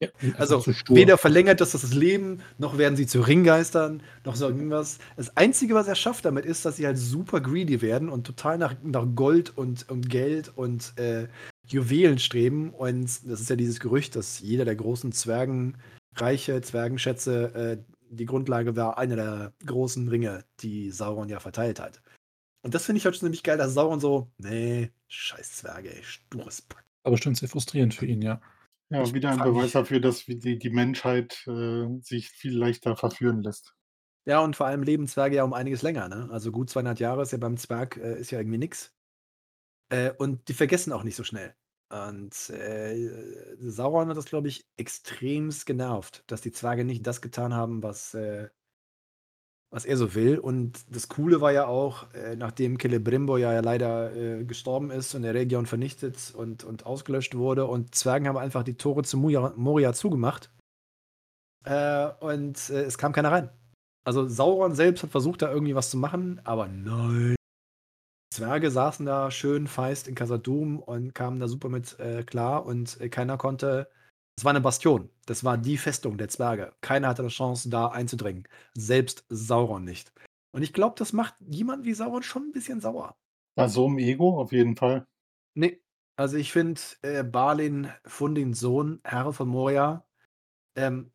Ja, 0.00 0.08
also 0.36 0.64
weder 0.88 1.18
verlängert 1.18 1.60
das 1.60 1.72
das 1.72 1.92
Leben, 1.92 2.40
noch 2.58 2.78
werden 2.78 2.96
sie 2.96 3.06
zu 3.06 3.20
Ringgeistern, 3.20 4.02
noch 4.24 4.36
so 4.36 4.46
irgendwas. 4.46 4.98
Das 5.16 5.36
Einzige, 5.36 5.74
was 5.74 5.88
er 5.88 5.96
schafft 5.96 6.24
damit, 6.24 6.44
ist, 6.44 6.64
dass 6.64 6.76
sie 6.76 6.86
halt 6.86 6.98
super 6.98 7.40
greedy 7.40 7.82
werden 7.82 8.08
und 8.08 8.24
total 8.24 8.58
nach, 8.58 8.76
nach 8.84 9.06
Gold 9.16 9.56
und, 9.56 9.88
und 9.88 10.08
Geld 10.08 10.52
und 10.56 10.92
äh, 10.98 11.26
Juwelen 11.66 12.20
streben. 12.20 12.70
Und 12.70 13.06
das 13.24 13.40
ist 13.40 13.50
ja 13.50 13.56
dieses 13.56 13.80
Gerücht, 13.80 14.14
dass 14.14 14.38
jeder 14.38 14.64
der 14.64 14.76
großen 14.76 15.10
Zwergenreiche, 15.10 16.60
Zwergenschätze 16.62 17.54
äh, 17.54 17.94
die 18.10 18.26
Grundlage 18.26 18.76
war 18.76 18.98
einer 18.98 19.16
der 19.16 19.52
großen 19.66 20.08
Ringe, 20.08 20.44
die 20.60 20.90
Sauron 20.90 21.28
ja 21.28 21.40
verteilt 21.40 21.80
hat. 21.80 22.00
Und 22.62 22.74
das 22.74 22.86
finde 22.86 22.98
ich 22.98 23.04
halt 23.04 23.16
schon 23.16 23.26
ziemlich 23.26 23.42
geil, 23.42 23.58
dass 23.58 23.74
Sauron 23.74 24.00
so, 24.00 24.30
nee, 24.38 24.90
scheiß 25.08 25.56
Zwerge, 25.56 25.94
ey, 25.94 26.02
stures 26.02 26.62
Pack. 26.62 26.84
Aber 27.02 27.12
bestimmt 27.12 27.36
sehr 27.36 27.48
frustrierend 27.48 27.94
für 27.94 28.06
ihn, 28.06 28.22
ja. 28.22 28.40
Ja, 28.90 29.02
ich 29.02 29.12
wieder 29.14 29.30
ein 29.30 29.38
Beweis 29.38 29.72
dafür, 29.72 30.00
dass 30.00 30.24
die, 30.26 30.58
die 30.58 30.70
Menschheit 30.70 31.42
äh, 31.46 31.86
sich 32.00 32.28
viel 32.30 32.56
leichter 32.56 32.96
verführen 32.96 33.42
lässt. 33.42 33.74
Ja, 34.26 34.40
und 34.40 34.56
vor 34.56 34.66
allem 34.66 34.82
leben 34.82 35.06
Zwerge 35.06 35.36
ja 35.36 35.44
um 35.44 35.54
einiges 35.54 35.82
länger, 35.82 36.08
ne? 36.08 36.28
Also 36.30 36.52
gut 36.52 36.68
200 36.68 37.00
Jahre 37.00 37.22
ist 37.22 37.32
ja 37.32 37.38
beim 37.38 37.56
Zwerg 37.56 37.96
äh, 37.96 38.18
ist 38.20 38.30
ja 38.30 38.38
irgendwie 38.38 38.58
nix. 38.58 38.92
Äh, 39.90 40.12
und 40.18 40.48
die 40.48 40.54
vergessen 40.54 40.92
auch 40.92 41.04
nicht 41.04 41.16
so 41.16 41.24
schnell. 41.24 41.54
Und 41.90 42.50
äh, 42.50 43.56
Sauron 43.60 44.08
hat 44.10 44.16
das, 44.16 44.26
glaube 44.26 44.48
ich, 44.48 44.66
extremst 44.76 45.66
genervt, 45.66 46.24
dass 46.28 46.42
die 46.42 46.52
Zwerge 46.52 46.84
nicht 46.84 47.06
das 47.06 47.22
getan 47.22 47.54
haben, 47.54 47.82
was, 47.82 48.14
äh, 48.14 48.50
was 49.70 49.84
er 49.84 49.96
so 49.96 50.14
will. 50.14 50.38
Und 50.38 50.94
das 50.94 51.08
Coole 51.08 51.40
war 51.40 51.52
ja 51.52 51.66
auch, 51.66 52.12
äh, 52.14 52.36
nachdem 52.36 52.78
Celebrimbor 52.78 53.38
ja 53.38 53.60
leider 53.60 54.14
äh, 54.14 54.44
gestorben 54.44 54.90
ist 54.90 55.14
und 55.14 55.22
der 55.22 55.34
Region 55.34 55.66
vernichtet 55.66 56.32
und, 56.34 56.64
und 56.64 56.86
ausgelöscht 56.86 57.34
wurde 57.34 57.66
und 57.66 57.94
Zwergen 57.94 58.28
haben 58.28 58.38
einfach 58.38 58.62
die 58.62 58.76
Tore 58.76 59.02
zu 59.02 59.18
Moria, 59.18 59.52
Moria 59.56 59.92
zugemacht. 59.92 60.50
Äh, 61.64 62.08
und 62.20 62.70
äh, 62.70 62.84
es 62.84 62.98
kam 62.98 63.12
keiner 63.12 63.32
rein. 63.32 63.50
Also 64.04 64.26
Sauron 64.26 64.74
selbst 64.74 65.02
hat 65.02 65.10
versucht, 65.10 65.42
da 65.42 65.52
irgendwie 65.52 65.74
was 65.74 65.90
zu 65.90 65.98
machen, 65.98 66.40
aber 66.44 66.66
nein. 66.66 67.36
Zwerge 68.32 68.70
saßen 68.70 69.04
da 69.04 69.30
schön 69.30 69.66
feist 69.66 70.08
in 70.08 70.14
Casadum 70.14 70.78
und 70.78 71.14
kamen 71.14 71.40
da 71.40 71.48
super 71.48 71.68
mit 71.68 71.98
äh, 71.98 72.22
klar 72.22 72.64
und 72.64 73.00
äh, 73.00 73.08
keiner 73.08 73.36
konnte 73.36 73.88
es 74.38 74.44
war 74.44 74.50
eine 74.50 74.60
Bastion. 74.60 75.10
Das 75.26 75.42
war 75.42 75.58
die 75.58 75.76
Festung 75.76 76.16
der 76.16 76.28
Zwerge. 76.28 76.72
Keiner 76.80 77.08
hatte 77.08 77.22
eine 77.22 77.28
Chance, 77.28 77.70
da 77.70 77.88
einzudringen. 77.88 78.46
Selbst 78.72 79.24
Sauron 79.28 79.82
nicht. 79.82 80.12
Und 80.52 80.62
ich 80.62 80.72
glaube, 80.72 80.94
das 80.96 81.12
macht 81.12 81.34
jemand 81.40 81.84
wie 81.84 81.92
Sauron 81.92 82.22
schon 82.22 82.44
ein 82.44 82.52
bisschen 82.52 82.80
sauer. 82.80 83.18
Bei 83.56 83.66
so 83.66 83.88
einem 83.88 83.98
Ego 83.98 84.40
auf 84.40 84.52
jeden 84.52 84.76
Fall. 84.76 85.08
Nee, 85.54 85.82
also 86.14 86.36
ich 86.36 86.52
finde, 86.52 86.80
äh, 87.02 87.24
Balin, 87.24 87.90
Fundins 88.04 88.60
Sohn, 88.60 89.00
Herr 89.02 89.32
von 89.32 89.48
Moria, 89.48 90.06
ähm, 90.76 91.10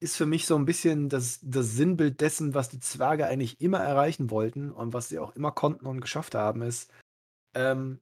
ist 0.00 0.16
für 0.16 0.24
mich 0.24 0.46
so 0.46 0.56
ein 0.56 0.64
bisschen 0.64 1.10
das, 1.10 1.40
das 1.42 1.72
Sinnbild 1.72 2.22
dessen, 2.22 2.54
was 2.54 2.70
die 2.70 2.80
Zwerge 2.80 3.26
eigentlich 3.26 3.60
immer 3.60 3.80
erreichen 3.80 4.30
wollten 4.30 4.72
und 4.72 4.94
was 4.94 5.10
sie 5.10 5.18
auch 5.18 5.36
immer 5.36 5.52
konnten 5.52 5.84
und 5.84 6.00
geschafft 6.00 6.34
haben, 6.34 6.62
ist 6.62 6.90
ähm, 7.54 8.00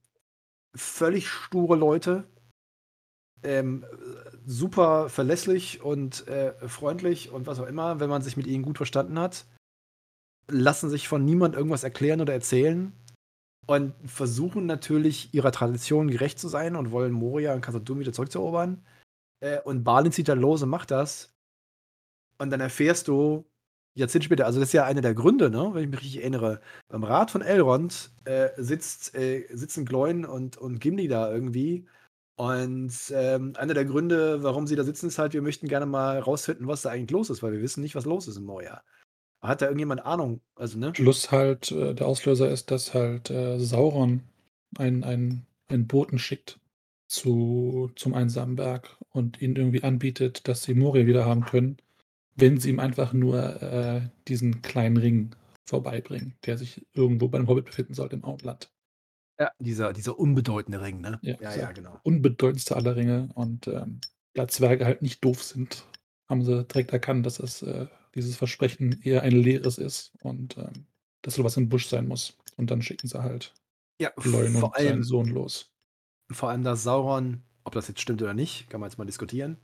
völlig 0.77 1.27
sture 1.27 1.77
Leute, 1.77 2.31
ähm, 3.43 3.85
super 4.47 5.09
verlässlich 5.09 5.83
und 5.83 6.27
äh, 6.29 6.53
freundlich 6.69 7.31
und 7.31 7.47
was 7.47 7.61
auch 7.61 7.67
immer, 7.67 8.01
wenn 8.01 8.11
man 8.11 8.23
sich 8.23 8.37
mit 8.37 8.47
ihnen 8.47 8.63
gut 8.63 8.77
verstanden 8.77 9.19
hat, 9.19 9.47
lassen 10.49 10.91
sich 10.91 11.09
von 11.09 11.25
niemand 11.25 11.55
irgendwas 11.55 11.85
erklären 11.85 12.21
oder 12.21 12.33
erzählen 12.33 12.93
und 13.67 13.95
versuchen 14.05 14.67
natürlich 14.67 15.33
ihrer 15.33 15.53
Tradition 15.53 16.09
gerecht 16.09 16.39
zu 16.39 16.49
sein 16.49 16.77
und 16.77 16.91
wollen 16.91 17.13
Moria 17.13 17.55
und 17.55 17.61
Khazad-dûm 17.61 18.01
wieder 18.01 18.13
zurückzuerobern. 18.13 18.85
Äh, 19.41 19.61
und 19.61 19.85
Balin 19.85 20.13
zieht 20.13 20.29
dann 20.29 20.41
los 20.41 20.63
und 20.63 20.69
macht 20.69 20.91
das. 20.91 21.33
Und 22.39 22.51
dann 22.51 22.61
erfährst 22.61 23.09
du 23.09 23.45
Jahrzehnte 23.95 24.25
später, 24.25 24.47
also 24.47 24.61
das 24.61 24.71
ist 24.71 24.73
ja 24.73 24.85
einer 24.85 25.03
der 25.03 25.15
Gründe, 25.15 25.51
ne, 25.51 25.71
wenn 25.73 25.85
ich 25.85 25.91
mich 25.91 26.01
richtig 26.01 26.21
erinnere. 26.21 26.61
Beim 26.89 27.05
Rat 27.05 27.31
von 27.31 27.43
Elrond 27.43 28.11
äh, 28.25 28.51
sitzt, 28.57 29.15
äh, 29.15 29.47
sitzen 29.53 29.85
Gloin 29.85 30.25
und, 30.25 30.57
und 30.57 30.81
Gimli 30.81 31.09
da 31.09 31.31
irgendwie 31.31 31.87
und 32.41 32.95
ähm, 33.13 33.53
einer 33.57 33.75
der 33.75 33.85
Gründe, 33.85 34.43
warum 34.43 34.67
sie 34.67 34.75
da 34.75 34.83
sitzen, 34.83 35.09
ist 35.09 35.19
halt, 35.19 35.35
wir 35.35 35.43
möchten 35.43 35.69
gerne 35.69 35.85
mal 35.85 36.19
rausfinden, 36.19 36.67
was 36.69 36.81
da 36.81 36.89
eigentlich 36.89 37.11
los 37.11 37.29
ist, 37.29 37.43
weil 37.43 37.53
wir 37.53 37.61
wissen 37.61 37.83
nicht, 37.83 37.95
was 37.95 38.07
los 38.07 38.29
ist 38.29 38.39
im 38.39 38.45
Moria. 38.45 38.83
Hat 39.43 39.61
da 39.61 39.67
irgendjemand 39.67 40.07
Ahnung? 40.07 40.41
Also, 40.55 40.79
ne? 40.79 40.93
Plus 40.93 41.31
halt, 41.31 41.71
äh, 41.71 41.95
der 41.95 42.07
Auslöser 42.07 42.51
ist, 42.51 42.71
dass 42.71 42.95
halt 42.95 43.29
äh, 43.29 43.59
Sauron 43.59 44.23
einen, 44.79 45.05
einen, 45.05 45.47
einen 45.69 45.87
Boten 45.87 46.19
schickt 46.19 46.59
zu, 47.09 47.91
zum 47.95 48.15
einsamen 48.15 48.57
Berg 48.57 48.97
und 49.11 49.43
ihnen 49.43 49.57
irgendwie 49.57 49.83
anbietet, 49.83 50.49
dass 50.49 50.63
sie 50.63 50.73
Moria 50.73 51.05
wieder 51.05 51.27
haben 51.27 51.45
können, 51.45 51.77
wenn 52.37 52.59
sie 52.59 52.71
ihm 52.71 52.81
einfach 52.81 53.13
nur 53.13 53.61
äh, 53.61 54.01
diesen 54.29 54.63
kleinen 54.63 54.97
Ring 54.97 55.37
vorbeibringen, 55.67 56.37
der 56.47 56.57
sich 56.57 56.87
irgendwo 56.95 57.29
bei 57.29 57.37
einem 57.37 57.49
Hobbit 57.49 57.67
befinden 57.67 57.93
sollte 57.93 58.17
im 58.17 58.25
Outland. 58.25 58.71
Ja, 59.41 59.51
dieser, 59.59 59.95
dieser 59.95 60.19
unbedeutende 60.19 60.83
Ring, 60.83 61.01
ne? 61.01 61.19
Ja, 61.23 61.37
ja, 61.41 61.57
ja 61.57 61.73
genau. 61.73 61.99
Unbedeutendste 62.03 62.77
aller 62.77 62.95
Ringe. 62.95 63.31
Und 63.35 63.69
ähm, 63.69 64.01
da 64.35 64.47
Zwerge 64.47 64.85
halt 64.85 65.01
nicht 65.01 65.25
doof 65.25 65.43
sind, 65.43 65.87
haben 66.29 66.45
sie 66.45 66.65
direkt 66.65 66.93
erkannt, 66.93 67.25
dass 67.25 67.41
es, 67.41 67.63
äh, 67.63 67.87
dieses 68.15 68.37
Versprechen 68.37 69.01
eher 69.03 69.23
ein 69.23 69.33
leeres 69.33 69.79
ist 69.79 70.13
und 70.23 70.59
ähm, 70.59 70.85
dass 71.23 71.37
sowas 71.37 71.57
im 71.57 71.71
Busch 71.71 71.89
sein 71.89 72.07
muss. 72.07 72.37
Und 72.57 72.71
dann 72.71 72.83
schicken 72.83 73.09
sie 73.09 73.23
halt 73.23 73.55
ja, 73.99 74.11
Leuen 74.23 74.57
und 74.57 74.75
allem, 74.75 74.89
seinen 74.89 75.03
Sohn 75.05 75.29
los. 75.29 75.71
Vor 76.31 76.51
allem, 76.51 76.63
dass 76.63 76.83
Sauron, 76.83 77.43
ob 77.65 77.73
das 77.73 77.89
jetzt 77.89 78.01
stimmt 78.01 78.21
oder 78.21 78.35
nicht, 78.35 78.69
kann 78.69 78.81
man 78.81 78.91
jetzt 78.91 78.99
mal 78.99 79.07
diskutieren. 79.07 79.57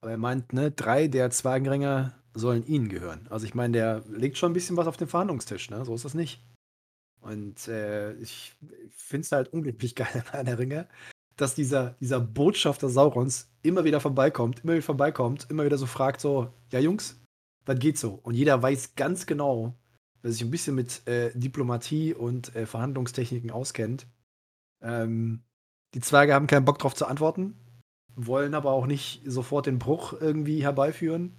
Aber 0.00 0.10
er 0.10 0.18
meint, 0.18 0.52
ne, 0.52 0.72
drei 0.72 1.06
der 1.06 1.30
Zwergenringe 1.30 2.14
sollen 2.34 2.66
ihnen 2.66 2.88
gehören. 2.88 3.28
Also 3.30 3.46
ich 3.46 3.54
meine, 3.54 3.74
der 3.74 4.02
legt 4.08 4.38
schon 4.38 4.50
ein 4.50 4.54
bisschen 4.54 4.76
was 4.76 4.88
auf 4.88 4.96
den 4.96 5.08
Verhandlungstisch, 5.08 5.70
ne? 5.70 5.84
So 5.84 5.94
ist 5.94 6.04
das 6.04 6.14
nicht. 6.14 6.42
Und 7.20 7.68
äh, 7.68 8.14
ich 8.14 8.54
finde 8.90 9.24
es 9.24 9.32
halt 9.32 9.52
unglaublich 9.52 9.94
geil 9.96 10.24
an 10.32 10.46
der 10.46 10.58
Ringe, 10.58 10.88
dass 11.36 11.54
dieser, 11.54 11.96
dieser 12.00 12.20
Botschafter 12.20 12.88
Saurons 12.88 13.48
immer 13.62 13.84
wieder 13.84 14.00
vorbeikommt, 14.00 14.60
immer 14.64 14.74
wieder 14.74 14.82
vorbeikommt, 14.82 15.46
immer 15.50 15.64
wieder 15.64 15.78
so 15.78 15.86
fragt: 15.86 16.20
so, 16.20 16.52
ja, 16.70 16.80
Jungs, 16.80 17.20
was 17.66 17.78
geht 17.78 17.98
so? 17.98 18.20
Und 18.22 18.34
jeder 18.34 18.62
weiß 18.62 18.94
ganz 18.94 19.26
genau, 19.26 19.74
wer 20.22 20.32
sich 20.32 20.42
ein 20.42 20.50
bisschen 20.50 20.74
mit 20.74 21.06
äh, 21.06 21.30
Diplomatie 21.34 22.14
und 22.14 22.54
äh, 22.56 22.66
Verhandlungstechniken 22.66 23.50
auskennt. 23.50 24.06
Ähm, 24.82 25.42
die 25.94 26.00
Zwerge 26.00 26.34
haben 26.34 26.46
keinen 26.46 26.64
Bock 26.64 26.78
drauf 26.78 26.94
zu 26.94 27.06
antworten, 27.06 27.56
wollen 28.14 28.54
aber 28.54 28.72
auch 28.72 28.86
nicht 28.86 29.22
sofort 29.26 29.66
den 29.66 29.78
Bruch 29.78 30.14
irgendwie 30.20 30.62
herbeiführen. 30.62 31.36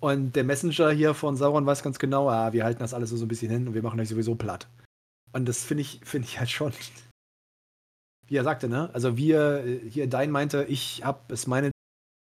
Und 0.00 0.34
der 0.34 0.44
Messenger 0.44 0.90
hier 0.90 1.12
von 1.12 1.36
Sauron 1.36 1.66
weiß 1.66 1.82
ganz 1.82 1.98
genau, 1.98 2.30
ah, 2.30 2.52
wir 2.52 2.64
halten 2.64 2.78
das 2.80 2.94
alles 2.94 3.10
so 3.10 3.22
ein 3.22 3.28
bisschen 3.28 3.50
hin 3.50 3.68
und 3.68 3.74
wir 3.74 3.82
machen 3.82 4.00
euch 4.00 4.08
sowieso 4.08 4.34
platt. 4.34 4.66
Und 5.32 5.46
das 5.46 5.64
finde 5.64 5.82
ich, 5.82 6.00
finde 6.04 6.26
ich 6.28 6.38
halt 6.38 6.50
schon, 6.50 6.72
wie 8.26 8.36
er 8.36 8.44
sagte, 8.44 8.68
ne? 8.68 8.90
Also 8.92 9.16
wir, 9.16 9.80
hier 9.88 10.08
Dein 10.08 10.30
meinte, 10.30 10.64
ich 10.64 11.04
habe 11.04 11.32
es 11.32 11.46
meine 11.46 11.70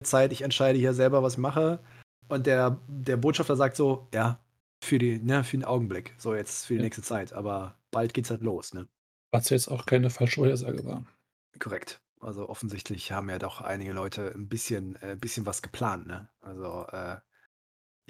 Zeit, 0.04 0.32
ich 0.32 0.42
entscheide 0.42 0.78
hier 0.78 0.94
selber, 0.94 1.22
was 1.22 1.34
ich 1.34 1.38
mache. 1.38 1.80
Und 2.28 2.46
der, 2.46 2.78
der 2.86 3.16
Botschafter 3.16 3.56
sagt 3.56 3.76
so, 3.76 4.08
ja, 4.14 4.38
für, 4.82 4.98
die, 4.98 5.18
ne, 5.18 5.44
für 5.44 5.56
den 5.56 5.64
Augenblick, 5.64 6.14
so 6.18 6.34
jetzt 6.34 6.66
für 6.66 6.74
die 6.74 6.78
ja. 6.78 6.84
nächste 6.84 7.02
Zeit, 7.02 7.32
aber 7.32 7.76
bald 7.90 8.14
geht's 8.14 8.30
halt 8.30 8.42
los, 8.42 8.72
ne? 8.72 8.88
Was 9.32 9.50
jetzt 9.50 9.68
auch 9.68 9.86
keine 9.86 10.10
falsche 10.10 10.36
Vorhersage 10.36 10.84
war. 10.84 11.04
Korrekt. 11.58 12.00
Also 12.20 12.48
offensichtlich 12.48 13.12
haben 13.12 13.30
ja 13.30 13.38
doch 13.38 13.60
einige 13.60 13.92
Leute 13.92 14.32
ein 14.34 14.48
bisschen, 14.48 14.96
äh, 15.02 15.16
bisschen 15.18 15.46
was 15.46 15.62
geplant, 15.62 16.06
ne? 16.06 16.28
Also, 16.40 16.86
äh, 16.92 17.16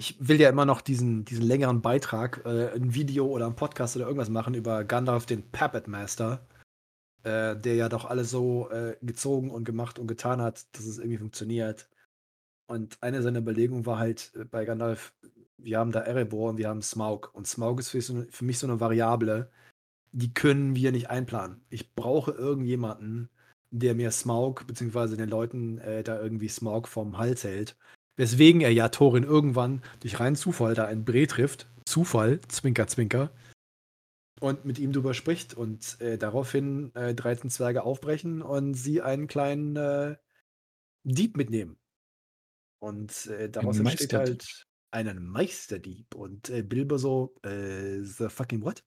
ich 0.01 0.15
will 0.19 0.41
ja 0.41 0.49
immer 0.49 0.65
noch 0.65 0.81
diesen, 0.81 1.25
diesen 1.25 1.43
längeren 1.43 1.83
Beitrag, 1.83 2.41
äh, 2.43 2.71
ein 2.73 2.95
Video 2.95 3.27
oder 3.27 3.45
ein 3.45 3.55
Podcast 3.55 3.95
oder 3.95 4.05
irgendwas 4.05 4.29
machen 4.29 4.55
über 4.55 4.83
Gandalf, 4.83 5.27
den 5.27 5.43
Puppet 5.51 5.87
Master, 5.87 6.43
äh, 7.23 7.55
der 7.55 7.75
ja 7.75 7.87
doch 7.87 8.05
alles 8.05 8.31
so 8.31 8.67
äh, 8.71 8.97
gezogen 9.03 9.51
und 9.51 9.63
gemacht 9.63 9.99
und 9.99 10.07
getan 10.07 10.41
hat, 10.41 10.65
dass 10.75 10.85
es 10.85 10.97
irgendwie 10.97 11.19
funktioniert. 11.19 11.87
Und 12.65 12.97
eine 13.03 13.21
seiner 13.21 13.39
Überlegungen 13.39 13.85
war 13.85 13.99
halt 13.99 14.31
äh, 14.35 14.43
bei 14.45 14.65
Gandalf, 14.65 15.13
wir 15.57 15.77
haben 15.77 15.91
da 15.91 15.99
Erebor 15.99 16.49
und 16.49 16.57
wir 16.57 16.67
haben 16.67 16.81
Smaug. 16.81 17.29
Und 17.35 17.45
Smaug 17.45 17.79
ist 17.79 17.89
für, 17.89 18.01
so, 18.01 18.25
für 18.31 18.45
mich 18.45 18.57
so 18.57 18.65
eine 18.65 18.79
Variable, 18.79 19.51
die 20.13 20.33
können 20.33 20.75
wir 20.75 20.91
nicht 20.91 21.11
einplanen. 21.11 21.61
Ich 21.69 21.93
brauche 21.93 22.31
irgendjemanden, 22.31 23.29
der 23.69 23.93
mir 23.93 24.09
Smaug, 24.09 24.65
beziehungsweise 24.65 25.15
den 25.15 25.29
Leuten 25.29 25.77
äh, 25.77 26.01
da 26.03 26.19
irgendwie 26.19 26.49
Smaug 26.49 26.87
vom 26.87 27.19
Hals 27.19 27.43
hält. 27.43 27.77
Weswegen 28.21 28.61
er 28.61 28.71
ja 28.71 28.89
Thorin 28.89 29.23
irgendwann 29.23 29.81
durch 30.01 30.19
reinen 30.19 30.35
Zufall 30.35 30.75
da 30.75 30.85
ein 30.85 31.05
Bre 31.05 31.25
trifft. 31.25 31.65
Zufall, 31.85 32.39
Zwinker, 32.49 32.85
Zwinker. 32.85 33.31
Und 34.39 34.63
mit 34.63 34.77
ihm 34.77 34.93
drüber 34.93 35.15
spricht 35.15 35.55
und 35.55 35.99
äh, 36.01 36.19
daraufhin 36.19 36.93
äh, 36.93 37.15
13 37.15 37.49
Zwerge 37.49 37.81
aufbrechen 37.81 38.43
und 38.43 38.75
sie 38.75 39.01
einen 39.01 39.25
kleinen 39.25 39.75
äh, 39.75 40.17
Dieb 41.03 41.35
mitnehmen. 41.35 41.79
Und 42.77 43.25
äh, 43.25 43.49
daraus 43.49 43.79
entsteht 43.79 44.13
halt 44.13 44.67
einen 44.91 45.25
Meisterdieb. 45.25 46.13
Und 46.13 46.51
äh, 46.51 46.61
Bilbo 46.61 46.99
so, 46.99 47.33
äh, 47.41 48.03
the 48.03 48.29
fucking 48.29 48.61
what? 48.61 48.83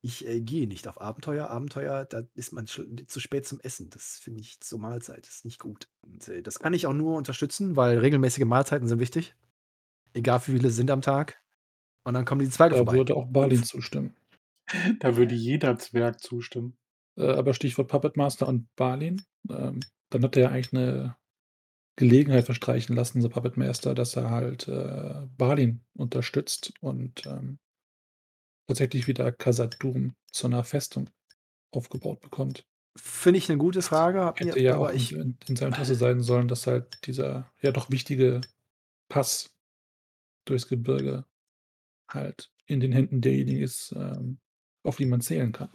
Ich 0.00 0.26
äh, 0.26 0.40
gehe 0.40 0.68
nicht 0.68 0.86
auf 0.86 1.00
Abenteuer. 1.00 1.50
Abenteuer, 1.50 2.04
da 2.04 2.22
ist 2.34 2.52
man 2.52 2.66
zu 2.66 3.20
spät 3.20 3.46
zum 3.46 3.58
Essen. 3.60 3.90
Das 3.90 4.18
finde 4.22 4.40
ich 4.40 4.60
zur 4.60 4.78
Mahlzeit. 4.78 5.26
Das 5.26 5.36
ist 5.36 5.44
nicht 5.44 5.58
gut. 5.58 5.88
Und 6.02 6.28
äh, 6.28 6.42
das 6.42 6.60
kann 6.60 6.72
ich 6.74 6.86
auch 6.86 6.92
nur 6.92 7.16
unterstützen, 7.16 7.74
weil 7.76 7.98
regelmäßige 7.98 8.44
Mahlzeiten 8.44 8.86
sind 8.86 9.00
wichtig. 9.00 9.34
Egal 10.12 10.40
wie 10.46 10.52
viele 10.52 10.70
sind 10.70 10.90
am 10.90 11.02
Tag. 11.02 11.40
Und 12.04 12.14
dann 12.14 12.24
kommen 12.24 12.40
die 12.40 12.48
Zwerge 12.50 12.74
Da 12.74 12.78
vorbei. 12.78 12.92
würde 12.92 13.16
auch 13.16 13.26
Balin 13.26 13.64
zustimmen. 13.64 14.14
Da 15.00 15.16
würde 15.16 15.34
jeder 15.34 15.78
Zwerg 15.78 16.20
zustimmen. 16.20 16.76
Äh, 17.16 17.26
aber 17.32 17.54
Stichwort 17.54 17.88
Puppet 17.88 18.18
Master 18.18 18.46
und 18.46 18.68
Balin. 18.76 19.22
Ähm, 19.48 19.80
dann 20.10 20.22
hat 20.22 20.36
er 20.36 20.42
ja 20.42 20.48
eigentlich 20.50 20.74
eine 20.74 21.16
Gelegenheit 21.96 22.44
verstreichen 22.44 22.94
lassen, 22.94 23.22
so 23.22 23.28
Puppet 23.30 23.56
Master, 23.56 23.94
dass 23.94 24.14
er 24.14 24.30
halt 24.30 24.68
äh, 24.68 25.22
Balin 25.38 25.80
unterstützt 25.94 26.74
und 26.80 27.26
ähm, 27.26 27.58
tatsächlich 28.68 29.08
wieder 29.08 29.32
Khazad-dûm 29.32 30.14
zu 30.30 30.46
einer 30.46 30.62
Festung 30.62 31.10
aufgebaut 31.72 32.20
bekommt. 32.20 32.64
Finde 32.96 33.38
ich 33.38 33.48
eine 33.48 33.58
gute 33.58 33.82
Frage. 33.82 34.32
Hätte 34.36 34.60
ja 34.60 34.74
aber 34.74 34.90
auch 34.90 34.92
ich, 34.92 35.12
in, 35.12 35.38
in 35.46 35.56
seinem 35.56 35.68
Interesse 35.68 35.94
sein 35.96 36.20
sollen, 36.20 36.48
dass 36.48 36.66
halt 36.66 37.06
dieser 37.06 37.50
ja 37.60 37.72
doch 37.72 37.90
wichtige 37.90 38.40
Pass 39.08 39.50
durchs 40.44 40.68
Gebirge 40.68 41.24
halt 42.08 42.50
in 42.66 42.80
den 42.80 42.92
Händen 42.92 43.20
derjenigen 43.20 43.62
ist, 43.62 43.92
ähm, 43.96 44.38
auf 44.82 44.96
die 44.96 45.06
man 45.06 45.20
zählen 45.20 45.52
kann. 45.52 45.70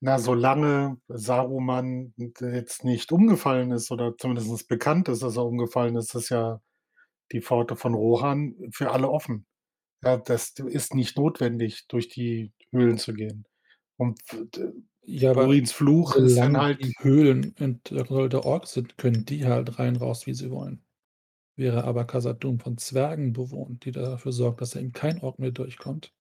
Na, 0.00 0.18
solange 0.18 0.98
Saruman 1.08 2.14
jetzt 2.16 2.84
nicht 2.84 3.12
umgefallen 3.12 3.70
ist 3.70 3.90
oder 3.90 4.16
zumindest 4.16 4.68
bekannt 4.68 5.08
ist, 5.08 5.22
dass 5.22 5.36
er 5.36 5.44
umgefallen 5.44 5.96
ist, 5.96 6.14
ist 6.14 6.30
ja 6.30 6.60
die 7.32 7.42
Pforte 7.42 7.76
von 7.76 7.94
Rohan 7.94 8.54
für 8.72 8.90
alle 8.90 9.10
offen. 9.10 9.46
Ja, 10.02 10.16
das 10.16 10.50
ist 10.50 10.94
nicht 10.94 11.16
notwendig, 11.16 11.86
durch 11.88 12.08
die 12.08 12.52
Höhlen 12.70 12.98
zu 12.98 13.12
gehen. 13.14 13.44
Und 13.96 14.20
d 14.32 14.72
Ja, 15.02 15.30
aber 15.30 15.52
Fluch 15.66 16.14
ist 16.14 16.36
dann 16.36 16.52
solange 16.52 16.60
halt 16.60 16.84
die 16.84 16.94
Höhlen 17.00 17.54
in 17.58 17.80
der 17.84 18.44
Orks 18.44 18.72
sind, 18.72 18.96
können 18.98 19.24
die 19.24 19.44
halt 19.44 19.78
rein 19.78 19.96
raus, 19.96 20.26
wie 20.26 20.34
sie 20.34 20.50
wollen. 20.50 20.84
Wäre 21.56 21.84
aber 21.84 22.04
Khazad-dûm 22.04 22.60
von 22.60 22.78
Zwergen 22.78 23.32
bewohnt, 23.32 23.84
die 23.84 23.90
dafür 23.90 24.30
sorgt, 24.32 24.60
dass 24.60 24.70
da 24.70 24.80
eben 24.80 24.92
kein 24.92 25.20
Ork 25.22 25.40
mehr 25.40 25.50
durchkommt, 25.50 26.12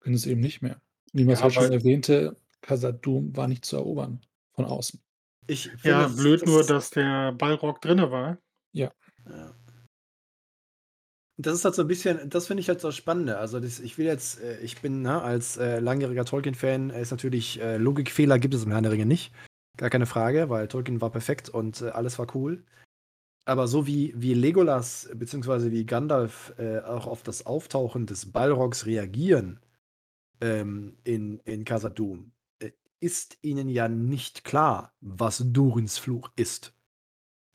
können 0.00 0.16
es 0.16 0.26
eben 0.26 0.40
nicht 0.40 0.60
mehr. 0.60 0.82
Wie 1.12 1.24
man 1.24 1.32
es 1.32 1.38
Ja, 1.38 1.44
halt 1.44 1.54
schon 1.54 1.64
aber 1.64 1.74
erwähnte, 1.74 2.36
Khazad-dûm 2.60 3.34
war 3.36 3.48
nicht 3.48 3.64
zu 3.64 3.76
erobern 3.76 4.20
von 4.52 4.66
außen. 4.66 5.00
ich 5.46 5.68
finde, 5.68 5.88
ja, 5.88 6.02
das, 6.02 6.16
blöd 6.16 6.46
nur, 6.46 6.58
das, 6.58 6.66
dass 6.66 6.90
der 6.90 7.32
Balrog 7.32 7.80
drinne 7.80 8.10
war. 8.10 8.38
Ja. 8.72 8.92
ja. 9.28 9.54
Das 11.38 11.54
ist 11.54 11.64
halt 11.64 11.74
so 11.74 11.82
ein 11.82 11.88
bisschen, 11.88 12.30
das 12.30 12.46
finde 12.46 12.62
ich 12.62 12.68
halt 12.68 12.80
so 12.80 12.90
spannende. 12.90 13.38
Also 13.38 13.60
das, 13.60 13.78
ich 13.80 13.98
will 13.98 14.06
jetzt, 14.06 14.40
äh, 14.40 14.58
ich 14.60 14.80
bin 14.80 15.02
ne, 15.02 15.20
als 15.20 15.58
äh, 15.58 15.80
langjähriger 15.80 16.24
Tolkien-Fan, 16.24 16.90
äh, 16.90 17.02
ist 17.02 17.10
natürlich 17.10 17.60
äh, 17.60 17.76
Logikfehler 17.76 18.38
gibt 18.38 18.54
es 18.54 18.64
im 18.64 18.70
Herrn 18.70 18.84
der 18.84 18.92
Ringe 18.92 19.06
nicht. 19.06 19.32
Gar 19.76 19.90
keine 19.90 20.06
Frage, 20.06 20.48
weil 20.48 20.68
Tolkien 20.68 21.00
war 21.02 21.10
perfekt 21.10 21.50
und 21.50 21.82
äh, 21.82 21.90
alles 21.90 22.18
war 22.18 22.34
cool. 22.34 22.64
Aber 23.44 23.68
so 23.68 23.86
wie, 23.86 24.14
wie 24.16 24.34
Legolas 24.34 25.10
bzw. 25.14 25.70
wie 25.70 25.86
Gandalf 25.86 26.54
äh, 26.58 26.80
auch 26.80 27.06
auf 27.06 27.22
das 27.22 27.46
Auftauchen 27.46 28.06
des 28.06 28.32
Balrogs 28.32 28.86
reagieren 28.86 29.60
ähm, 30.40 30.96
in, 31.04 31.38
in 31.40 31.64
Khazad-dûm, 31.64 32.32
ist 33.00 33.38
ihnen 33.42 33.68
ja 33.68 33.88
nicht 33.88 34.44
klar, 34.44 34.94
was 35.00 35.42
Durins 35.46 35.98
Fluch 35.98 36.30
ist. 36.36 36.75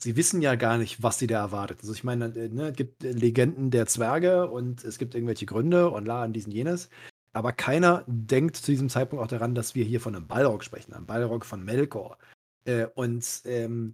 Sie 0.01 0.15
wissen 0.15 0.41
ja 0.41 0.55
gar 0.55 0.77
nicht, 0.77 1.03
was 1.03 1.19
sie 1.19 1.27
da 1.27 1.39
erwartet. 1.39 1.79
Also 1.81 1.93
ich 1.93 2.03
meine, 2.03 2.25
äh, 2.35 2.49
ne, 2.49 2.69
es 2.69 2.75
gibt 2.75 3.03
äh, 3.03 3.11
Legenden 3.11 3.69
der 3.69 3.85
Zwerge 3.85 4.49
und 4.49 4.83
es 4.83 4.97
gibt 4.97 5.13
irgendwelche 5.13 5.45
Gründe 5.45 5.89
und 5.91 6.05
la 6.05 6.23
und 6.23 6.33
diesen 6.33 6.51
jenes. 6.51 6.89
Aber 7.33 7.53
keiner 7.53 8.03
denkt 8.07 8.57
zu 8.57 8.71
diesem 8.71 8.89
Zeitpunkt 8.89 9.23
auch 9.23 9.29
daran, 9.29 9.55
dass 9.55 9.75
wir 9.75 9.85
hier 9.85 10.01
von 10.01 10.15
einem 10.15 10.27
Balrog 10.27 10.63
sprechen, 10.63 10.93
einem 10.93 11.05
Balrog 11.05 11.45
von 11.45 11.63
Melkor. 11.63 12.17
Äh, 12.65 12.87
und 12.95 13.41
ähm, 13.45 13.93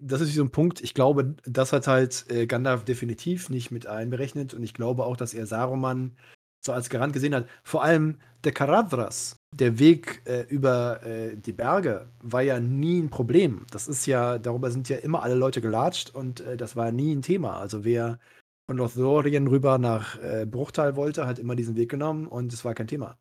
das 0.00 0.20
ist 0.20 0.34
so 0.34 0.42
ein 0.42 0.50
Punkt, 0.50 0.80
ich 0.80 0.94
glaube, 0.94 1.36
das 1.44 1.72
hat 1.72 1.86
halt 1.86 2.26
äh, 2.30 2.46
Gandalf 2.46 2.84
definitiv 2.84 3.48
nicht 3.48 3.70
mit 3.70 3.86
einberechnet 3.86 4.54
und 4.54 4.62
ich 4.62 4.74
glaube 4.74 5.04
auch, 5.04 5.16
dass 5.16 5.34
er 5.34 5.46
Saruman 5.46 6.16
so 6.60 6.72
als 6.72 6.90
Garant 6.90 7.12
gesehen 7.12 7.34
hat. 7.34 7.48
Vor 7.64 7.82
allem 7.82 8.18
der 8.44 8.52
Karadhras, 8.52 9.36
der 9.52 9.78
Weg 9.78 10.22
äh, 10.24 10.42
über 10.48 11.02
äh, 11.04 11.36
die 11.36 11.52
Berge, 11.52 12.08
war 12.20 12.42
ja 12.42 12.58
nie 12.58 13.00
ein 13.00 13.10
Problem. 13.10 13.66
Das 13.70 13.86
ist 13.86 14.06
ja, 14.06 14.38
darüber 14.38 14.70
sind 14.70 14.88
ja 14.88 14.96
immer 14.96 15.22
alle 15.22 15.34
Leute 15.34 15.60
gelatscht 15.60 16.10
und 16.14 16.40
äh, 16.40 16.56
das 16.56 16.74
war 16.74 16.90
nie 16.90 17.14
ein 17.14 17.22
Thema. 17.22 17.58
Also 17.58 17.84
wer 17.84 18.18
von 18.66 18.78
Lothlorien 18.78 19.46
rüber 19.46 19.78
nach 19.78 20.18
äh, 20.20 20.46
Bruchtal 20.46 20.96
wollte, 20.96 21.26
hat 21.26 21.38
immer 21.38 21.54
diesen 21.54 21.76
Weg 21.76 21.90
genommen 21.90 22.26
und 22.26 22.52
es 22.52 22.64
war 22.64 22.74
kein 22.74 22.88
Thema. 22.88 23.18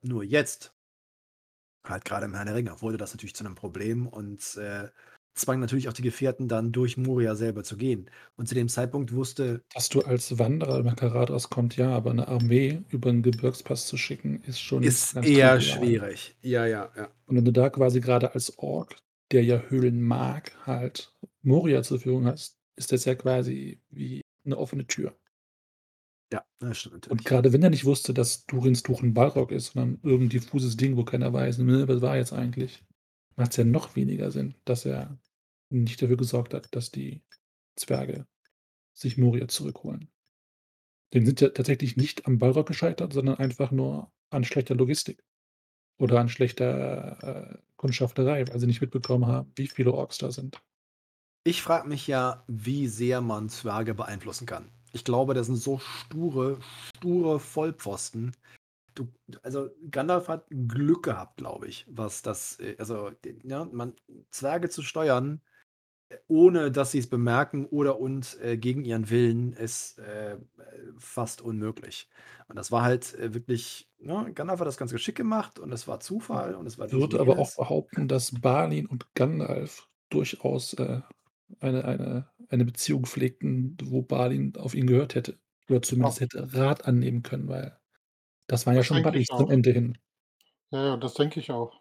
Nur 0.00 0.24
jetzt, 0.24 0.72
halt 1.84 2.06
gerade 2.06 2.24
im 2.24 2.32
Herrn 2.32 2.46
der 2.46 2.54
Ringe, 2.54 2.80
wurde 2.80 2.96
das 2.96 3.12
natürlich 3.12 3.34
zu 3.34 3.44
einem 3.44 3.54
Problem 3.54 4.06
und 4.06 4.56
äh, 4.56 4.88
zwang 5.36 5.60
natürlich 5.60 5.88
auch 5.88 5.92
die 5.92 6.02
Gefährten 6.02 6.48
dann 6.48 6.72
durch 6.72 6.96
Moria 6.96 7.34
selber 7.34 7.62
zu 7.62 7.76
gehen. 7.76 8.10
Und 8.36 8.48
zu 8.48 8.54
dem 8.54 8.68
Zeitpunkt 8.68 9.12
wusste, 9.12 9.62
Dass 9.74 9.88
du 9.88 10.00
als 10.00 10.38
Wanderer 10.38 10.82
nach 10.82 10.96
Karadras 10.96 11.50
kommt, 11.50 11.76
ja, 11.76 11.90
aber 11.90 12.10
eine 12.10 12.28
Armee 12.28 12.82
über 12.88 13.10
einen 13.10 13.22
Gebirgspass 13.22 13.86
zu 13.86 13.96
schicken, 13.96 14.42
ist 14.42 14.60
schon 14.60 14.82
ist 14.82 15.16
eher 15.16 15.60
schwierig. 15.60 16.36
Ja, 16.42 16.66
ja, 16.66 16.90
ja. 16.96 17.08
Und 17.26 17.36
wenn 17.36 17.44
du 17.44 17.52
da 17.52 17.70
quasi 17.70 18.00
gerade 18.00 18.34
als 18.34 18.58
Ork, 18.58 18.96
der 19.32 19.44
ja 19.44 19.60
Höhlen 19.68 20.02
mag, 20.02 20.52
halt 20.66 21.12
Moria 21.42 21.82
zur 21.82 21.98
Verfügung 21.98 22.26
hast, 22.26 22.56
ist 22.76 22.92
das 22.92 23.04
ja 23.04 23.14
quasi 23.14 23.80
wie 23.90 24.22
eine 24.44 24.56
offene 24.58 24.86
Tür. 24.86 25.16
Ja, 26.32 26.44
das 26.58 26.78
stimmt 26.78 26.94
Und 26.94 27.02
natürlich. 27.04 27.24
gerade 27.24 27.52
wenn 27.52 27.62
er 27.62 27.70
nicht 27.70 27.84
wusste, 27.84 28.12
dass 28.12 28.46
Durins 28.46 28.82
Tuch 28.82 29.02
ein 29.02 29.14
Balrog 29.14 29.52
ist, 29.52 29.72
sondern 29.72 30.00
irgendein 30.02 30.40
diffuses 30.40 30.76
Ding, 30.76 30.96
wo 30.96 31.04
keiner 31.04 31.32
weiß, 31.32 31.58
ne, 31.58 31.86
was 31.88 32.00
war 32.02 32.16
jetzt 32.16 32.32
eigentlich, 32.32 32.84
macht 33.36 33.52
es 33.52 33.58
ja 33.58 33.64
noch 33.64 33.94
weniger 33.96 34.30
Sinn, 34.30 34.54
dass 34.64 34.84
er 34.84 35.18
nicht 35.84 36.00
dafür 36.02 36.16
gesorgt 36.16 36.54
hat, 36.54 36.74
dass 36.74 36.90
die 36.90 37.22
Zwerge 37.76 38.26
sich 38.94 39.18
Moria 39.18 39.48
zurückholen. 39.48 40.10
Den 41.12 41.26
sind 41.26 41.40
ja 41.40 41.50
tatsächlich 41.50 41.96
nicht 41.96 42.26
am 42.26 42.38
Balrog 42.38 42.66
gescheitert, 42.66 43.12
sondern 43.12 43.36
einfach 43.36 43.70
nur 43.70 44.10
an 44.30 44.44
schlechter 44.44 44.74
Logistik 44.74 45.22
oder 45.98 46.20
an 46.20 46.28
schlechter 46.28 47.54
äh, 47.54 47.58
Kundschafterei, 47.76 48.46
weil 48.48 48.58
sie 48.58 48.66
nicht 48.66 48.80
mitbekommen 48.80 49.26
haben, 49.26 49.52
wie 49.54 49.68
viele 49.68 49.92
Orks 49.92 50.18
da 50.18 50.30
sind. 50.30 50.60
Ich 51.44 51.62
frage 51.62 51.88
mich 51.88 52.06
ja, 52.06 52.42
wie 52.48 52.88
sehr 52.88 53.20
man 53.20 53.48
Zwerge 53.48 53.94
beeinflussen 53.94 54.46
kann. 54.46 54.70
Ich 54.92 55.04
glaube, 55.04 55.34
das 55.34 55.46
sind 55.46 55.56
so 55.56 55.78
sture, 55.78 56.58
sture 56.96 57.38
Vollpfosten. 57.38 58.34
Du, 58.94 59.08
also 59.42 59.70
Gandalf 59.90 60.28
hat 60.28 60.46
Glück 60.48 61.04
gehabt, 61.04 61.36
glaube 61.36 61.68
ich, 61.68 61.86
was 61.88 62.22
das, 62.22 62.58
äh, 62.60 62.76
also 62.78 63.12
ja, 63.44 63.66
man, 63.66 63.94
Zwerge 64.30 64.70
zu 64.70 64.82
steuern, 64.82 65.40
ohne 66.28 66.70
dass 66.70 66.92
sie 66.92 66.98
es 66.98 67.08
bemerken 67.08 67.66
oder 67.66 67.98
und 68.00 68.38
äh, 68.42 68.56
gegen 68.58 68.84
ihren 68.84 69.10
Willen, 69.10 69.52
ist 69.52 69.98
äh, 69.98 70.38
fast 70.98 71.42
unmöglich. 71.42 72.08
Und 72.48 72.56
das 72.56 72.72
war 72.72 72.82
halt 72.82 73.14
äh, 73.14 73.34
wirklich, 73.34 73.90
ne, 73.98 74.32
Gandalf 74.34 74.60
hat 74.60 74.66
das 74.66 74.76
ganz 74.78 74.92
geschickt 74.92 75.18
gemacht 75.18 75.58
und 75.58 75.72
es 75.72 75.88
war 75.88 76.00
Zufall 76.00 76.54
und 76.54 76.66
es 76.66 76.78
war 76.78 76.86
Ich 76.86 76.92
würde 76.92 77.20
aber 77.20 77.38
auch 77.38 77.54
behaupten, 77.56 78.08
dass 78.08 78.40
Balin 78.40 78.86
und 78.86 79.14
Gandalf 79.14 79.88
durchaus 80.08 80.74
äh, 80.74 81.00
eine, 81.60 81.84
eine, 81.84 82.30
eine 82.48 82.64
Beziehung 82.64 83.06
pflegten, 83.06 83.76
wo 83.84 84.02
Balin 84.02 84.56
auf 84.56 84.74
ihn 84.74 84.86
gehört 84.86 85.14
hätte. 85.14 85.38
Oder 85.68 85.82
zumindest 85.82 86.20
Auch. 86.20 86.20
hätte 86.20 86.54
Rat 86.54 86.86
annehmen 86.86 87.22
können, 87.22 87.48
weil 87.48 87.78
das 88.48 88.66
waren 88.66 88.76
ja 88.76 88.82
Das 88.82 88.84
schon 88.84 89.02
Buddies 89.02 89.28
zum. 89.36 89.50
Ende 89.50 89.72
hin. 89.72 89.98
Ja, 90.70 90.84
ja, 90.86 90.96
das 90.96 91.14
denke 91.14 91.40
ich 91.40 91.50
auch. 91.50 91.80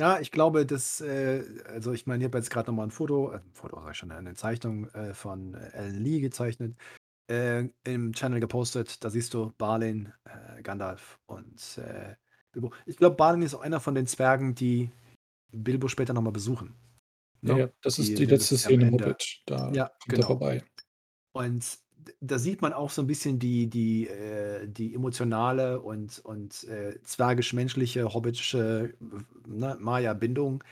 Ja, 0.00 0.20
ich 0.20 0.30
glaube, 0.30 0.64
dass, 0.64 1.00
äh, 1.00 1.42
also 1.66 1.92
ich 1.92 2.06
meine, 2.06 2.22
ich 2.22 2.28
habe 2.28 2.38
jetzt 2.38 2.50
gerade 2.50 2.70
nochmal 2.70 2.86
ein 2.86 2.90
Foto, 2.92 3.32
äh, 3.32 3.36
ein 3.38 3.52
Foto 3.52 3.80
sag 3.82 3.90
ich 3.92 3.96
schon, 3.98 4.12
eine 4.12 4.34
Zeichnung 4.34 4.88
äh, 4.90 5.12
von 5.12 5.54
Alan 5.56 5.94
Lee 6.02 6.20
gezeichnet, 6.20 6.76
äh, 7.30 7.64
im 7.84 8.12
Channel 8.12 8.38
gepostet. 8.40 9.02
Da 9.02 9.10
siehst 9.10 9.34
du 9.34 9.52
Balin, 9.58 10.12
äh, 10.24 10.62
Gandalf 10.62 11.18
und 11.26 11.78
äh, 11.78 12.14
Bilbo. 12.52 12.72
Ich 12.86 12.96
glaube, 12.96 13.16
Balin 13.16 13.42
ist 13.42 13.54
auch 13.54 13.60
einer 13.62 13.80
von 13.80 13.94
den 13.96 14.06
Zwergen, 14.06 14.54
die 14.54 14.90
Bilbo 15.52 15.88
später 15.88 16.12
nochmal 16.14 16.32
besuchen. 16.32 16.74
Ja, 17.42 17.54
Ne? 17.54 17.60
ja, 17.60 17.68
das 17.82 17.98
ist 17.98 18.18
Die 18.18 18.24
letzte 18.24 18.56
Szene. 18.58 18.90
Hobbit. 18.90 19.42
Da 19.46 19.72
Ja, 19.72 19.86
kommt 19.86 19.98
genau. 20.08 20.26
vorbei. 20.28 20.64
Und 21.32 21.78
da 22.20 22.38
sieht 22.38 22.62
man 22.62 22.72
auch 22.72 22.90
so 22.90 23.02
ein 23.02 23.06
bisschen 23.06 23.38
die, 23.38 23.68
die, 23.68 24.08
äh, 24.08 24.68
die 24.68 24.94
emotionale 24.94 25.80
und, 25.80 26.18
und 26.20 26.64
äh, 26.64 27.00
zwergisch-menschliche, 27.02 28.12
hobbitische 28.12 28.94
ne, 29.46 29.76
Maya-Bindung. 29.80 30.64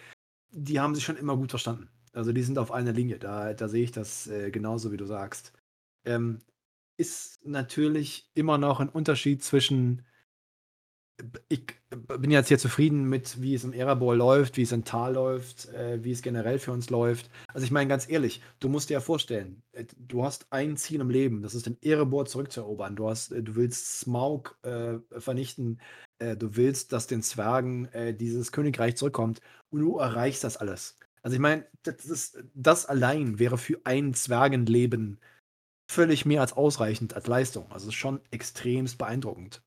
Die 0.52 0.80
haben 0.80 0.94
sich 0.94 1.04
schon 1.04 1.16
immer 1.16 1.36
gut 1.36 1.50
verstanden. 1.50 1.88
Also 2.12 2.32
die 2.32 2.42
sind 2.42 2.58
auf 2.58 2.72
einer 2.72 2.92
Linie. 2.92 3.18
Da, 3.18 3.54
da 3.54 3.68
sehe 3.68 3.84
ich 3.84 3.92
das 3.92 4.26
äh, 4.26 4.50
genauso, 4.50 4.92
wie 4.92 4.96
du 4.96 5.04
sagst. 5.06 5.52
Ähm, 6.04 6.40
ist 6.96 7.44
natürlich 7.46 8.30
immer 8.34 8.58
noch 8.58 8.80
ein 8.80 8.88
Unterschied 8.88 9.42
zwischen 9.42 10.02
ich 11.48 11.64
bin 11.88 12.30
jetzt 12.30 12.48
hier 12.48 12.58
zufrieden 12.58 13.04
mit, 13.04 13.40
wie 13.40 13.54
es 13.54 13.64
im 13.64 13.72
Erebor 13.72 14.14
läuft, 14.14 14.56
wie 14.56 14.62
es 14.62 14.72
in 14.72 14.84
Tal 14.84 15.14
läuft, 15.14 15.68
äh, 15.70 16.02
wie 16.04 16.10
es 16.10 16.22
generell 16.22 16.58
für 16.58 16.72
uns 16.72 16.90
läuft. 16.90 17.30
Also 17.48 17.64
ich 17.64 17.70
meine 17.70 17.88
ganz 17.88 18.08
ehrlich, 18.08 18.42
du 18.60 18.68
musst 18.68 18.90
dir 18.90 18.94
ja 18.94 19.00
vorstellen, 19.00 19.62
äh, 19.72 19.84
du 19.98 20.24
hast 20.24 20.46
ein 20.50 20.76
Ziel 20.76 21.00
im 21.00 21.10
Leben, 21.10 21.42
das 21.42 21.54
ist 21.54 21.66
den 21.66 21.78
Erebor 21.82 22.26
zurückzuerobern. 22.26 22.96
Du 22.96 23.08
hast, 23.08 23.32
äh, 23.32 23.42
du 23.42 23.56
willst 23.56 24.00
Smaug 24.00 24.58
äh, 24.62 24.98
vernichten, 25.18 25.80
äh, 26.18 26.36
du 26.36 26.56
willst, 26.56 26.92
dass 26.92 27.06
den 27.06 27.22
Zwergen 27.22 27.86
äh, 27.92 28.14
dieses 28.14 28.52
Königreich 28.52 28.96
zurückkommt 28.96 29.40
und 29.70 29.80
du 29.80 29.98
erreichst 29.98 30.44
das 30.44 30.56
alles. 30.58 30.98
Also 31.22 31.34
ich 31.34 31.40
meine, 31.40 31.66
das, 31.82 32.36
das 32.54 32.86
allein 32.86 33.38
wäre 33.38 33.58
für 33.58 33.80
ein 33.84 34.14
Zwergenleben 34.14 35.18
völlig 35.90 36.26
mehr 36.26 36.40
als 36.40 36.52
ausreichend 36.52 37.14
als 37.14 37.26
Leistung. 37.26 37.72
Also 37.72 37.88
es 37.88 37.94
ist 37.94 37.98
schon 37.98 38.20
extremst 38.30 38.98
beeindruckend. 38.98 39.62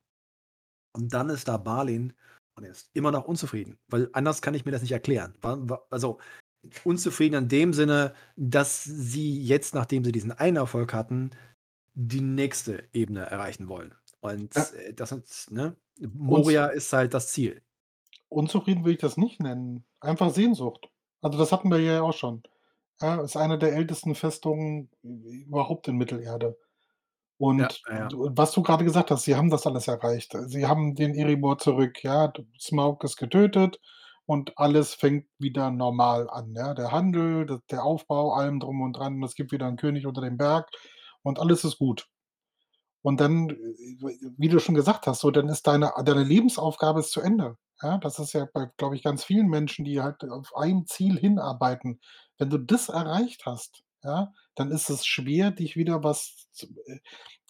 Und 0.93 1.13
dann 1.13 1.29
ist 1.29 1.47
da 1.47 1.57
Balin 1.57 2.13
und 2.55 2.63
er 2.63 2.71
ist 2.71 2.89
immer 2.93 3.11
noch 3.11 3.25
unzufrieden, 3.25 3.77
weil 3.87 4.09
anders 4.13 4.41
kann 4.41 4.53
ich 4.53 4.65
mir 4.65 4.71
das 4.71 4.81
nicht 4.81 4.91
erklären. 4.91 5.33
Also 5.89 6.19
unzufrieden 6.83 7.43
in 7.43 7.47
dem 7.47 7.73
Sinne, 7.73 8.13
dass 8.35 8.83
sie 8.83 9.41
jetzt, 9.41 9.75
nachdem 9.75 10.03
sie 10.03 10.11
diesen 10.11 10.31
einen 10.31 10.57
Erfolg 10.57 10.93
hatten, 10.93 11.31
die 11.93 12.21
nächste 12.21 12.87
Ebene 12.93 13.21
erreichen 13.21 13.67
wollen. 13.67 13.93
Und 14.21 14.55
ja. 14.55 14.63
Äh, 14.63 14.93
das 14.93 15.11
ist, 15.11 15.51
ne? 15.51 15.75
Moria 16.13 16.67
Unz 16.67 16.75
ist 16.75 16.93
halt 16.93 17.13
das 17.13 17.31
Ziel. 17.31 17.61
Unzufrieden 18.29 18.85
will 18.85 18.93
ich 18.93 18.99
das 18.99 19.17
nicht 19.17 19.39
nennen. 19.39 19.83
Einfach 19.99 20.33
Sehnsucht. 20.33 20.89
Also 21.21 21.37
das 21.37 21.51
hatten 21.51 21.69
wir 21.69 21.79
ja 21.79 22.01
auch 22.01 22.13
schon. 22.13 22.43
Ja, 23.01 23.21
ist 23.21 23.37
eine 23.37 23.57
der 23.57 23.73
ältesten 23.73 24.15
Festungen 24.15 24.89
überhaupt 25.01 25.87
in 25.87 25.97
Mittelerde. 25.97 26.57
Und 27.39 27.81
ja, 27.87 27.99
ja. 27.99 28.07
was 28.11 28.51
du 28.51 28.61
gerade 28.61 28.83
gesagt 28.83 29.11
hast, 29.11 29.23
sie 29.23 29.35
haben 29.35 29.49
das 29.49 29.65
alles 29.65 29.87
erreicht. 29.87 30.35
Sie 30.47 30.67
haben 30.67 30.93
den 30.93 31.15
Erebor 31.15 31.57
zurück, 31.57 32.03
ja, 32.03 32.33
Smaug 32.59 33.01
ist 33.05 33.15
getötet 33.15 33.79
und 34.25 34.57
alles 34.57 34.93
fängt 34.93 35.25
wieder 35.39 35.71
normal 35.71 36.29
an, 36.29 36.53
ja. 36.53 36.73
Der 36.73 36.91
Handel, 36.91 37.61
der 37.71 37.83
Aufbau, 37.85 38.33
allem 38.33 38.59
drum 38.59 38.81
und 38.81 38.93
dran. 38.93 39.23
Es 39.23 39.35
gibt 39.35 39.53
wieder 39.53 39.67
einen 39.67 39.77
König 39.77 40.05
unter 40.05 40.19
dem 40.19 40.37
Berg 40.37 40.69
und 41.23 41.39
alles 41.39 41.63
ist 41.63 41.77
gut. 41.77 42.07
Und 43.01 43.21
dann, 43.21 43.47
wie 44.37 44.49
du 44.49 44.59
schon 44.59 44.75
gesagt 44.75 45.07
hast, 45.07 45.21
so, 45.21 45.31
dann 45.31 45.47
ist 45.47 45.65
deine 45.65 45.93
deine 46.03 46.25
Lebensaufgabe 46.25 46.99
ist 46.99 47.11
zu 47.11 47.21
Ende. 47.21 47.55
Ja, 47.81 47.97
das 47.99 48.19
ist 48.19 48.33
ja 48.33 48.47
bei, 48.53 48.69
glaube 48.75 48.97
ich, 48.97 49.03
ganz 49.03 49.23
vielen 49.23 49.47
Menschen, 49.47 49.85
die 49.85 50.01
halt 50.01 50.21
auf 50.25 50.53
ein 50.57 50.85
Ziel 50.85 51.17
hinarbeiten. 51.17 52.01
Wenn 52.37 52.49
du 52.49 52.57
das 52.57 52.89
erreicht 52.89 53.45
hast, 53.45 53.83
ja, 54.03 54.33
dann 54.55 54.71
ist 54.71 54.89
es 54.89 55.05
schwer, 55.05 55.51
dich 55.51 55.75
wieder 55.77 56.03
was 56.03 56.47
zu 56.53 56.67
äh, 56.87 56.99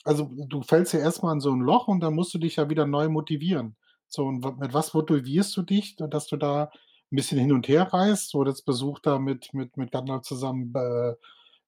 also, 0.05 0.31
du 0.49 0.63
fällst 0.63 0.93
ja 0.93 0.99
erst 1.01 1.23
mal 1.23 1.33
in 1.33 1.41
so 1.41 1.51
'n 1.51 1.61
Loch 1.61 1.87
und 1.89 2.01
dann 2.01 2.15
musst 2.15 2.33
du 2.33 2.39
dich 2.39 2.57
ja 2.57 2.69
wieder 2.69 2.87
neu 2.87 3.09
motivieren. 3.09 3.77
So, 4.09 4.25
und 4.25 4.59
mit 4.59 4.73
was 4.73 4.93
motivierst 4.95 5.55
du 5.57 5.63
dich, 5.63 5.95
dass 5.97 6.27
du 6.27 6.37
da 6.37 6.65
'n 7.11 7.17
bisschen 7.17 7.39
hin 7.39 7.53
und 7.53 7.67
her 7.69 7.83
reist? 7.93 8.29
So, 8.31 8.45
jetzt 8.45 8.65
besucht 8.65 9.05
da 9.07 9.19
mit 9.19 9.53
mit 9.53 9.77
mit 9.77 9.91
Gandalf 9.91 10.23
zusammen, 10.23 10.73
äh, 10.75 11.15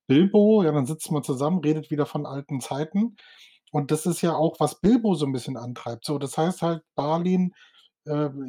Bilbo, 0.08 0.64
ja, 0.64 0.72
dann 0.74 0.86
sitzt 0.88 1.12
man 1.12 1.24
zusammen, 1.24 1.60
redet 1.62 1.92
wieder 1.92 2.06
von 2.08 2.26
alten 2.28 2.62
Zeiten. 2.62 3.16
Und 3.72 3.92
das 3.92 4.06
ist 4.08 4.22
ja 4.24 4.36
auch, 4.36 4.60
was 4.62 4.82
Bilbo 4.82 5.16
so 5.16 5.26
'n 5.28 5.34
bisschen 5.34 5.58
antreibt. 5.58 6.06
So, 6.06 6.20
das 6.20 6.38
heißt 6.38 6.62
halt, 6.64 6.84
Balin 6.96 7.54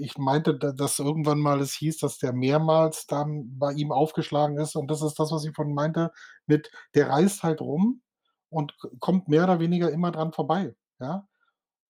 ich 0.01 0.17
meinte, 0.19 0.55
da 0.59 0.73
dass 0.73 0.99
irgendwann 0.99 1.39
mal 1.41 1.61
es 1.61 1.75
hieß, 1.75 1.99
dass 1.99 2.19
der 2.19 2.33
mehrmals 2.33 3.07
dann 3.07 3.59
bei 3.59 3.73
ihm 3.73 3.93
aufgeschlagen 3.93 4.59
ist 4.59 4.77
und 4.77 4.91
das 4.91 5.03
ist 5.03 5.19
das, 5.19 5.31
was 5.33 5.45
ich 5.45 5.55
vorhin 5.55 5.75
meinte 5.75 6.11
mit 6.47 6.71
der 6.95 7.11
reist 7.11 7.43
halt 7.43 7.61
rum 7.61 8.03
und 8.51 8.75
kommt 9.01 9.29
mehr 9.29 9.45
oder 9.45 9.61
weniger 9.61 9.91
immer 9.93 10.11
dran 10.13 10.33
vorbei, 10.33 10.75
ja? 11.01 11.27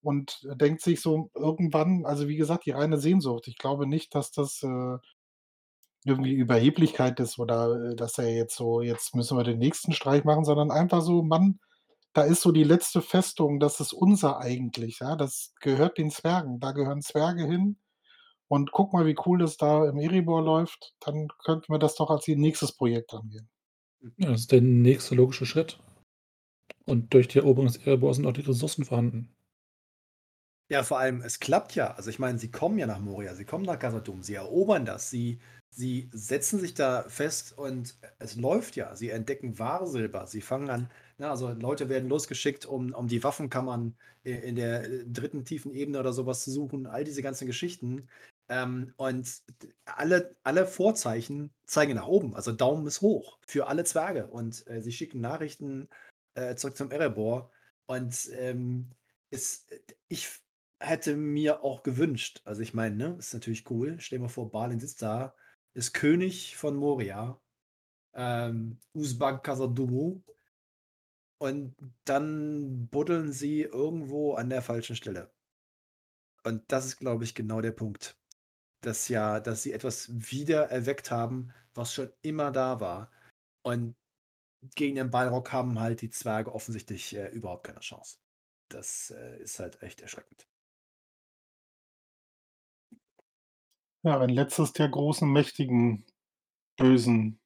Und 0.03 0.47
denkt 0.61 0.81
sich 0.81 1.01
so 1.01 1.31
irgendwann 1.35 2.05
also, 2.05 2.27
wie 2.29 2.37
gesagt, 2.37 2.65
die 2.67 2.71
reine 2.71 2.97
Sehnsucht. 2.99 3.47
Ich 3.49 3.57
glaube 3.57 3.87
nicht, 3.87 4.15
dass 4.15 4.31
das, 4.31 4.63
äh, 4.63 4.97
irgendwie 6.05 6.33
Überheblichkeit 6.33 7.19
ist 7.19 7.39
oder, 7.39 7.91
äh, 7.91 7.95
dass 7.95 8.17
er 8.17 8.29
jetzt 8.33 8.55
so: 8.55 8.81
„Jetzt 8.81 9.15
müssen 9.15 9.37
wir 9.37 9.43
den 9.43 9.59
nächsten 9.59 9.93
Streich 9.93 10.23
machen“, 10.25 10.43
sondern 10.45 10.71
einfach 10.71 11.01
so: 11.01 11.23
„Mann, 11.23 11.59
da 12.13 12.23
ist 12.23 12.41
so 12.41 12.51
die 12.51 12.63
letzte 12.63 13.01
Festung, 13.01 13.59
das 13.59 13.79
ist 13.79 13.93
unser 13.93 14.39
eigentlich, 14.39 14.99
ja? 14.99 15.15
Das 15.15 15.53
gehört 15.59 15.97
den 15.97 16.11
Zwergen. 16.11 16.59
Da 16.59 16.71
gehören 16.71 17.01
Zwerge 17.01 17.45
hin. 17.45 17.77
Und 18.47 18.71
guck 18.71 18.93
mal, 18.93 19.05
wie 19.05 19.15
cool 19.25 19.39
das 19.39 19.57
da 19.57 19.89
im 19.89 19.97
Erebor 19.97 20.43
läuft. 20.43 20.93
Dann 20.99 21.27
könnten 21.43 21.73
wir 21.73 21.79
das 21.79 21.95
doch 21.95 22.11
als 22.11 22.27
ihr 22.27 22.37
nächstes 22.37 22.71
Projekt 22.73 23.13
angehen.“ 23.13 23.49
Ja, 24.17 24.31
das 24.31 24.41
ist 24.41 24.51
der 24.51 24.61
nächste 24.61 25.15
logische 25.15 25.45
Schritt. 25.45 25.79
Und 26.85 27.13
durch 27.13 27.27
die 27.29 27.39
Eroberung 27.39 27.67
des 27.67 27.77
Erebors 27.77 28.17
sind 28.17 28.27
auch 28.27 28.33
die 28.33 28.41
Ressourcen 28.41 28.85
vorhanden. 28.85 29.33
Ja, 30.69 30.83
vor 30.83 30.99
allem, 30.99 31.21
es 31.21 31.39
klappt 31.39 31.75
ja. 31.75 31.93
Also 31.93 32.09
ich 32.09 32.19
meine, 32.19 32.37
sie 32.37 32.51
kommen 32.51 32.77
ja 32.77 32.85
nach 32.85 32.99
Moria, 32.99 33.33
sie 33.35 33.45
kommen 33.45 33.65
nach 33.65 33.79
Khazad-dûm, 33.79 34.21
sie 34.21 34.35
erobern 34.35 34.85
das, 34.85 35.09
sie 35.09 35.39
sie 35.75 36.09
setzen 36.13 36.59
sich 36.59 36.73
da 36.73 37.03
fest 37.09 37.57
und 37.57 37.95
es 38.19 38.35
läuft 38.35 38.75
ja. 38.75 38.95
Sie 38.95 39.09
entdecken 39.09 39.59
Wahrsilber, 39.59 40.27
sie 40.27 40.41
fangen 40.41 40.69
an 40.69 40.89
ne, 41.17 41.29
also 41.29 41.51
Leute 41.53 41.89
werden 41.89 42.09
losgeschickt, 42.09 42.65
um 42.65 42.93
um 42.93 43.07
die 43.07 43.23
Waffenkammern 43.23 43.95
in 44.23 44.55
der, 44.55 44.83
äh, 44.89 45.05
dritten 45.05 45.45
tiefen 45.45 45.73
Ebene 45.73 45.99
oder 45.99 46.13
sowas 46.13 46.43
zu 46.43 46.51
suchen, 46.51 46.87
all 46.87 47.03
diese 47.03 47.21
ganzen 47.21 47.47
Geschichten. 47.47 48.07
Ähm, 48.49 48.93
und 48.97 49.41
alle 49.85 50.35
alle 50.43 50.67
Vorzeichen 50.67 51.51
zeigen 51.65 51.95
nach 51.95 52.07
oben, 52.07 52.35
also 52.35 52.51
Daumen 52.51 52.85
ist 52.87 53.01
hoch 53.01 53.37
für 53.47 53.67
alle 53.67 53.83
Zwerge 53.85 54.27
und, 54.27 54.67
äh, 54.67 54.81
sie 54.81 54.91
schicken 54.91 55.21
Nachrichten, 55.21 55.87
äh, 56.35 56.55
zurück 56.55 56.75
zum 56.77 56.91
Erebor 56.91 57.51
und, 57.85 58.29
ähm, 58.33 58.89
es 59.31 59.65
äh, 59.69 59.79
ich 60.09 60.29
hätte 60.79 61.15
mir 61.15 61.63
auch 61.63 61.83
gewünscht 61.83 62.41
also 62.45 62.61
ich 62.61 62.73
meine, 62.73 62.95
ne, 62.95 63.15
ist 63.19 63.33
natürlich 63.33 63.69
cool. 63.71 63.95
Stell 63.99 64.19
dir 64.19 64.23
mal 64.23 64.29
vor, 64.29 64.51
Balin 64.51 64.79
sitzt 64.79 65.01
da, 65.01 65.33
ist 65.73 65.93
König 65.93 66.57
von 66.57 66.75
Moria, 66.75 67.39
ähm, 68.13 68.79
Uzbag 68.93 69.43
Khazad-dûm 69.43 70.23
und 71.39 71.75
dann 72.05 72.87
buddeln 72.89 73.31
sie 73.33 73.61
irgendwo 73.61 74.33
an 74.35 74.49
der 74.49 74.61
falschen 74.61 74.95
Stelle. 74.95 75.31
Und 76.43 76.63
das 76.71 76.85
ist, 76.85 76.97
glaube 76.97 77.23
ich, 77.23 77.35
genau 77.35 77.61
der 77.61 77.71
Punkt. 77.71 78.17
Dass 78.81 79.07
ja 79.09 79.39
dass 79.39 79.63
sie 79.63 79.73
etwas 79.73 80.09
wiedererweckt 80.11 81.11
haben, 81.11 81.53
was 81.75 81.93
schon 81.93 82.11
immer 82.21 82.51
da 82.51 82.79
war. 82.81 83.11
Und 83.63 83.95
gegen 84.75 84.95
den 84.97 85.11
Balrog 85.11 85.53
haben 85.53 85.79
halt 85.79 86.01
die 86.01 86.09
Zwerge 86.11 86.53
offensichtlich, 86.53 87.15
äh, 87.15 87.29
überhaupt 87.29 87.65
keine 87.65 87.81
Chance. 87.81 88.17
Das, 88.69 89.11
äh, 89.11 89.41
ist 89.43 89.59
halt 89.59 89.81
echt 89.83 90.01
erschreckend. 90.01 90.47
Ja, 94.05 94.19
ein 94.19 94.29
letztes 94.29 94.71
der 94.73 94.87
großen, 94.89 95.29
mächtigen, 95.31 96.05
bösen 96.77 97.39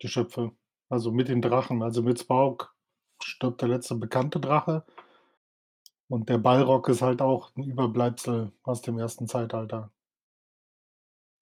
Geschöpfe. 0.00 0.57
Also, 0.90 1.12
mit 1.12 1.28
den 1.28 1.40
Drachen. 1.40 1.82
Also, 1.82 2.02
mit 2.02 2.18
Smaug 2.18 2.74
stirbt 3.22 3.62
der 3.62 3.68
letzte 3.70 3.94
bekannte 3.94 4.38
Drache. 4.38 4.84
Und 6.06 6.28
der 6.28 6.36
Balrog 6.36 6.86
ist 6.90 7.00
halt 7.00 7.22
auch 7.22 7.56
'n 7.56 7.62
Überbleibsel 7.64 8.52
aus 8.62 8.82
dem 8.82 8.98
ersten 8.98 9.26
Zeitalter. 9.26 9.90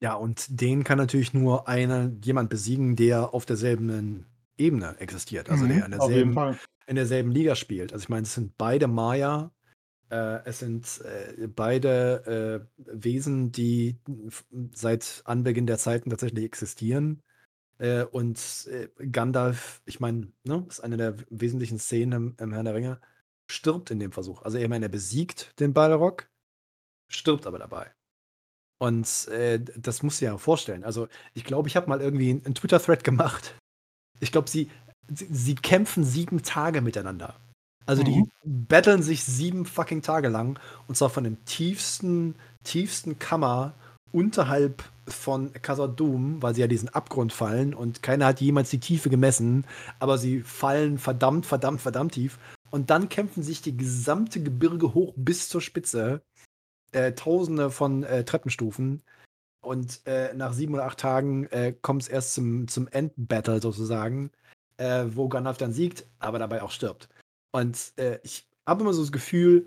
Ja, 0.02 0.14
und 0.14 0.60
den 0.60 0.84
kann 0.84 0.98
natürlich 0.98 1.32
nur 1.32 1.68
einer 1.68 2.12
jemand 2.22 2.50
besiegen, 2.50 2.96
der 2.96 3.32
auf 3.32 3.46
derselben 3.46 4.26
Ebene 4.58 4.96
existiert, 4.98 5.48
also 5.48 5.66
der 5.66 5.76
Mhm, 5.76 5.86
in 5.86 5.90
auf 5.96 6.14
jeden 6.14 6.32
derselben 6.32 6.44
in 6.86 6.96
derselben 6.96 7.30
Liga 7.32 7.56
spielt. 7.56 7.92
Also, 7.92 8.04
ich 8.04 8.08
meine, 8.08 8.22
es 8.24 8.34
sind 8.34 8.56
beide 8.58 8.86
Maya, 8.88 9.52
äh, 10.10 10.44
es 10.46 10.60
sind, 10.60 11.00
äh, 11.04 11.48
beide, 11.48 12.68
äh, 12.78 12.82
Wesen, 13.04 13.52
die 13.52 14.00
seit 14.74 15.22
Anbeginn 15.26 15.66
der 15.66 15.78
Zeiten 15.78 16.10
tatsächlich 16.10 16.44
existieren. 16.44 17.22
Äh, 17.78 18.04
und, 18.04 18.38
äh, 18.70 18.88
Gandalf, 19.10 19.82
ich 19.84 20.00
meine, 20.00 20.32
ne, 20.44 20.64
ist 20.68 20.80
eine 20.80 20.96
der 20.96 21.16
wesentlichen 21.30 21.78
Szenen 21.78 22.12
im 22.12 22.36
im 22.40 22.52
Herrn 22.52 22.64
der 22.64 22.74
Ringe, 22.74 23.00
stirbt 23.50 23.90
in 23.90 24.00
dem 24.00 24.12
Versuch. 24.12 24.42
Also, 24.42 24.58
ich 24.58 24.68
meine, 24.68 24.86
er 24.86 24.88
besiegt 24.90 25.52
den 25.60 25.74
Balrog, 25.74 26.28
stirbt 27.10 27.46
aber 27.46 27.58
dabei. 27.60 27.92
Und, 28.78 29.28
äh, 29.28 29.60
das 29.76 30.02
musst 30.02 30.20
du 30.20 30.26
dir 30.26 30.32
ja 30.32 30.38
vorstellen. 30.38 30.84
Also, 30.84 31.08
ich 31.34 31.44
glaube, 31.44 31.68
ich 31.68 31.76
habe 31.76 31.88
mal 31.88 32.00
irgendwie 32.02 32.30
'n 32.32 32.42
'n 32.46 32.54
Twitter-Thread 32.54 33.04
gemacht. 33.04 33.56
Ich 34.20 34.32
glaube, 34.32 34.50
sie 34.50 34.70
sie 35.08 35.28
sie 35.32 35.54
kämpfen 35.56 36.04
7 36.04 36.42
Tage 36.42 36.80
miteinander. 36.82 37.40
Also, 37.86 38.02
die 38.02 38.24
Mhm. 38.24 38.30
battlen 38.44 39.02
sich 39.02 39.24
7 39.24 39.66
fucking 39.66 40.02
Tage 40.02 40.28
lang 40.28 40.58
und 40.88 40.96
zwar 40.96 41.10
von 41.10 41.24
dem 41.24 41.44
tiefsten 41.46 42.36
tiefsten 42.64 43.18
Kammer 43.18 43.74
unterhalb 44.16 44.82
von 45.06 45.52
Khazad-dûm, 45.52 46.40
weil 46.40 46.54
sie 46.54 46.62
ja 46.62 46.66
diesen 46.66 46.88
Abgrund 46.88 47.34
fallen 47.34 47.74
und 47.74 48.02
keiner 48.02 48.26
hat 48.26 48.40
jemals 48.40 48.70
die 48.70 48.80
Tiefe 48.80 49.10
gemessen, 49.10 49.66
aber 50.00 50.16
sie 50.16 50.40
fallen 50.40 50.98
verdammt, 50.98 51.44
verdammt, 51.44 51.82
verdammt 51.82 52.12
tief. 52.12 52.38
Und 52.70 52.88
dann 52.88 53.10
kämpfen 53.10 53.42
sich 53.42 53.60
die 53.60 53.76
gesamte 53.76 54.42
Gebirge 54.42 54.94
hoch 54.94 55.12
bis 55.16 55.48
zur 55.48 55.60
Spitze. 55.60 56.22
Äh, 56.92 57.12
tausende 57.12 57.70
von 57.70 58.04
äh, 58.04 58.24
Treppenstufen. 58.24 59.02
Und 59.60 60.00
äh, 60.06 60.32
nach 60.34 60.54
sieben 60.54 60.74
oder 60.74 60.86
acht 60.86 60.98
Tagen 60.98 61.46
äh, 61.46 61.74
kommt 61.82 62.02
es 62.02 62.08
erst 62.08 62.34
zum, 62.34 62.68
zum 62.68 62.88
Endbattle 62.88 63.60
sozusagen, 63.60 64.30
äh, 64.78 65.04
wo 65.10 65.28
Gandalf 65.28 65.58
dann 65.58 65.72
siegt, 65.72 66.06
aber 66.20 66.38
dabei 66.38 66.62
auch 66.62 66.70
stirbt. 66.70 67.08
Und 67.52 67.92
äh, 67.96 68.18
ich 68.22 68.48
habe 68.66 68.82
immer 68.82 68.94
so 68.94 69.02
das 69.02 69.12
Gefühl, 69.12 69.66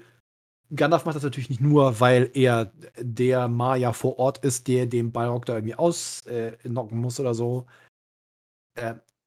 Gandalf 0.75 1.05
macht 1.05 1.15
das 1.15 1.23
natürlich 1.23 1.49
nicht 1.49 1.61
nur, 1.61 1.99
weil 1.99 2.29
er 2.33 2.71
der 2.97 3.47
Maya 3.47 3.93
vor 3.93 4.19
Ort 4.19 4.39
ist, 4.39 4.67
der 4.67 4.85
den 4.85 5.11
Balrog 5.11 5.45
da 5.45 5.55
irgendwie 5.55 5.75
ausnocken 5.75 6.99
muss 6.99 7.19
oder 7.19 7.33
so, 7.33 7.65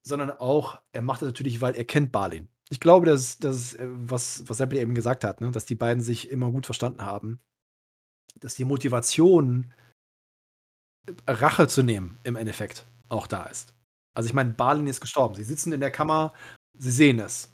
sondern 0.03 0.31
auch, 0.31 0.79
er 0.91 1.01
macht 1.01 1.21
das 1.21 1.27
natürlich, 1.27 1.61
weil 1.61 1.75
er 1.75 1.85
kennt 1.85 2.11
Balin 2.11 2.49
ich 2.73 2.79
glaube, 2.79 3.05
dass, 3.05 3.37
dass 3.37 3.75
äh, 3.75 3.87
was, 3.87 4.49
was 4.49 4.57
Seppel 4.57 4.79
eben 4.79 4.95
gesagt 4.95 5.23
hat, 5.23 5.41
ne, 5.41 5.51
dass 5.51 5.65
die 5.65 5.75
beiden 5.75 6.01
sich 6.01 6.31
immer 6.31 6.49
gut 6.49 6.65
verstanden 6.65 7.03
haben, 7.03 7.39
dass 8.39 8.55
die 8.55 8.65
Motivation, 8.65 9.71
Rache 11.27 11.67
zu 11.67 11.83
nehmen, 11.83 12.17
im 12.23 12.35
Endeffekt 12.35 12.87
auch 13.09 13.27
da 13.27 13.43
ist. 13.45 13.75
Also 14.15 14.27
ich 14.27 14.33
meine, 14.33 14.53
Balin 14.53 14.87
ist 14.87 15.01
gestorben. 15.01 15.35
Sie 15.35 15.43
sitzen 15.43 15.71
in 15.71 15.81
der 15.81 15.91
Kammer, 15.91 16.33
sie 16.75 16.91
sehen 16.91 17.19
es. 17.19 17.52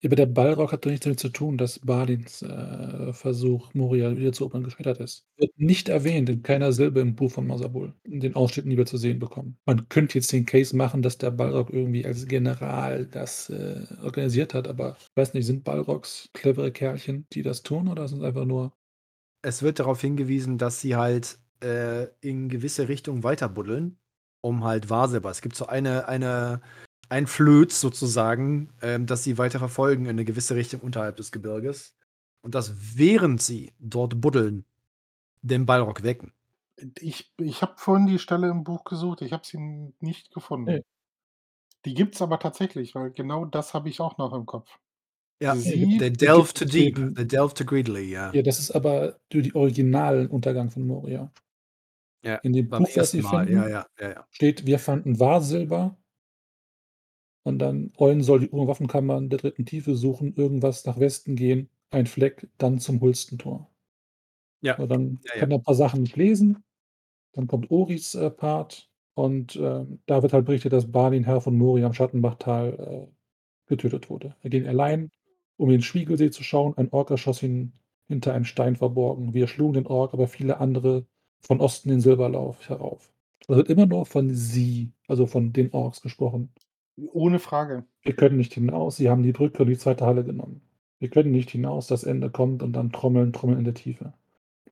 Ja, 0.00 0.08
aber 0.08 0.16
der 0.16 0.26
Balrog 0.26 0.70
hat 0.70 0.84
doch 0.84 0.90
nichts 0.90 1.04
damit 1.04 1.18
zu 1.18 1.28
tun, 1.28 1.58
dass 1.58 1.80
Balins 1.80 2.42
äh, 2.42 3.12
Versuch, 3.12 3.74
Moria 3.74 4.16
wiederzuerobern, 4.16 4.62
gescheitert 4.62 5.00
ist. 5.00 5.24
Wird 5.36 5.50
nicht 5.58 5.88
erwähnt 5.88 6.28
in 6.28 6.42
keiner 6.44 6.70
Silbe 6.72 7.00
im 7.00 7.16
Buch 7.16 7.32
von 7.32 7.48
Masabul, 7.48 7.92
in 8.04 8.20
den 8.20 8.36
Ausschnitten, 8.36 8.70
die 8.70 8.76
wir 8.76 8.86
zu 8.86 8.96
sehen 8.96 9.18
bekommen. 9.18 9.58
Man 9.66 9.88
könnte 9.88 10.16
jetzt 10.16 10.30
den 10.32 10.46
Case 10.46 10.76
machen, 10.76 11.02
dass 11.02 11.18
der 11.18 11.32
Balrog 11.32 11.70
irgendwie 11.70 12.06
als 12.06 12.26
General 12.28 13.06
das 13.06 13.50
äh, 13.50 13.86
organisiert 14.00 14.54
hat, 14.54 14.68
aber 14.68 14.96
ich 15.00 15.08
weiß 15.16 15.34
nicht, 15.34 15.46
sind 15.46 15.64
Balrogs 15.64 16.28
clevere 16.32 16.70
Kerlchen, 16.70 17.26
die 17.32 17.42
das 17.42 17.64
tun, 17.64 17.88
oder 17.88 18.06
sind 18.06 18.18
es 18.18 18.24
einfach 18.24 18.44
nur. 18.44 18.72
Es 19.42 19.62
wird 19.62 19.80
darauf 19.80 20.00
hingewiesen, 20.00 20.58
dass 20.58 20.80
sie 20.80 20.94
halt 20.94 21.38
äh, 21.60 22.06
in 22.20 22.48
gewisse 22.48 22.88
Richtungen 22.88 23.24
weiterbuddeln, 23.24 23.98
um 24.42 24.62
halt 24.62 24.90
Wahrsilber. 24.90 25.30
Es 25.30 25.40
gibt 25.42 25.56
so 25.56 25.66
eine, 25.66 26.06
eine 26.06 26.60
ein 27.08 27.26
Flöz 27.26 27.80
sozusagen, 27.80 28.70
ähm, 28.82 29.06
das 29.06 29.24
sie 29.24 29.38
weiter 29.38 29.58
verfolgen 29.58 30.04
in 30.04 30.10
eine 30.10 30.24
gewisse 30.24 30.54
Richtung 30.54 30.80
unterhalb 30.80 31.16
des 31.16 31.32
Gebirges. 31.32 31.94
Und 32.42 32.54
das 32.54 32.74
während 32.96 33.42
sie 33.42 33.72
dort 33.78 34.20
buddeln, 34.20 34.64
den 35.42 35.66
Balrog 35.66 36.02
wecken. 36.02 36.32
Ich, 37.00 37.32
ich 37.38 37.62
habe 37.62 37.74
vorhin 37.76 38.06
die 38.06 38.18
Stelle 38.18 38.48
im 38.48 38.62
Buch 38.62 38.84
gesucht, 38.84 39.22
ich 39.22 39.32
habe 39.32 39.44
sie 39.44 39.92
nicht 40.00 40.32
gefunden. 40.32 40.66
Nee. 40.66 40.84
Die 41.84 41.94
gibt 41.94 42.14
es 42.14 42.22
aber 42.22 42.38
tatsächlich, 42.38 42.94
weil 42.94 43.10
genau 43.10 43.44
das 43.44 43.74
habe 43.74 43.88
ich 43.88 44.00
auch 44.00 44.18
noch 44.18 44.32
im 44.32 44.46
Kopf. 44.46 44.78
Ja, 45.40 45.54
sie, 45.54 45.98
the 46.00 46.12
delve 46.12 46.52
to 46.52 46.64
deep, 46.64 46.96
the 47.16 47.26
delve 47.26 47.54
to 47.54 47.64
greedily, 47.64 48.10
ja. 48.10 48.32
Ja, 48.32 48.42
das 48.42 48.58
ist 48.58 48.72
aber 48.72 49.18
die 49.32 49.54
originalen 49.54 50.28
Untergang 50.28 50.70
von 50.70 50.86
Moria. 50.86 51.30
Ja, 52.24 52.36
in 52.36 52.52
dem 52.52 52.68
Buch, 52.68 52.88
das 52.92 53.12
sie 53.12 53.22
finden, 53.22 53.52
ja, 53.52 53.68
ja, 53.68 53.86
ja, 54.00 54.26
steht, 54.30 54.66
wir 54.66 54.80
fanden 54.80 55.20
Wahrsilber 55.20 55.96
und 57.42 57.58
dann 57.58 57.92
Eulen 57.98 58.22
soll 58.22 58.40
die 58.40 58.52
Waffenkammern 58.52 59.30
der 59.30 59.38
dritten 59.38 59.64
Tiefe 59.64 59.94
suchen, 59.94 60.34
irgendwas 60.34 60.84
nach 60.84 60.98
Westen 61.00 61.36
gehen, 61.36 61.70
ein 61.90 62.06
Fleck, 62.06 62.48
dann 62.58 62.78
zum 62.78 63.00
Hulstentor. 63.00 63.68
Ja. 64.60 64.76
So, 64.76 64.86
dann 64.86 65.20
ja, 65.24 65.40
kann 65.40 65.50
er 65.50 65.58
ein 65.58 65.62
paar 65.62 65.74
Sachen 65.74 66.02
nicht 66.02 66.16
lesen. 66.16 66.64
Dann 67.32 67.46
kommt 67.46 67.70
Oris 67.70 68.14
äh, 68.14 68.30
Part 68.30 68.90
und 69.14 69.56
äh, 69.56 69.84
da 70.06 70.22
wird 70.22 70.32
halt 70.32 70.46
berichtet, 70.46 70.72
dass 70.72 70.90
Balin, 70.90 71.24
Herr 71.24 71.40
von 71.40 71.56
Moria 71.56 71.86
am 71.86 71.94
Schattenbachtal, 71.94 73.06
äh, 73.08 73.12
getötet 73.66 74.10
wurde. 74.10 74.34
Er 74.42 74.50
ging 74.50 74.66
allein, 74.66 75.10
um 75.56 75.68
in 75.68 75.76
den 75.76 75.82
Spiegelsee 75.82 76.30
zu 76.30 76.42
schauen. 76.42 76.76
Ein 76.76 76.90
Ork 76.90 77.10
erschoss 77.10 77.42
ihn 77.42 77.72
hinter 78.06 78.34
einem 78.34 78.44
Stein 78.44 78.76
verborgen. 78.76 79.34
Wir 79.34 79.46
schlugen 79.46 79.74
den 79.74 79.86
Ork, 79.86 80.14
aber 80.14 80.26
viele 80.26 80.58
andere 80.58 81.06
von 81.40 81.60
Osten 81.60 81.90
den 81.90 82.00
Silberlauf 82.00 82.68
herauf. 82.68 83.12
Da 83.46 83.56
wird 83.56 83.68
immer 83.68 83.86
nur 83.86 84.06
von 84.06 84.34
sie, 84.34 84.92
also 85.06 85.26
von 85.26 85.52
den 85.52 85.72
Orks 85.72 86.00
gesprochen. 86.00 86.50
Ohne 87.12 87.38
Frage. 87.38 87.84
Wir 88.02 88.14
können 88.14 88.36
nicht 88.36 88.54
hinaus. 88.54 88.96
Sie 88.96 89.08
haben 89.08 89.22
die 89.22 89.32
Brücke 89.32 89.62
und 89.62 89.68
die 89.68 89.78
zweite 89.78 90.04
Halle 90.04 90.24
genommen. 90.24 90.60
Wir 90.98 91.08
können 91.08 91.30
nicht 91.30 91.50
hinaus. 91.50 91.86
Das 91.86 92.04
Ende 92.04 92.30
kommt 92.30 92.62
und 92.62 92.72
dann 92.72 92.92
trommeln, 92.92 93.32
trommeln 93.32 93.60
in 93.60 93.64
der 93.64 93.74
Tiefe. 93.74 94.12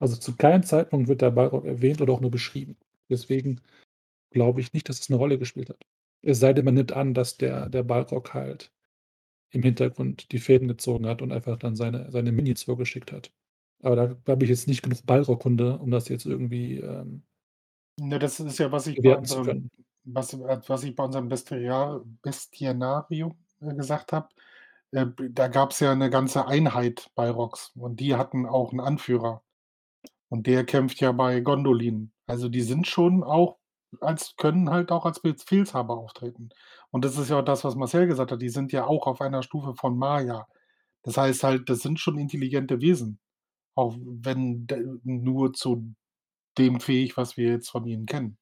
Also 0.00 0.16
zu 0.16 0.36
keinem 0.36 0.62
Zeitpunkt 0.62 1.08
wird 1.08 1.22
der 1.22 1.30
Balrog 1.30 1.64
erwähnt 1.64 2.00
oder 2.00 2.12
auch 2.12 2.20
nur 2.20 2.30
beschrieben. 2.30 2.76
Deswegen 3.08 3.60
glaube 4.30 4.60
ich 4.60 4.72
nicht, 4.72 4.88
dass 4.88 5.00
es 5.00 5.08
eine 5.08 5.18
Rolle 5.18 5.38
gespielt 5.38 5.70
hat. 5.70 5.78
Es 6.22 6.40
sei 6.40 6.52
denn, 6.52 6.64
man 6.64 6.74
nimmt 6.74 6.92
an, 6.92 7.14
dass 7.14 7.36
der, 7.36 7.68
der 7.68 7.84
Balrog 7.84 8.34
halt 8.34 8.72
im 9.50 9.62
Hintergrund 9.62 10.32
die 10.32 10.38
Fäden 10.38 10.68
gezogen 10.68 11.06
hat 11.06 11.22
und 11.22 11.32
einfach 11.32 11.56
dann 11.56 11.76
seine, 11.76 12.10
seine 12.10 12.32
Minis 12.32 12.64
vorgeschickt 12.64 13.12
hat. 13.12 13.30
Aber 13.82 13.96
da 13.96 14.32
habe 14.32 14.44
ich 14.44 14.50
jetzt 14.50 14.68
nicht 14.68 14.82
genug 14.82 15.04
Balrog-Kunde, 15.06 15.78
um 15.78 15.90
das 15.90 16.08
jetzt 16.08 16.26
irgendwie. 16.26 16.78
Ähm, 16.78 17.22
ne, 18.00 18.18
das 18.18 18.40
ist 18.40 18.58
ja, 18.58 18.72
was 18.72 18.86
ich 18.86 19.00
bei 19.00 19.16
unserem, 19.16 19.70
was, 20.06 20.34
äh, 20.34 20.60
was 20.66 20.84
ich 20.84 20.96
bei 20.96 21.04
unserem 21.04 21.28
Bestiar 21.28 22.02
Bestianarium 22.22 23.36
äh, 23.60 23.74
gesagt 23.74 24.12
habe, 24.12 24.28
äh, 24.92 25.06
da 25.30 25.48
gab 25.48 25.72
es 25.72 25.80
ja 25.80 25.92
eine 25.92 26.10
ganze 26.10 26.46
Einheit 26.46 27.10
bei 27.14 27.30
Rocks 27.30 27.72
und 27.76 28.00
die 28.00 28.16
hatten 28.16 28.46
auch 28.46 28.70
einen 28.70 28.80
Anführer. 28.80 29.42
Und 30.28 30.46
der 30.46 30.64
kämpft 30.64 31.00
ja 31.00 31.12
bei 31.12 31.40
Gondolin. 31.40 32.12
Also 32.26 32.48
die 32.48 32.62
sind 32.62 32.86
schon 32.86 33.22
auch 33.22 33.58
als 34.00 34.36
können 34.36 34.70
halt 34.70 34.90
auch 34.92 35.06
als 35.06 35.20
Befehlshaber 35.20 35.96
auftreten. 35.96 36.50
Und 36.90 37.04
das 37.04 37.18
ist 37.18 37.30
ja 37.30 37.38
auch 37.40 37.44
das, 37.44 37.64
was 37.64 37.76
Marcel 37.76 38.06
gesagt 38.06 38.32
hat, 38.32 38.42
die 38.42 38.48
sind 38.48 38.72
ja 38.72 38.86
auch 38.86 39.06
auf 39.06 39.20
einer 39.20 39.42
Stufe 39.42 39.74
von 39.74 39.96
Maya. 39.96 40.46
Das 41.02 41.16
heißt 41.16 41.44
halt, 41.44 41.68
das 41.68 41.80
sind 41.80 42.00
schon 42.00 42.18
intelligente 42.18 42.80
Wesen, 42.80 43.20
auch 43.74 43.96
wenn 43.98 44.66
nur 45.04 45.52
zu 45.52 45.94
dem 46.58 46.80
fähig, 46.80 47.16
was 47.16 47.36
wir 47.36 47.50
jetzt 47.50 47.70
von 47.70 47.86
ihnen 47.86 48.06
kennen. 48.06 48.38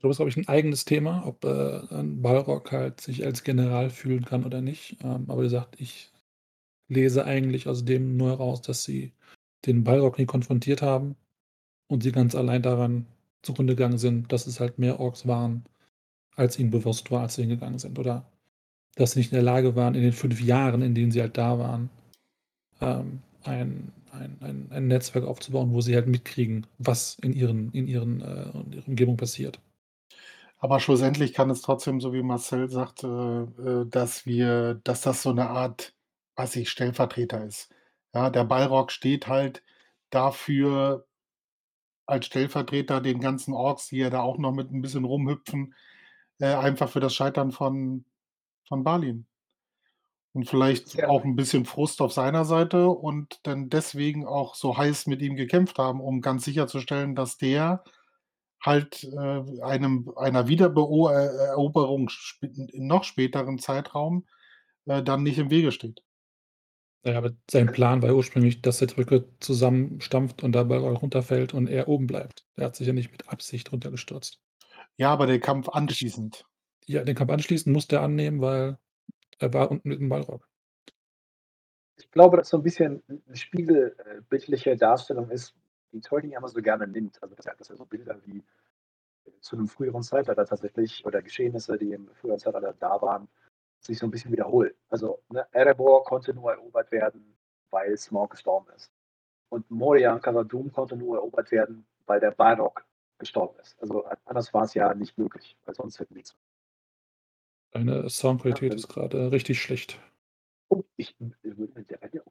Du 0.00 0.08
hast, 0.08 0.16
glaube 0.16 0.30
ich, 0.30 0.36
ein 0.36 0.48
eigenes 0.48 0.84
Thema, 0.84 1.24
ob 1.26 1.44
äh, 1.44 1.80
ein 1.90 2.22
Balrog 2.22 2.72
halt 2.72 3.00
sich 3.00 3.24
als 3.24 3.44
General 3.44 3.90
fühlen 3.90 4.24
kann 4.24 4.44
oder 4.44 4.60
nicht. 4.60 4.96
Ähm, 5.02 5.26
aber 5.28 5.40
wie 5.42 5.46
gesagt, 5.46 5.80
ich 5.80 6.12
lese 6.88 7.24
eigentlich 7.24 7.68
aus 7.68 7.84
dem 7.84 8.16
nur 8.16 8.30
heraus, 8.30 8.62
dass 8.62 8.84
sie 8.84 9.12
den 9.66 9.84
Balrog 9.84 10.18
nie 10.18 10.26
konfrontiert 10.26 10.82
haben 10.82 11.16
und 11.88 12.02
sie 12.02 12.12
ganz 12.12 12.34
allein 12.34 12.62
daran 12.62 13.06
zugrunde 13.42 13.74
gegangen 13.76 13.98
sind, 13.98 14.32
dass 14.32 14.46
es 14.46 14.60
halt 14.60 14.78
mehr 14.78 15.00
Orks 15.00 15.26
waren, 15.26 15.64
als 16.36 16.58
ihnen 16.58 16.70
bewusst 16.70 17.10
war, 17.10 17.22
als 17.22 17.34
sie 17.34 17.42
hingegangen 17.42 17.78
sind. 17.78 17.98
Oder 17.98 18.24
dass 18.96 19.12
sie 19.12 19.20
nicht 19.20 19.32
in 19.32 19.36
der 19.36 19.44
Lage 19.44 19.76
waren, 19.76 19.94
in 19.94 20.02
den 20.02 20.12
fünf 20.12 20.40
Jahren, 20.40 20.82
in 20.82 20.94
denen 20.94 21.12
sie 21.12 21.20
halt 21.20 21.38
da 21.38 21.58
waren, 21.58 21.90
ähm, 22.80 23.22
ein, 23.44 23.92
ein, 24.12 24.36
ein, 24.40 24.66
ein, 24.70 24.88
Netzwerk 24.88 25.24
aufzubauen, 25.24 25.72
wo 25.72 25.80
sie 25.80 25.94
halt 25.94 26.06
mitkriegen, 26.06 26.66
was 26.78 27.18
in 27.22 27.32
ihren, 27.32 27.72
in 27.72 27.88
ihren, 27.88 28.20
äh, 28.20 28.50
in 28.50 28.72
ihrer 28.72 28.88
Umgebung 28.88 29.16
passiert. 29.16 29.60
Aber 30.62 30.78
schlussendlich 30.78 31.32
kann 31.34 31.50
es 31.50 31.60
trotzdem, 31.60 32.00
so 32.00 32.12
wie 32.12 32.22
Marcel 32.22 32.68
sagt, 32.70 33.02
äh, 33.02 33.08
äh, 33.08 33.84
dass 33.88 34.26
wir 34.26 34.74
dass 34.84 35.00
das 35.02 35.22
so 35.22 35.30
eine 35.30 35.50
Art, 35.50 35.96
weiß 36.36 36.54
ich, 36.56 36.70
Stellvertreter 36.70 37.44
ist. 37.44 37.74
Ja, 38.14 38.30
der 38.30 38.44
Balrog 38.44 38.92
steht 38.92 39.26
halt 39.26 39.64
dafür 40.10 41.04
als 42.06 42.26
Stellvertreter 42.26 43.00
den 43.00 43.20
ganzen 43.20 43.54
Orks, 43.54 43.88
die 43.88 43.98
ja 43.98 44.10
da 44.10 44.20
auch 44.22 44.38
noch 44.38 44.52
mit 44.52 44.70
ein 44.72 44.82
bisschen 44.82 45.04
rumhüpfen, 45.04 45.74
äh, 46.40 46.54
einfach 46.54 46.88
für 46.90 47.00
das 47.00 47.14
Scheitern 47.14 47.52
von 47.52 48.04
von 48.68 48.84
Balin. 48.84 49.26
Und 50.34 50.48
vielleicht 50.48 50.94
Ja. 50.94 51.08
auch 51.08 51.24
ein 51.24 51.36
bisschen 51.36 51.66
Frust 51.66 52.00
auf 52.00 52.12
seiner 52.12 52.44
Seite 52.46 52.88
und 52.88 53.40
dann 53.46 53.68
deswegen 53.68 54.26
auch 54.26 54.54
so 54.54 54.76
heiß 54.78 55.06
mit 55.06 55.20
ihm 55.20 55.36
gekämpft 55.36 55.78
haben, 55.78 56.00
um 56.00 56.22
ganz 56.22 56.44
sicherzustellen, 56.44 57.14
dass 57.14 57.36
der 57.36 57.84
halt 58.62 59.04
äh, 59.04 59.62
einem, 59.62 60.12
einer 60.16 60.48
Wiedereroberung 60.48 62.10
in 62.40 62.86
noch 62.86 63.04
späteren 63.04 63.58
Zeitraum 63.58 64.26
äh, 64.86 65.02
dann 65.02 65.22
nicht 65.22 65.38
im 65.38 65.50
Wege 65.50 65.72
steht. 65.72 66.02
Ja, 67.04 67.18
aber 67.18 67.32
sein 67.50 67.66
Plan 67.66 68.00
war 68.00 68.14
ursprünglich, 68.14 68.62
dass 68.62 68.78
der 68.78 68.86
Drücke 68.86 69.28
zusammenstampft 69.40 70.44
und 70.44 70.52
dabei 70.52 70.78
runterfällt 70.78 71.52
und 71.52 71.68
er 71.68 71.88
oben 71.88 72.06
bleibt. 72.06 72.46
Er 72.54 72.66
hat 72.66 72.76
sich 72.76 72.86
ja 72.86 72.92
nicht 72.92 73.10
mit 73.10 73.28
Absicht 73.28 73.72
runtergestürzt. 73.72 74.40
Ja, 74.96 75.12
aber 75.12 75.26
der 75.26 75.40
Kampf 75.40 75.68
anschließend. 75.68 76.44
Ja, 76.86 77.02
den 77.02 77.16
Kampf 77.16 77.32
anschließend 77.32 77.72
musste 77.72 77.96
er 77.96 78.02
annehmen, 78.02 78.40
weil 78.40 78.78
er 79.38 79.52
war 79.52 79.70
unten 79.72 79.88
mit 79.88 79.98
dem 79.98 80.08
Ballrock. 80.08 80.48
Ich 81.96 82.08
glaube, 82.12 82.36
dass 82.36 82.50
so 82.50 82.58
ein 82.58 82.62
bisschen 82.62 83.02
eine 83.08 83.36
spiegelbildliche 83.36 84.76
Darstellung 84.76 85.30
ist, 85.30 85.54
die 85.92 86.00
Tolkien 86.00 86.32
immer 86.32 86.48
so 86.48 86.60
gerne 86.60 86.86
nimmt. 86.86 87.22
Also, 87.22 87.34
er, 87.36 87.54
dass 87.54 87.70
er 87.70 87.76
so 87.76 87.84
Bilder 87.84 88.18
wie 88.24 88.42
zu 89.40 89.56
einem 89.56 89.68
früheren 89.68 90.02
Zeitalter 90.02 90.46
tatsächlich 90.46 91.04
oder 91.06 91.22
Geschehnisse, 91.22 91.76
die 91.78 91.92
im 91.92 92.08
früheren 92.14 92.38
Zeitalter 92.38 92.74
da 92.78 93.00
waren, 93.00 93.28
sich 93.80 93.98
so 93.98 94.06
ein 94.06 94.10
bisschen 94.10 94.32
wiederholen. 94.32 94.72
Also, 94.88 95.22
ne, 95.28 95.46
Erebor 95.52 96.04
konnte 96.04 96.34
nur 96.34 96.52
erobert 96.52 96.90
werden, 96.92 97.36
weil 97.70 97.96
Smaug 97.96 98.30
gestorben 98.30 98.70
ist. 98.74 98.90
Und 99.48 99.70
Moria 99.70 100.18
Khazad-dûm 100.18 100.72
konnte 100.72 100.96
nur 100.96 101.16
erobert 101.16 101.50
werden, 101.50 101.86
weil 102.06 102.20
der 102.20 102.30
Balrog 102.30 102.84
gestorben 103.18 103.58
ist. 103.60 103.80
Also 103.80 104.04
anders 104.24 104.52
war 104.54 104.64
es 104.64 104.74
ja 104.74 104.94
nicht 104.94 105.16
möglich, 105.18 105.56
weil 105.64 105.74
sonst 105.74 106.00
hätten 106.00 106.14
nichts. 106.14 106.36
Deine 107.70 108.08
Soundqualität 108.08 108.72
Ja, 108.72 108.76
ist 108.76 108.88
gerade 108.88 109.30
richtig 109.30 109.60
schlecht. 109.60 109.98
Oh, 110.68 110.82
ich, 110.96 111.14
okay. 111.20 112.21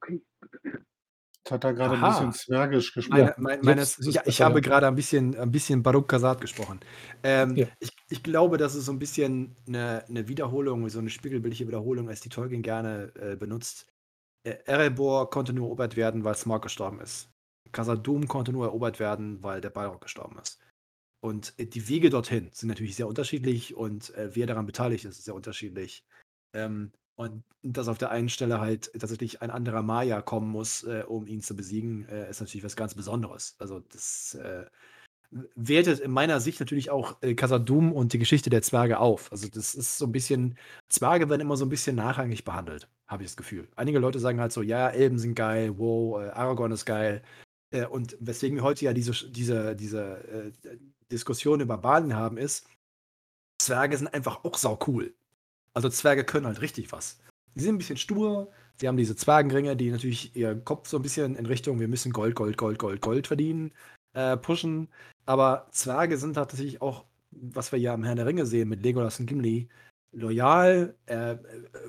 Hat 1.52 1.66
er 1.66 1.74
gerade 1.74 1.95
ein 1.95 2.02
bisschen 2.02 2.32
zwergisch 2.32 2.93
gesprochen. 2.93 3.20
Meine, 3.20 3.30
Ja, 3.30 3.36
mein, 3.38 3.62
meines, 3.62 3.97
jetzt 3.97 4.08
ist 4.08 4.16
ja, 4.16 4.22
ich 4.26 4.41
habe 4.41 4.62
gerade 4.62 4.88
ein 4.88 4.95
bisschen, 4.95 5.36
ein 5.36 5.52
bisschen 5.52 5.84
Baruch 5.84 6.08
Kasat 6.08 6.39
gesprochen. 6.39 6.80
Ähm, 7.24 7.56
Ja. 7.58 7.68
ich, 7.80 7.91
ich 8.10 8.24
glaube, 8.24 8.58
dass 8.58 8.74
es 8.74 8.86
so 8.86 8.91
ein 8.93 8.99
bisschen 8.99 9.56
eine, 9.68 10.06
eine 10.08 10.28
Wiederholung, 10.30 10.88
so 10.88 10.99
eine 10.99 11.10
spiegelbildliche 11.10 11.68
Wiederholung 11.68 12.10
ist, 12.10 12.24
die 12.24 12.30
Tolkien 12.30 12.62
gerne 12.62 13.12
äh, 13.16 13.36
benutzt. 13.36 13.91
Äh, 14.43 14.60
Erebor 14.66 15.30
konnte 15.30 15.52
nur 15.52 15.66
erobert 15.68 15.97
werden, 15.97 16.24
weil 16.24 16.36
Smaug 16.36 16.62
gestorben 16.62 17.02
ist. 17.02 17.30
Khazad-dûm 17.74 18.28
konnte 18.28 18.54
nur 18.54 18.66
erobert 18.66 18.99
werden, 18.99 19.43
weil 19.43 19.62
der 19.62 19.70
Balrog 19.70 20.02
gestorben 20.02 20.39
ist. 20.39 20.60
Und 21.22 21.54
äh, 21.58 21.66
die 21.66 21.88
Wege 21.89 22.10
dorthin 22.10 22.49
sind 22.54 22.70
natürlich 22.70 22.95
sehr 22.95 23.08
unterschiedlich 23.08 23.76
und 23.76 24.14
äh, 24.16 24.36
wer 24.36 24.47
daran 24.47 24.66
beteiligt 24.66 25.06
ist, 25.06 25.20
ist 25.20 25.26
sehr 25.26 25.36
unterschiedlich. 25.36 26.06
Ähm, 26.54 26.91
und 27.22 27.43
dass 27.61 27.88
auf 27.88 27.99
der 27.99 28.09
einen 28.09 28.30
Stelle 28.30 28.59
halt 28.59 28.91
tatsächlich 28.99 29.43
ein 29.43 29.51
anderer 29.51 29.84
Maya 29.84 30.22
kommen 30.22 30.49
muss, 30.49 30.84
äh, 30.84 31.03
um 31.07 31.28
ihn 31.28 31.41
zu 31.41 31.55
besiegen, 31.55 32.07
äh, 32.09 32.28
ist 32.30 32.39
natürlich 32.39 32.63
was 32.63 32.76
ganz 32.76 32.95
Besonderes. 32.95 33.55
Also 33.59 33.80
das 33.91 34.34
äh, 34.36 34.65
wertet 35.55 35.99
in 35.99 36.09
meiner 36.09 36.39
Sicht 36.39 36.59
natürlich 36.59 36.89
auch 36.89 37.22
äh, 37.22 37.36
Khazad-dûm 37.36 37.91
und 37.91 38.13
die 38.13 38.17
Geschichte 38.17 38.49
der 38.49 38.63
Zwerge 38.63 38.97
auf. 38.99 39.32
Also 39.32 39.47
das 39.49 39.76
ist 39.76 39.99
so 39.99 40.05
ein 40.05 40.11
bisschen, 40.11 40.57
Zwerge 40.89 41.30
werden 41.30 41.41
immer 41.41 41.57
so 41.57 41.65
ein 41.65 41.69
bisschen 41.69 41.95
nachrangig 41.95 42.43
behandelt, 42.43 42.89
habe 43.07 43.22
ich 43.24 43.30
das 43.30 43.38
Gefühl. 43.38 43.67
Einige 43.76 43.99
Leute 43.99 44.19
sagen 44.19 44.41
halt 44.41 44.51
so, 44.51 44.63
ja, 44.63 44.89
Elben 44.89 45.19
sind 45.19 45.36
geil, 45.36 45.78
wow, 45.78 46.24
äh, 46.24 46.30
Aragorn 46.30 46.72
ist 46.72 46.86
geil. 46.86 47.22
Äh, 47.72 47.86
und 47.86 48.17
weswegen 48.19 48.57
wir 48.57 48.63
heute 48.63 48.86
ja 48.86 48.93
diese, 48.93 49.30
diese, 49.30 49.76
diese 49.76 50.53
äh, 50.63 50.78
Diskussion 51.11 51.61
über 51.61 51.78
Balin 51.78 52.15
haben, 52.15 52.38
ist, 52.38 52.67
Zwerge 53.61 53.95
sind 53.95 54.11
einfach 54.11 54.43
auch 54.43 54.57
sau 54.57 54.80
cool. 54.88 55.13
Also 55.74 55.89
Zwerge 55.89 56.24
können 56.24 56.45
halt 56.45 56.61
richtig 56.61 56.91
was. 56.91 57.19
Die 57.55 57.61
sind 57.61 57.76
ein 57.76 57.78
bisschen 57.78 57.97
stur, 57.97 58.51
sie 58.78 58.88
haben 58.88 58.97
diese 58.97 59.15
Zwergenringe, 59.15 59.76
die 59.76 59.91
natürlich 59.91 60.36
ihren 60.36 60.63
Kopf 60.63 60.88
so 60.88 60.97
ein 60.97 61.03
bisschen 61.03 61.36
in 61.36 61.45
Richtung, 61.45 61.80
wir 61.80 61.88
müssen 61.88 62.11
Gold, 62.11 62.36
Gold, 62.36 62.57
Gold, 62.57 62.80
Gold, 62.80 63.01
Gold 63.01 63.28
verdienen, 63.28 63.72
äh, 64.13 64.38
pushen. 64.38 64.89
Aber 65.26 65.67
Zwerge 65.72 66.17
sind 66.17 66.34
tatsächlich 66.34 66.82
auch, 66.82 67.05
was 67.32 67.72
wir 67.72 67.80
ja 67.80 67.93
im 67.93 68.03
Herrn 68.03 68.17
der 68.17 68.26
Ringe 68.26 68.45
sehen 68.45 68.69
mit 68.69 68.84
Legolas 68.84 69.19
und 69.19 69.26
Gimli, 69.26 69.69
loyal, 70.13 70.95
äh, 71.05 71.38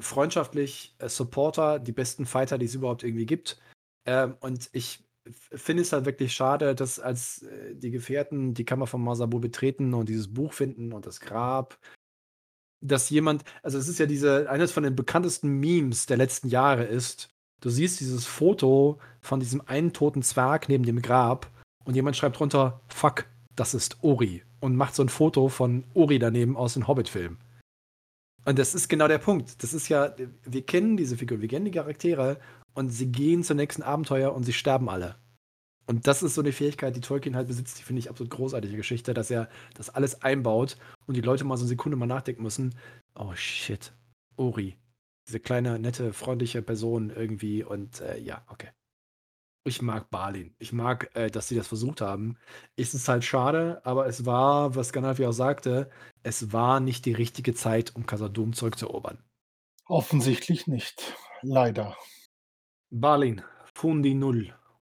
freundschaftlich, 0.01 0.95
äh, 0.99 1.09
Supporter, 1.09 1.79
die 1.79 1.93
besten 1.93 2.27
Fighter, 2.27 2.59
die 2.59 2.67
es 2.67 2.75
überhaupt 2.75 3.03
irgendwie 3.03 3.27
gibt. 3.27 3.61
Ähm, 4.07 4.37
und 4.41 4.69
ich 4.73 5.05
finde 5.53 5.83
es 5.83 5.93
halt 5.93 6.05
wirklich 6.05 6.33
schade, 6.33 6.75
dass 6.75 6.99
als 6.99 7.43
äh, 7.43 7.75
die 7.75 7.91
Gefährten 7.91 8.55
die 8.55 8.65
Kammer 8.65 8.87
von 8.87 9.03
Masabu 9.03 9.41
betreten 9.41 9.95
und 9.95 10.09
dieses 10.09 10.33
Buch 10.33 10.53
finden 10.53 10.93
und 10.93 11.07
das 11.07 11.21
Grab, 11.21 11.79
dass 12.83 13.11
jemand, 13.11 13.45
also 13.63 13.79
es 13.79 13.89
ist 13.89 13.99
ja 13.99 14.07
diese, 14.07 14.51
eines 14.51 14.73
von 14.73 14.83
den 14.83 14.97
bekanntesten 14.97 15.49
Memes 15.61 16.07
der 16.07 16.17
letzten 16.17 16.49
Jahre 16.49 16.85
ist, 16.85 17.31
du 17.61 17.71
siehst 17.71 18.01
dieses 18.01 18.27
Foto 18.27 18.99
von 19.21 19.41
diesem 19.41 19.63
einen 19.67 19.93
toten 19.93 20.23
Zwerg 20.23 20.69
neben 20.69 20.85
dem 20.85 21.01
Grab 21.01 21.51
und 21.85 21.95
jemand 21.95 22.17
schreibt 22.17 22.39
drunter, 22.39 22.81
fuck, 22.89 23.27
das 23.55 23.75
ist 23.75 24.03
Ori 24.03 24.43
und 24.61 24.77
macht 24.77 24.95
so 24.95 25.03
ein 25.03 25.09
Foto 25.09 25.49
von 25.49 25.85
Ori 25.95 26.19
daneben 26.19 26.57
aus 26.57 26.75
dem 26.75 26.89
Hobbit-Film. 26.89 27.39
Und 28.45 28.59
das 28.59 28.75
ist 28.75 28.89
genau 28.89 29.07
der 29.07 29.19
Punkt. 29.19 29.63
Das 29.63 29.73
ist 29.73 29.89
ja, 29.89 30.15
wir 30.45 30.67
kennen 30.67 30.97
diese 30.97 31.17
Figur, 31.17 31.41
wir 31.41 31.49
kennen 31.49 31.65
die 31.65 31.71
Charaktere 31.71 32.39
und 32.75 32.91
sie 32.91 33.07
gehen 33.07 33.45
zum 33.45 33.57
nächsten 33.57 33.83
Abenteuer 33.83 34.35
und 34.35 34.43
sie 34.43 34.53
sterben 34.53 34.89
alle. 34.89 35.17
Und 35.87 36.07
das 36.07 36.23
ist 36.23 36.35
so 36.35 36.41
eine 36.41 36.53
Fähigkeit, 36.53 36.95
die 36.95 37.01
Tolkien 37.01 37.35
halt 37.37 37.49
besitzt, 37.49 37.79
die 37.79 37.83
finde 37.83 38.01
ich 38.01 38.09
absolut 38.09 38.31
großartige 38.31 38.77
Geschichte, 38.77 39.15
dass 39.15 39.31
er 39.31 39.49
das 39.75 39.91
alles 39.91 40.23
einbaut 40.23 40.77
und 41.07 41.17
die 41.17 41.21
Leute 41.21 41.45
mal 41.45 41.57
so 41.57 41.63
eine 41.63 41.69
Sekunde 41.69 41.97
mal 41.97 42.07
nachdenken 42.07 42.43
müssen. 42.43 42.75
Oh 43.15 43.35
shit, 43.35 43.93
Ori. 44.37 44.77
Diese 45.27 45.41
kleine, 45.41 45.79
nette, 45.79 46.13
freundliche 46.13 46.63
Person 46.63 47.11
irgendwie 47.11 47.63
und 47.63 48.01
äh, 48.01 48.19
ja, 48.19 48.45
okay. 48.49 48.71
Ich 49.65 49.81
mag 49.81 50.11
Balin. 50.11 50.55
Ich 50.59 50.73
mag, 50.73 51.15
äh, 51.15 51.31
dass 51.31 51.47
sie 51.47 51.55
das 51.55 51.69
versucht 51.69 52.01
haben. 52.01 52.37
Es 52.77 52.95
ist 52.95 53.09
halt 53.09 53.23
schade, 53.23 53.81
aber 53.85 54.07
es 54.07 54.27
war, 54.27 54.75
was 54.75 54.93
Gandalf 54.93 55.21
ja 55.21 55.29
auch 55.29 55.33
sagte, 55.33 55.89
es 56.25 56.53
war 56.53 56.81
nicht 56.81 57.07
die 57.07 57.13
richtige 57.13 57.55
Zeit, 57.55 57.95
um 57.95 58.05
Khazad-dûm 58.05 58.55
zurückzuerobern. 58.55 59.19
Offensichtlich 59.87 60.67
nicht. 60.67 61.15
Leider. 61.43 61.97
Balin, 62.91 63.43
Fundi 63.75 64.15
Null, 64.15 64.53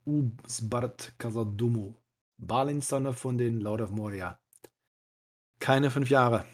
Ubsbart 0.06 1.12
Khazad-dûmu. 1.18 1.94
Balins 2.38 2.88
Sonne 2.88 3.12
von 3.12 3.38
den 3.38 3.60
Lord 3.60 3.80
of 3.80 3.90
Moria. 3.90 4.38
Keine 5.58 5.90
fünf 5.90 6.10
Jahre. 6.10 6.44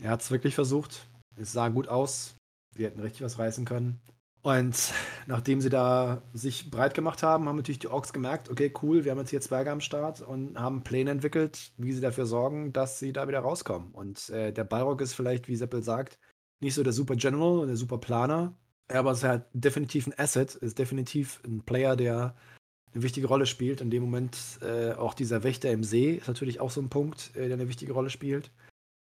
Er 0.00 0.10
hat 0.10 0.22
es 0.22 0.30
wirklich 0.30 0.54
versucht. 0.54 1.08
Es 1.36 1.52
sah 1.52 1.68
gut 1.68 1.88
aus. 1.88 2.34
Wir 2.74 2.88
hätten 2.88 3.00
richtig 3.00 3.22
was 3.22 3.38
reißen 3.38 3.64
können. 3.64 4.00
Und 4.42 4.92
nachdem 5.26 5.60
sie 5.60 5.70
da 5.70 6.22
sich 6.32 6.70
breit 6.70 6.94
gemacht 6.94 7.22
haben, 7.22 7.48
haben 7.48 7.56
natürlich 7.56 7.78
die 7.78 7.88
Orks 7.88 8.12
gemerkt, 8.12 8.50
okay, 8.50 8.72
cool, 8.82 9.04
wir 9.04 9.12
haben 9.12 9.18
jetzt 9.18 9.30
hier 9.30 9.40
Zwerge 9.40 9.70
am 9.70 9.80
Start 9.80 10.20
und 10.20 10.58
haben 10.58 10.82
Pläne 10.82 11.12
entwickelt, 11.12 11.72
wie 11.76 11.92
sie 11.92 12.00
dafür 12.00 12.26
sorgen, 12.26 12.72
dass 12.72 12.98
sie 12.98 13.12
da 13.12 13.28
wieder 13.28 13.40
rauskommen. 13.40 13.92
Und 13.92 14.30
äh, 14.30 14.52
der 14.52 14.64
Balrog 14.64 15.00
ist 15.00 15.14
vielleicht, 15.14 15.46
wie 15.46 15.54
Seppel 15.54 15.84
sagt, 15.84 16.18
nicht 16.60 16.74
so 16.74 16.82
der 16.82 16.92
Super 16.92 17.14
General 17.14 17.60
und 17.60 17.68
der 17.68 17.76
Super 17.76 17.98
Planer, 17.98 18.56
aber 18.88 19.12
es 19.12 19.18
ist 19.18 19.24
halt 19.24 19.44
definitiv 19.52 20.08
ein 20.08 20.18
Asset, 20.18 20.56
ist 20.56 20.78
definitiv 20.78 21.40
ein 21.44 21.62
Player, 21.62 21.94
der 21.94 22.34
eine 22.94 23.02
wichtige 23.02 23.26
Rolle 23.26 23.46
spielt. 23.46 23.80
In 23.80 23.90
dem 23.90 24.02
Moment 24.02 24.36
äh, 24.60 24.92
auch 24.92 25.14
dieser 25.14 25.42
Wächter 25.42 25.70
im 25.70 25.84
See 25.84 26.14
ist 26.14 26.28
natürlich 26.28 26.60
auch 26.60 26.70
so 26.70 26.80
ein 26.80 26.90
Punkt, 26.90 27.34
äh, 27.34 27.48
der 27.48 27.54
eine 27.54 27.68
wichtige 27.68 27.92
Rolle 27.92 28.10
spielt. 28.10 28.50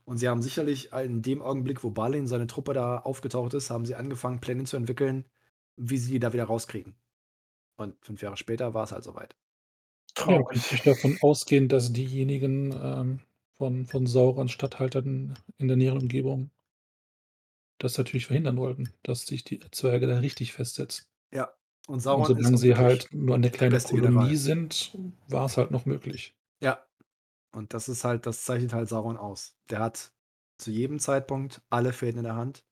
Und 0.04 0.16
sie 0.18 0.28
haben 0.28 0.40
sicherlich 0.40 0.92
in 0.92 1.20
dem 1.20 1.42
Augenblick, 1.42 1.84
wo 1.84 1.90
Balin 1.90 2.26
seine 2.26 2.46
Truppe 2.46 2.72
da 2.72 2.98
aufgetaucht 2.98 3.52
ist, 3.52 3.68
haben 3.68 3.84
sie 3.84 3.94
angefangen, 3.94 4.40
Pläne 4.40 4.64
zu 4.64 4.78
entwickeln, 4.78 5.26
wie 5.76 5.98
sie 5.98 6.12
die 6.12 6.18
da 6.18 6.32
wieder 6.32 6.44
rauskriegen. 6.44 6.94
Und 7.76 7.94
fünf 8.02 8.22
Jahre 8.22 8.38
später 8.38 8.72
war 8.72 8.84
es 8.84 8.92
halt 8.92 9.04
soweit. 9.04 9.36
Ja, 10.16 10.24
Traurig. 10.24 10.62
sich 10.62 10.82
davon 10.82 11.18
ausgehen, 11.20 11.68
dass 11.68 11.92
diejenigen 11.92 12.72
ähm, 12.72 13.20
von, 13.58 13.86
von 13.86 14.06
Saurons 14.06 14.50
Statthaltern 14.50 15.38
in 15.58 15.68
der 15.68 15.76
näheren 15.76 16.00
Umgebung 16.00 16.50
das 17.78 17.96
natürlich 17.98 18.26
verhindern 18.26 18.56
wollten, 18.56 18.92
dass 19.02 19.26
sich 19.26 19.44
die 19.44 19.60
Zwerge 19.70 20.06
da 20.06 20.18
richtig 20.18 20.52
festsetzen. 20.52 21.04
Ja. 21.32 21.52
Und 21.88 21.94
Und 21.94 22.00
Sauron 22.00 22.26
solange 22.26 22.54
auch 22.54 22.58
sie 22.58 22.76
halt 22.76 23.08
nur 23.12 23.34
eine 23.34 23.48
der 23.48 23.50
kleine 23.50 23.74
beste 23.74 23.94
General. 23.94 24.12
Kolonie 24.12 24.36
sind, 24.36 24.96
war 25.28 25.46
es 25.46 25.56
halt 25.56 25.70
noch 25.70 25.86
möglich. 25.86 26.36
Ja. 26.62 26.84
Und 27.50 27.72
das 27.72 27.88
ist 27.88 28.04
halt, 28.04 28.26
das 28.26 28.44
zeichnet 28.44 28.74
halt 28.74 28.88
Sauron 28.88 29.16
aus. 29.16 29.56
Der 29.70 29.80
hat 29.80 30.12
zu 30.58 30.70
jedem 30.70 30.98
Zeitpunkt 30.98 31.62
alle 31.70 31.94
Fäden 31.94 32.18
in 32.18 32.24
der 32.24 32.36
Hand. 32.36 32.62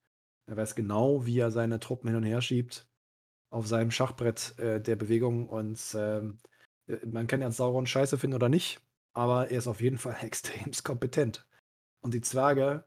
Er 0.46 0.56
weiß 0.56 0.74
genau, 0.74 1.24
wie 1.24 1.38
er 1.38 1.50
seine 1.50 1.80
Truppen 1.80 2.08
hin 2.08 2.16
und 2.16 2.24
her 2.24 2.42
schiebt 2.42 2.86
auf 3.50 3.66
seinem 3.66 3.90
Schachbrett 3.90 4.58
äh, 4.58 4.80
der 4.80 4.96
Bewegung. 4.96 5.48
Und 5.48 5.80
ähm, 5.98 6.38
äh, 6.88 7.04
man 7.06 7.26
kann 7.26 7.40
ja 7.40 7.50
Sauron 7.50 7.86
scheiße 7.86 8.18
finden 8.18 8.36
oder 8.36 8.50
nicht, 8.50 8.80
aber 9.14 9.50
er 9.50 9.58
ist 9.58 9.66
auf 9.66 9.80
jeden 9.80 9.98
Fall 9.98 10.16
extremst 10.22 10.84
kompetent. 10.84 11.46
Und 12.02 12.12
die 12.12 12.20
Zwerge 12.20 12.84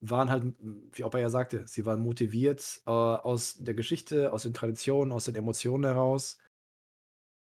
waren 0.00 0.30
halt, 0.30 0.54
wie 0.92 1.04
Opa 1.04 1.18
ja 1.18 1.28
sagte, 1.30 1.66
sie 1.66 1.84
waren 1.86 2.00
motiviert 2.00 2.82
äh, 2.86 2.90
aus 2.90 3.56
der 3.58 3.74
Geschichte, 3.74 4.32
aus 4.32 4.42
den 4.44 4.54
Traditionen, 4.54 5.12
aus 5.12 5.24
den 5.26 5.34
Emotionen 5.34 5.84
heraus. 5.84 6.38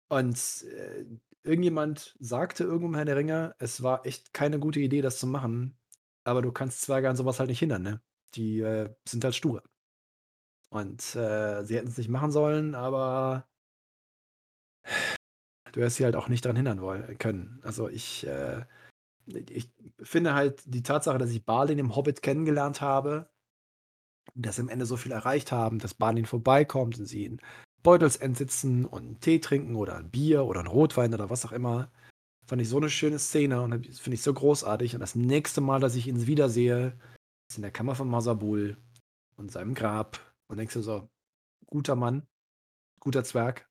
Und 0.09 0.63
äh, 0.63 1.05
irgendjemand 1.43 2.15
sagte 2.19 2.63
irgendwo 2.63 2.87
im 2.87 2.95
Herrn 2.95 3.05
der 3.07 3.15
Ringe, 3.15 3.55
es 3.59 3.83
war 3.83 4.05
echt 4.05 4.33
keine 4.33 4.59
gute 4.59 4.79
Idee, 4.79 5.01
das 5.01 5.19
zu 5.19 5.27
machen. 5.27 5.77
Aber 6.23 6.41
du 6.41 6.51
kannst 6.51 6.81
Zwerge 6.81 7.09
an 7.09 7.15
sowas 7.15 7.39
halt 7.39 7.49
nicht 7.49 7.59
hindern, 7.59 7.81
ne? 7.83 8.01
Die 8.35 8.59
äh, 8.61 8.93
sind 9.07 9.23
halt 9.23 9.35
stur. 9.35 9.63
Und 10.69 11.15
äh, 11.15 11.63
sie 11.63 11.75
hätten 11.75 11.89
es 11.89 11.97
nicht 11.97 12.09
machen 12.09 12.31
sollen, 12.31 12.75
aber 12.75 13.45
du 15.71 15.81
hättest 15.81 15.97
sie 15.97 16.05
halt 16.05 16.15
auch 16.15 16.29
nicht 16.29 16.45
daran 16.45 16.55
hindern 16.55 16.81
wollen 16.81 17.17
können. 17.17 17.59
Also 17.63 17.89
ich, 17.89 18.25
äh, 18.25 18.63
ich 19.27 19.69
finde 20.01 20.33
halt 20.33 20.61
die 20.65 20.83
Tatsache, 20.83 21.17
dass 21.17 21.31
ich 21.31 21.45
Balin 21.45 21.79
im 21.79 21.95
Hobbit 21.95 22.21
kennengelernt 22.21 22.81
habe, 22.81 23.29
dass 24.35 24.55
sie 24.55 24.61
am 24.61 24.69
Ende 24.69 24.85
so 24.85 24.97
viel 24.97 25.11
erreicht 25.11 25.51
haben, 25.51 25.79
dass 25.79 25.93
Balin 25.93 26.25
vorbeikommt 26.25 26.99
und 26.99 27.05
sie 27.05 27.25
in 27.25 27.41
Beutelsend 27.83 28.37
sitzen 28.37 28.85
und 28.85 29.01
einen 29.01 29.19
Tee 29.19 29.39
trinken 29.39 29.75
oder 29.75 29.97
ein 29.97 30.11
Bier 30.11 30.45
oder 30.45 30.59
ein 30.59 30.67
Rotwein 30.67 31.13
oder 31.13 31.29
was 31.29 31.45
auch 31.45 31.51
immer. 31.51 31.91
Fand 32.45 32.61
ich 32.61 32.69
so 32.69 32.77
eine 32.77 32.89
schöne 32.89 33.17
Szene 33.17 33.61
und 33.61 33.87
finde 33.97 34.15
ich 34.15 34.21
so 34.21 34.33
großartig. 34.33 34.93
Und 34.93 34.99
das 34.99 35.15
nächste 35.15 35.61
Mal, 35.61 35.79
dass 35.79 35.95
ich 35.95 36.07
ihn 36.07 36.27
wiedersehe, 36.27 36.97
ist 37.49 37.57
in 37.57 37.63
der 37.63 37.71
Kammer 37.71 37.95
von 37.95 38.07
Masabul 38.07 38.77
und 39.35 39.51
seinem 39.51 39.73
Grab. 39.73 40.19
Und 40.47 40.57
denkst 40.57 40.73
du 40.75 40.81
so, 40.81 41.09
guter 41.65 41.95
Mann, 41.95 42.27
guter 42.99 43.23
Zwerg. 43.23 43.67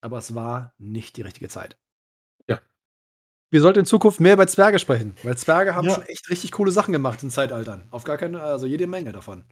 Aber 0.00 0.18
es 0.18 0.34
war 0.34 0.74
nicht 0.78 1.16
die 1.16 1.22
richtige 1.22 1.48
Zeit. 1.48 1.78
Wir 3.52 3.60
sollten 3.60 3.80
in 3.80 3.84
Zukunft 3.84 4.18
mehr 4.18 4.32
über 4.32 4.46
Zwerge 4.46 4.78
sprechen, 4.78 5.14
weil 5.22 5.36
Zwerge 5.36 5.74
haben 5.74 5.86
Ja. 5.86 5.94
schon 5.96 6.04
echt 6.04 6.30
richtig 6.30 6.52
coole 6.52 6.72
Sachen 6.72 6.90
gemacht 6.92 7.22
in 7.22 7.28
Zeitaltern. 7.30 7.86
Auf 7.90 8.02
gar 8.02 8.16
keine, 8.16 8.40
also 8.40 8.64
jede 8.66 8.86
Menge 8.86 9.12
davon. 9.12 9.44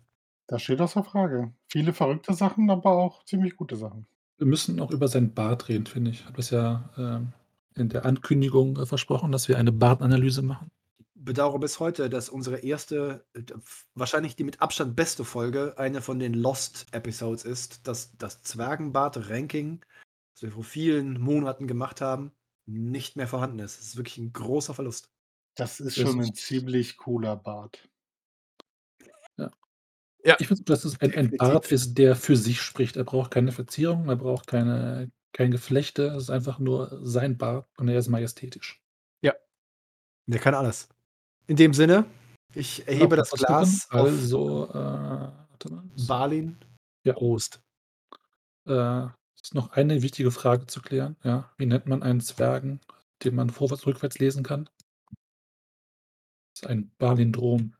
Das 0.46 0.62
steht 0.62 0.80
außer 0.80 1.04
Frage. 1.04 1.52
Viele 1.68 1.92
verrückte 1.92 2.32
Sachen, 2.32 2.70
aber 2.70 2.92
auch 2.92 3.24
ziemlich 3.26 3.56
gute 3.56 3.76
Sachen. 3.76 4.06
Wir 4.38 4.46
müssen 4.46 4.80
auch 4.80 4.90
über 4.90 5.06
sein 5.06 5.34
Bart 5.34 5.68
reden, 5.68 5.84
finde 5.84 6.12
ich. 6.12 6.24
Hat 6.24 6.38
das 6.38 6.48
ja 6.48 6.88
ähm, 6.96 7.34
in 7.76 7.90
der 7.90 8.06
Ankündigung 8.06 8.78
äh, 8.78 8.86
versprochen, 8.86 9.32
dass 9.32 9.48
wir 9.48 9.58
eine 9.58 9.70
Bartanalyse 9.70 10.40
machen. 10.40 10.70
bedauere 11.14 11.58
bis 11.58 11.78
heute, 11.78 12.08
dass 12.08 12.30
unsere 12.30 12.60
erste, 12.60 13.26
äh, 13.34 13.42
wahrscheinlich 13.94 14.34
die 14.36 14.44
mit 14.44 14.62
Abstand 14.62 14.96
beste 14.96 15.24
Folge, 15.24 15.74
eine 15.76 16.00
von 16.00 16.18
den 16.18 16.32
Lost-Episodes 16.32 17.44
ist, 17.44 17.86
dass 17.86 18.16
das 18.16 18.40
Zwergenbart-Ranking, 18.40 19.84
das 20.32 20.42
wir 20.42 20.52
vor 20.52 20.64
vielen 20.64 21.20
Monaten 21.20 21.66
gemacht 21.66 22.00
haben, 22.00 22.32
nicht 22.70 23.16
mehr 23.16 23.28
vorhanden 23.28 23.58
ist. 23.58 23.78
Das 23.78 23.86
ist 23.86 23.96
wirklich 23.96 24.18
ein 24.18 24.32
großer 24.32 24.74
Verlust. 24.74 25.10
Das 25.56 25.80
ist 25.80 25.96
Das 25.98 26.08
schon 26.08 26.20
ein 26.20 26.34
ziemlich 26.34 26.96
cooler 26.96 27.36
Bart. 27.36 27.88
Ja. 30.22 30.36
Ich 30.38 30.48
finde, 30.48 30.64
dass 30.64 30.84
es 30.84 31.00
ein, 31.00 31.14
ein. 31.14 31.30
Bart 31.38 31.72
ist, 31.72 31.94
der 31.94 32.14
für 32.14 32.36
sich 32.36 32.60
spricht. 32.60 32.96
Er 32.96 33.04
braucht 33.04 33.30
keine 33.30 33.52
Verzierung, 33.52 34.06
er 34.10 34.16
braucht 34.16 34.46
keine, 34.46 35.10
kein 35.32 35.50
Geflechte. 35.50 36.08
Es 36.08 36.24
ist 36.24 36.30
einfach 36.30 36.58
nur 36.58 37.00
sein 37.02 37.38
Bart 37.38 37.66
und 37.78 37.88
er 37.88 37.98
ist 37.98 38.08
majestätisch. 38.08 38.82
Der 40.30 40.38
kann 40.38 40.54
alles. 40.54 40.88
In 41.48 41.56
dem 41.56 41.74
Sinne, 41.74 42.06
ich 42.54 42.86
erhebe 42.86 43.16
das 43.16 43.30
Glas 43.30 43.88
auf 43.90 44.06
Also, 44.06 44.68
äh, 44.70 44.74
warte 44.74 45.72
mal. 45.72 45.82
Balin. 46.06 46.56
Ja. 47.04 47.14
Prost. 47.14 47.60
Äh, 48.66 49.08
ist 49.42 49.54
noch 49.54 49.72
eine 49.72 50.02
wichtige 50.02 50.30
Frage 50.30 50.66
zu 50.66 50.80
klären. 50.80 51.16
Ja. 51.24 51.50
Wie 51.56 51.66
nennt 51.66 51.86
man 51.86 52.02
einen 52.02 52.20
Zwergen, 52.20 52.80
den 53.24 53.34
man 53.34 53.50
vorwärts, 53.50 53.86
rückwärts 53.86 54.18
lesen 54.18 54.42
kann? 54.42 54.68
Das 56.54 56.62
ist 56.62 56.66
ein 56.66 56.90
Balindrom. 56.98 57.74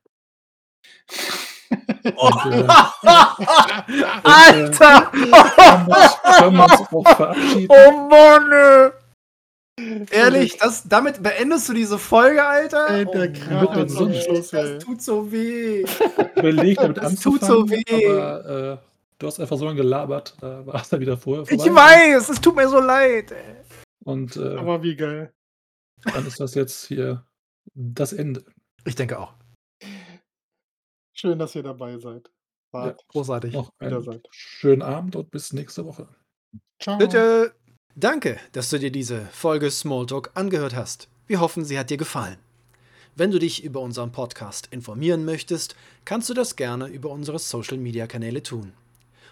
Alter! 4.25 5.11
Können 5.13 6.57
wir 6.57 6.65
uns 6.65 6.93
auch 6.93 7.17
verabschieden? 7.17 7.69
Oh 7.71 8.09
Mann! 8.09 8.93
Ehrlich, 10.11 10.59
das, 10.59 10.87
damit 10.89 11.23
beendest 11.23 11.69
du 11.69 11.73
diese 11.73 11.99
Folge, 11.99 12.45
Alter? 12.45 13.07
Oh, 13.07 13.13
Kracher 13.33 13.79
ey, 13.81 13.87
zum 13.87 14.13
das 14.13 14.25
Schluss, 14.25 14.53
ey. 14.53 14.75
das 14.75 14.85
tut 14.85 15.01
so 15.03 15.33
weh. 15.33 15.85
überlegt, 16.37 16.83
damit 16.83 16.99
Das 16.99 17.15
tut 17.17 17.43
so 17.43 17.69
weh. 17.71 17.83
aber 17.89 18.79
äh, 18.83 18.90
du 19.21 19.27
hast 19.29 19.39
einfach 19.39 19.57
so 19.57 19.65
lange 19.65 19.77
gelabert, 19.77 20.37
da 20.41 20.67
war 20.67 20.81
es 20.83 20.89
dann 20.89 21.01
wieder 21.01 21.17
vorher 21.17 21.45
Ich 21.49 21.63
vorbei. 21.63 21.81
weiß, 22.17 22.29
es 22.29 22.41
tut 22.41 22.57
mir 22.57 22.69
so 22.69 22.81
leid. 22.81 23.31
Ey. 23.31 23.57
Und 24.05 24.37
äh, 24.37 24.57
Aber 24.57 24.83
wie 24.83 24.97
geil. 24.97 25.33
dann 26.03 26.27
ist 26.27 26.41
das 26.41 26.55
jetzt 26.55 26.87
hier 26.87 27.25
das 27.75 28.13
Ende. 28.13 28.45
Ich 28.85 28.95
denke 28.97 29.19
auch. 29.19 29.35
Schön, 31.15 31.39
dass 31.39 31.55
ihr 31.55 31.63
dabei 31.63 31.99
seid. 31.99 32.31
Wart, 32.73 33.05
Großartig. 33.09 33.53
Noch 33.53 33.71
wieder 33.79 33.97
einen 33.97 34.03
seid. 34.05 34.27
schönen 34.31 34.83
Abend 34.83 35.17
und 35.17 35.31
bis 35.31 35.53
nächste 35.53 35.85
Woche. 35.85 36.09
Ciao. 36.83 36.99
Bitte. 36.99 37.55
Danke, 37.97 38.39
dass 38.53 38.71
du 38.71 38.79
dir 38.79 38.91
diese 38.93 39.27
Folge 39.27 39.71
Smalltalk 39.71 40.31
angehört 40.35 40.75
hast. 40.77 41.09
Wir 41.27 41.41
hoffen, 41.41 41.65
sie 41.65 41.79
hat 41.79 41.91
dir 41.91 41.97
gefallen. 41.97 42.39
Wenn 43.17 43.33
du 43.33 43.39
dich 43.41 43.65
über 43.65 43.81
unseren 43.81 44.13
Podcast 44.13 44.69
informieren 44.71 45.25
möchtest, 45.25 45.75
kannst 46.05 46.31
du 46.31 46.35
das 46.35 46.55
gerne 46.57 46.87
über 46.87 47.11
unsere 47.11 47.39
Social 47.41 47.77
Media 47.77 48.07
Kanäle 48.07 48.43
tun. 48.43 48.73